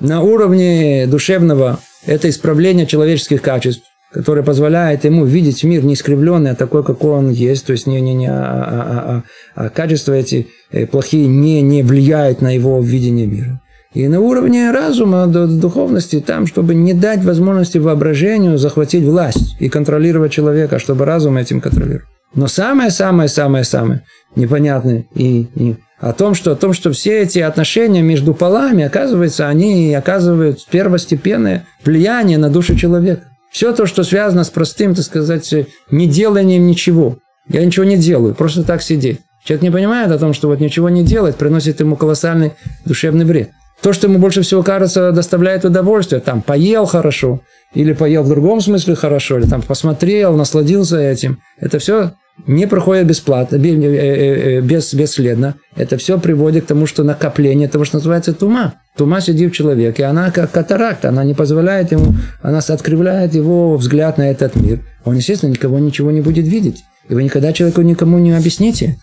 На 0.00 0.22
уровне 0.22 1.06
душевного 1.06 1.80
это 2.06 2.28
исправление 2.28 2.86
человеческих 2.86 3.42
качеств, 3.42 3.82
которое 4.12 4.42
позволяет 4.42 5.04
ему 5.04 5.24
видеть 5.24 5.62
мир 5.64 5.84
не 5.84 5.94
искривленный, 5.94 6.52
а 6.52 6.54
такой, 6.54 6.84
какой 6.84 7.12
он 7.12 7.30
есть. 7.30 7.66
То 7.66 7.72
есть 7.72 7.86
не, 7.86 8.00
не, 8.00 8.14
не, 8.14 8.26
а, 8.26 8.32
а, 8.34 9.22
а, 9.56 9.64
а 9.66 9.68
качества 9.68 10.14
эти 10.14 10.48
э, 10.72 10.86
плохие 10.86 11.26
не, 11.26 11.62
не 11.62 11.82
влияют 11.82 12.40
на 12.40 12.54
его 12.54 12.80
видение 12.80 13.26
мира. 13.26 13.60
И 13.92 14.06
на 14.06 14.20
уровне 14.20 14.70
разума, 14.70 15.26
духовности, 15.26 16.20
там, 16.20 16.46
чтобы 16.46 16.74
не 16.74 16.94
дать 16.94 17.24
возможности 17.24 17.78
воображению 17.78 18.56
захватить 18.56 19.02
власть 19.02 19.56
и 19.58 19.68
контролировать 19.68 20.30
человека, 20.30 20.78
чтобы 20.78 21.04
разум 21.04 21.36
этим 21.36 21.60
контролировал. 21.60 22.06
Но 22.32 22.46
самое-самое-самое-самое 22.46 24.02
непонятное 24.36 25.06
и, 25.16 25.48
и 25.56 25.76
о 25.98 26.12
том, 26.12 26.34
что, 26.34 26.52
о 26.52 26.56
том, 26.56 26.72
что 26.72 26.92
все 26.92 27.22
эти 27.22 27.40
отношения 27.40 28.00
между 28.00 28.32
полами, 28.32 28.84
оказывается, 28.84 29.48
они 29.48 29.92
оказывают 29.92 30.64
первостепенное 30.70 31.66
влияние 31.84 32.38
на 32.38 32.48
душу 32.48 32.76
человека. 32.76 33.24
Все 33.50 33.72
то, 33.72 33.86
что 33.86 34.04
связано 34.04 34.44
с 34.44 34.50
простым, 34.50 34.94
так 34.94 35.04
сказать, 35.04 35.52
не 35.90 36.06
деланием 36.06 36.66
ничего. 36.68 37.18
Я 37.48 37.64
ничего 37.64 37.84
не 37.84 37.96
делаю, 37.96 38.36
просто 38.36 38.62
так 38.62 38.82
сидеть. 38.82 39.20
Человек 39.44 39.62
не 39.62 39.70
понимает 39.70 40.12
о 40.12 40.18
том, 40.18 40.32
что 40.32 40.48
вот 40.48 40.60
ничего 40.60 40.88
не 40.88 41.02
делать 41.02 41.34
приносит 41.34 41.80
ему 41.80 41.96
колоссальный 41.96 42.52
душевный 42.84 43.24
вред. 43.24 43.50
То, 43.82 43.92
что 43.92 44.08
ему 44.08 44.18
больше 44.18 44.42
всего 44.42 44.62
кажется, 44.62 45.10
доставляет 45.12 45.64
удовольствие. 45.64 46.20
Там 46.20 46.42
поел 46.42 46.84
хорошо, 46.84 47.40
или 47.74 47.92
поел 47.92 48.22
в 48.22 48.28
другом 48.28 48.60
смысле 48.60 48.94
хорошо, 48.94 49.38
или 49.38 49.46
там 49.46 49.62
посмотрел, 49.62 50.36
насладился 50.36 50.98
этим. 50.98 51.38
Это 51.58 51.78
все 51.78 52.12
не 52.46 52.66
проходит 52.66 53.06
бесплатно, 53.06 53.56
э, 53.56 53.58
э, 53.58 54.58
э, 54.58 54.60
без, 54.60 54.92
бесследно. 54.94 55.56
Это 55.76 55.96
все 55.96 56.18
приводит 56.18 56.64
к 56.64 56.68
тому, 56.68 56.86
что 56.86 57.04
накопление 57.04 57.68
того, 57.68 57.84
что 57.84 57.96
называется 57.96 58.32
тума. 58.32 58.74
Тума 58.96 59.20
сидит 59.20 59.52
в 59.52 59.56
человеке, 59.56 60.04
она 60.04 60.30
как 60.30 60.50
катаракт, 60.50 61.04
она 61.04 61.24
не 61.24 61.34
позволяет 61.34 61.92
ему, 61.92 62.14
она 62.42 62.58
открывает 62.58 63.34
его 63.34 63.76
взгляд 63.76 64.18
на 64.18 64.30
этот 64.30 64.56
мир. 64.56 64.80
Он, 65.04 65.16
естественно, 65.16 65.50
никого 65.50 65.78
ничего 65.78 66.10
не 66.10 66.20
будет 66.20 66.46
видеть. 66.46 66.82
И 67.08 67.14
вы 67.14 67.22
никогда 67.22 67.52
человеку 67.52 67.82
никому 67.82 68.18
не 68.18 68.32
объясните. 68.32 68.98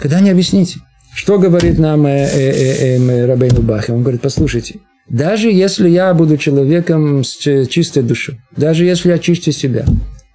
Когда 0.00 0.20
не 0.20 0.30
объясните. 0.30 0.80
Что 1.22 1.38
говорит 1.38 1.78
нам 1.78 2.04
э, 2.04 2.26
э, 2.26 2.96
э, 2.96 2.98
э? 2.98 3.92
Он 3.92 4.02
говорит, 4.02 4.22
послушайте, 4.22 4.80
даже 5.08 5.52
если 5.52 5.88
я 5.88 6.12
буду 6.14 6.36
человеком 6.36 7.22
с 7.22 7.36
чистой 7.68 8.02
душой, 8.02 8.40
даже 8.56 8.84
если 8.84 9.10
я 9.10 9.18
чищу 9.18 9.52
себя, 9.52 9.84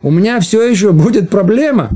у 0.01 0.09
меня 0.09 0.39
все 0.39 0.65
еще 0.65 0.93
будет 0.93 1.29
проблема. 1.29 1.89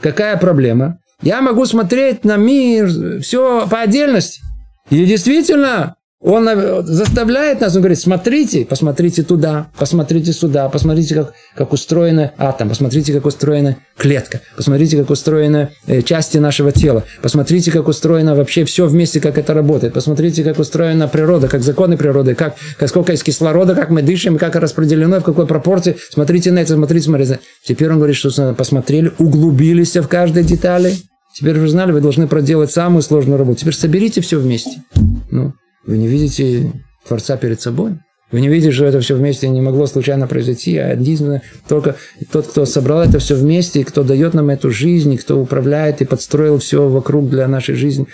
Какая 0.00 0.38
проблема? 0.38 0.98
Я 1.20 1.42
могу 1.42 1.66
смотреть 1.66 2.24
на 2.24 2.38
мир, 2.38 3.20
все 3.20 3.68
по 3.68 3.82
отдельности. 3.82 4.40
И 4.88 5.04
действительно, 5.04 5.96
Он 6.20 6.48
заставляет 6.84 7.60
нас, 7.60 7.76
он 7.76 7.82
говорит, 7.82 8.00
смотрите, 8.00 8.64
посмотрите 8.64 9.22
туда, 9.22 9.70
посмотрите 9.78 10.32
сюда, 10.32 10.68
посмотрите, 10.68 11.14
как, 11.14 11.32
как 11.54 11.72
устроена 11.72 12.32
атом, 12.38 12.70
посмотрите, 12.70 13.12
как 13.12 13.24
устроена 13.24 13.76
клетка, 13.96 14.40
посмотрите, 14.56 14.96
как 14.96 15.10
устроены 15.10 15.68
э, 15.86 16.02
части 16.02 16.38
нашего 16.38 16.72
тела, 16.72 17.04
посмотрите, 17.22 17.70
как 17.70 17.86
устроено 17.86 18.34
вообще 18.34 18.64
все 18.64 18.88
вместе, 18.88 19.20
как 19.20 19.38
это 19.38 19.54
работает, 19.54 19.94
посмотрите, 19.94 20.42
как 20.42 20.58
устроена 20.58 21.06
природа, 21.06 21.46
как 21.46 21.62
законы 21.62 21.96
природы, 21.96 22.34
как, 22.34 22.56
как 22.78 22.88
сколько 22.88 23.12
есть 23.12 23.22
кислорода, 23.22 23.76
как 23.76 23.90
мы 23.90 24.02
дышим, 24.02 24.38
как 24.38 24.56
распределено, 24.56 25.20
в 25.20 25.24
какой 25.24 25.46
пропорции, 25.46 25.98
смотрите 26.10 26.50
на 26.50 26.58
это, 26.58 26.74
смотрите, 26.74 27.04
смотрите. 27.04 27.38
Теперь 27.64 27.90
он 27.90 27.98
говорит, 27.98 28.16
что 28.16 28.54
посмотрели, 28.54 29.12
углубились 29.18 29.96
в 29.96 30.08
каждой 30.08 30.42
детали, 30.42 30.96
теперь 31.32 31.60
вы 31.60 31.68
знали, 31.68 31.92
вы 31.92 32.00
должны 32.00 32.26
проделать 32.26 32.72
самую 32.72 33.02
сложную 33.02 33.38
работу, 33.38 33.60
теперь 33.60 33.74
соберите 33.74 34.20
все 34.20 34.40
вместе. 34.40 34.82
Ну, 35.30 35.54
вы 35.88 35.96
не 35.96 36.06
видите 36.06 36.70
Творца 37.06 37.38
перед 37.38 37.62
собой? 37.62 37.94
Вы 38.30 38.42
не 38.42 38.48
видите, 38.48 38.72
что 38.72 38.84
это 38.84 39.00
все 39.00 39.16
вместе 39.16 39.48
не 39.48 39.62
могло 39.62 39.86
случайно 39.86 40.26
произойти, 40.26 40.76
а 40.76 40.92
единственное, 40.92 41.40
только 41.66 41.96
тот, 42.30 42.46
кто 42.46 42.66
собрал 42.66 43.00
это 43.00 43.18
все 43.20 43.34
вместе, 43.34 43.80
и 43.80 43.84
кто 43.84 44.02
дает 44.02 44.34
нам 44.34 44.50
эту 44.50 44.70
жизнь, 44.70 45.14
и 45.14 45.16
кто 45.16 45.40
управляет 45.40 46.02
и 46.02 46.04
подстроил 46.04 46.58
все 46.58 46.86
вокруг 46.86 47.30
для 47.30 47.48
нашей 47.48 47.74
жизни. 47.74 48.06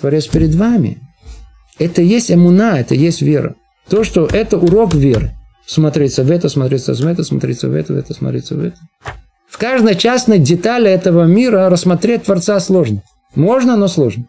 Творец 0.00 0.26
перед 0.26 0.52
вами. 0.56 0.98
Это 1.78 2.02
есть 2.02 2.32
эмуна, 2.32 2.80
это 2.80 2.96
есть 2.96 3.22
вера. 3.22 3.54
То, 3.88 4.02
что 4.02 4.26
это 4.26 4.58
урок 4.58 4.92
веры. 4.92 5.30
Смотреться 5.64 6.24
в 6.24 6.30
это, 6.32 6.48
смотреться 6.48 6.92
в 6.92 7.06
это, 7.06 7.22
смотреться 7.22 7.68
в 7.68 7.74
это, 7.74 7.92
в 7.92 7.96
это, 7.96 8.14
смотреться 8.14 8.56
в 8.56 8.64
это. 8.64 8.76
В 9.48 9.58
каждой 9.58 9.94
частной 9.94 10.40
детали 10.40 10.90
этого 10.90 11.22
мира 11.24 11.70
рассмотреть 11.70 12.24
Творца 12.24 12.58
сложно. 12.58 13.02
Можно, 13.36 13.76
но 13.76 13.86
сложно. 13.86 14.24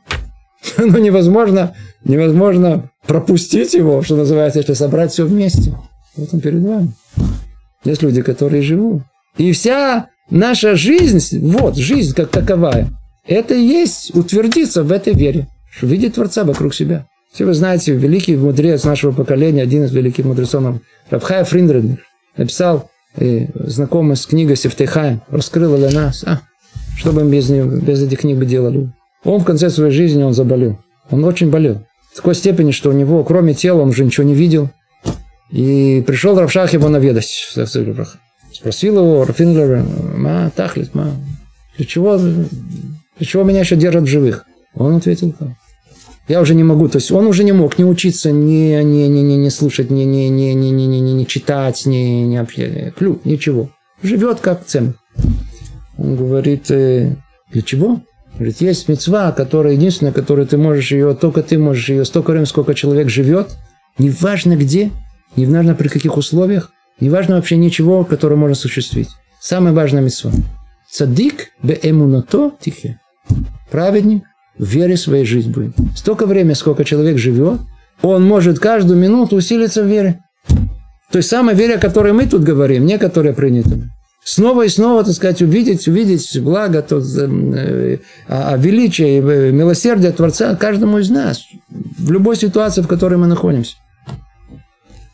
Но 0.77 0.97
невозможно 0.97 1.73
невозможно 2.03 2.89
пропустить 3.05 3.73
его, 3.73 4.01
что 4.01 4.15
называется, 4.15 4.59
если 4.59 4.73
собрать 4.73 5.11
все 5.11 5.25
вместе. 5.25 5.75
Вот 6.15 6.29
он 6.33 6.39
перед 6.39 6.61
вами. 6.61 6.91
Есть 7.83 8.01
люди, 8.01 8.21
которые 8.21 8.61
живут. 8.61 9.03
И 9.37 9.51
вся 9.53 10.07
наша 10.29 10.75
жизнь, 10.75 11.39
вот, 11.41 11.77
жизнь 11.77 12.13
как 12.13 12.29
таковая, 12.29 12.89
это 13.25 13.53
и 13.53 13.61
есть 13.61 14.15
утвердиться 14.15 14.83
в 14.83 14.91
этой 14.91 15.13
вере, 15.13 15.47
что 15.71 15.87
видит 15.87 16.15
Творца 16.15 16.43
вокруг 16.43 16.73
себя. 16.73 17.05
Все 17.31 17.45
вы 17.45 17.53
знаете, 17.53 17.93
великий 17.93 18.35
мудрец 18.35 18.83
нашего 18.83 19.13
поколения, 19.13 19.61
один 19.61 19.85
из 19.85 19.91
великих 19.93 20.25
мудрецов, 20.25 20.81
Рабхая 21.09 21.45
Фриндред, 21.45 21.99
написал, 22.35 22.89
и, 23.17 23.47
знакомый 23.53 24.17
с 24.17 24.25
книгой 24.25 24.57
Сефтехаем, 24.57 25.21
раскрыл 25.29 25.77
для 25.77 25.91
нас, 25.91 26.23
а, 26.25 26.41
что 26.97 27.13
бы 27.13 27.23
мы 27.23 27.31
без, 27.31 27.49
без 27.49 28.03
этих 28.03 28.19
книг 28.19 28.45
делали. 28.45 28.91
Он 29.23 29.39
в 29.39 29.45
конце 29.45 29.69
своей 29.69 29.91
жизни, 29.91 30.23
он 30.23 30.33
заболел. 30.33 30.79
Он 31.09 31.23
очень 31.23 31.49
болел. 31.49 31.85
В 32.11 32.17
такой 32.17 32.35
степени, 32.35 32.71
что 32.71 32.89
у 32.89 32.93
него, 32.93 33.23
кроме 33.23 33.53
тела, 33.53 33.81
он 33.81 33.89
уже 33.89 34.03
ничего 34.03 34.25
не 34.25 34.33
видел. 34.33 34.69
И 35.51 36.03
пришел 36.07 36.37
Равшах 36.37 36.73
его 36.73 36.89
наведать. 36.89 37.25
Спросил 38.53 38.99
его, 38.99 39.25
Рафинглер, 39.25 39.83
ма, 40.15 40.51
тахлит, 40.55 40.93
ма, 40.93 41.11
для 41.77 41.85
чего, 41.85 42.17
для 42.17 43.25
чего 43.25 43.43
меня 43.43 43.61
еще 43.61 43.75
держат 43.75 44.03
в 44.03 44.07
живых? 44.07 44.45
Он 44.75 44.97
ответил, 44.97 45.33
я 46.27 46.41
уже 46.41 46.53
не 46.53 46.63
могу, 46.63 46.87
то 46.87 46.97
есть 46.97 47.11
он 47.11 47.25
уже 47.25 47.43
не 47.43 47.51
мог 47.51 47.77
не 47.77 47.85
учиться, 47.85 48.31
не, 48.31 48.83
не, 48.83 49.07
не, 49.07 49.21
не, 49.21 49.35
не 49.37 49.49
слушать, 49.49 49.89
не, 49.89 50.05
не, 50.05 50.29
не, 50.29 50.53
не, 50.53 50.71
не, 50.71 50.85
не, 50.85 51.01
не, 51.01 51.13
не 51.13 51.27
читать, 51.27 51.85
не, 51.85 52.25
не 52.25 52.37
общаться, 52.37 52.91
клю, 52.91 53.19
ничего. 53.23 53.69
Живет 54.03 54.39
как 54.39 54.65
цем. 54.65 54.95
Он 55.97 56.15
говорит, 56.15 56.67
для 56.67 57.61
чего? 57.65 58.01
Говорит, 58.41 58.59
есть 58.59 58.89
мецва, 58.89 59.31
которая 59.33 59.73
единственная, 59.73 60.11
которую 60.11 60.47
ты 60.47 60.57
можешь 60.57 60.91
ее, 60.91 61.13
только 61.13 61.43
ты 61.43 61.59
можешь 61.59 61.89
ее, 61.89 62.03
столько 62.05 62.31
времени, 62.31 62.47
сколько 62.47 62.73
человек 62.73 63.07
живет, 63.07 63.49
неважно 63.99 64.55
где, 64.55 64.89
неважно 65.35 65.75
при 65.75 65.89
каких 65.89 66.17
условиях, 66.17 66.71
неважно 66.99 67.35
вообще 67.35 67.55
ничего, 67.55 68.03
которое 68.03 68.37
можно 68.37 68.53
осуществить. 68.53 69.09
Самое 69.39 69.75
важное 69.75 70.01
мецва. 70.01 70.31
Цадик 70.89 71.49
бе 71.61 71.79
эмунато 71.83 72.53
тихе. 72.59 72.99
Праведник 73.69 74.23
в 74.57 74.65
вере 74.65 74.97
своей 74.97 75.25
жизнь 75.25 75.51
будет. 75.51 75.75
Столько 75.95 76.25
времени, 76.25 76.53
сколько 76.53 76.83
человек 76.83 77.19
живет, 77.19 77.59
он 78.01 78.23
может 78.23 78.57
каждую 78.57 78.99
минуту 78.99 79.35
усилиться 79.35 79.83
в 79.83 79.85
вере. 79.85 80.19
То 81.11 81.17
есть 81.17 81.29
самой 81.29 81.53
вере, 81.53 81.75
о 81.75 81.79
которой 81.79 82.13
мы 82.13 82.25
тут 82.25 82.41
говорим, 82.41 82.87
не 82.87 82.97
которая 82.97 83.33
принята 83.33 83.77
снова 84.23 84.65
и 84.65 84.69
снова, 84.69 85.03
так 85.03 85.13
сказать, 85.13 85.41
увидеть, 85.41 85.87
увидеть 85.87 86.39
благо, 86.41 86.81
то, 86.81 86.99
э, 86.99 87.97
а, 88.27 88.53
а 88.53 88.57
величие 88.57 89.17
и 89.17 89.21
э, 89.21 89.51
милосердие 89.51 90.11
Творца 90.11 90.55
каждому 90.55 90.99
из 90.99 91.09
нас, 91.09 91.45
в 91.69 92.11
любой 92.11 92.35
ситуации, 92.35 92.81
в 92.81 92.87
которой 92.87 93.15
мы 93.15 93.27
находимся. 93.27 93.75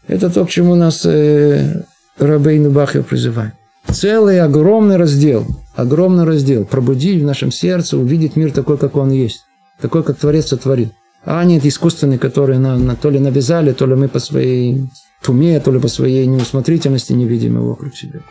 Это 0.07 0.29
то, 0.29 0.45
к 0.45 0.49
чему 0.49 0.75
нас 0.75 1.05
э, 1.05 1.83
Рабейну 2.17 2.71
Бахер 2.71 3.03
призывает. 3.03 3.53
Целый 3.91 4.41
огромный 4.41 4.97
раздел, 4.97 5.45
огромный 5.75 6.25
раздел, 6.25 6.65
пробудить 6.65 7.21
в 7.21 7.25
нашем 7.25 7.51
сердце, 7.51 7.97
увидеть 7.97 8.35
мир 8.35 8.51
такой, 8.51 8.77
как 8.77 8.97
он 8.97 9.11
есть, 9.11 9.43
такой, 9.81 10.03
как 10.03 10.17
Творец 10.17 10.47
сотворил. 10.47 10.91
А 11.23 11.43
нет 11.43 11.65
искусственный, 11.65 12.17
который 12.17 12.57
на, 12.57 12.77
на, 12.77 12.95
то 12.95 13.09
ли 13.09 13.19
навязали, 13.19 13.73
то 13.73 13.85
ли 13.85 13.95
мы 13.95 14.07
по 14.07 14.19
своей 14.19 14.87
туме, 15.21 15.59
то 15.59 15.71
ли 15.71 15.79
по 15.79 15.87
своей 15.87 16.25
неусмотрительности 16.25 17.13
не 17.13 17.25
видим 17.25 17.55
его 17.55 17.69
вокруг 17.69 17.95
себя. 17.95 18.21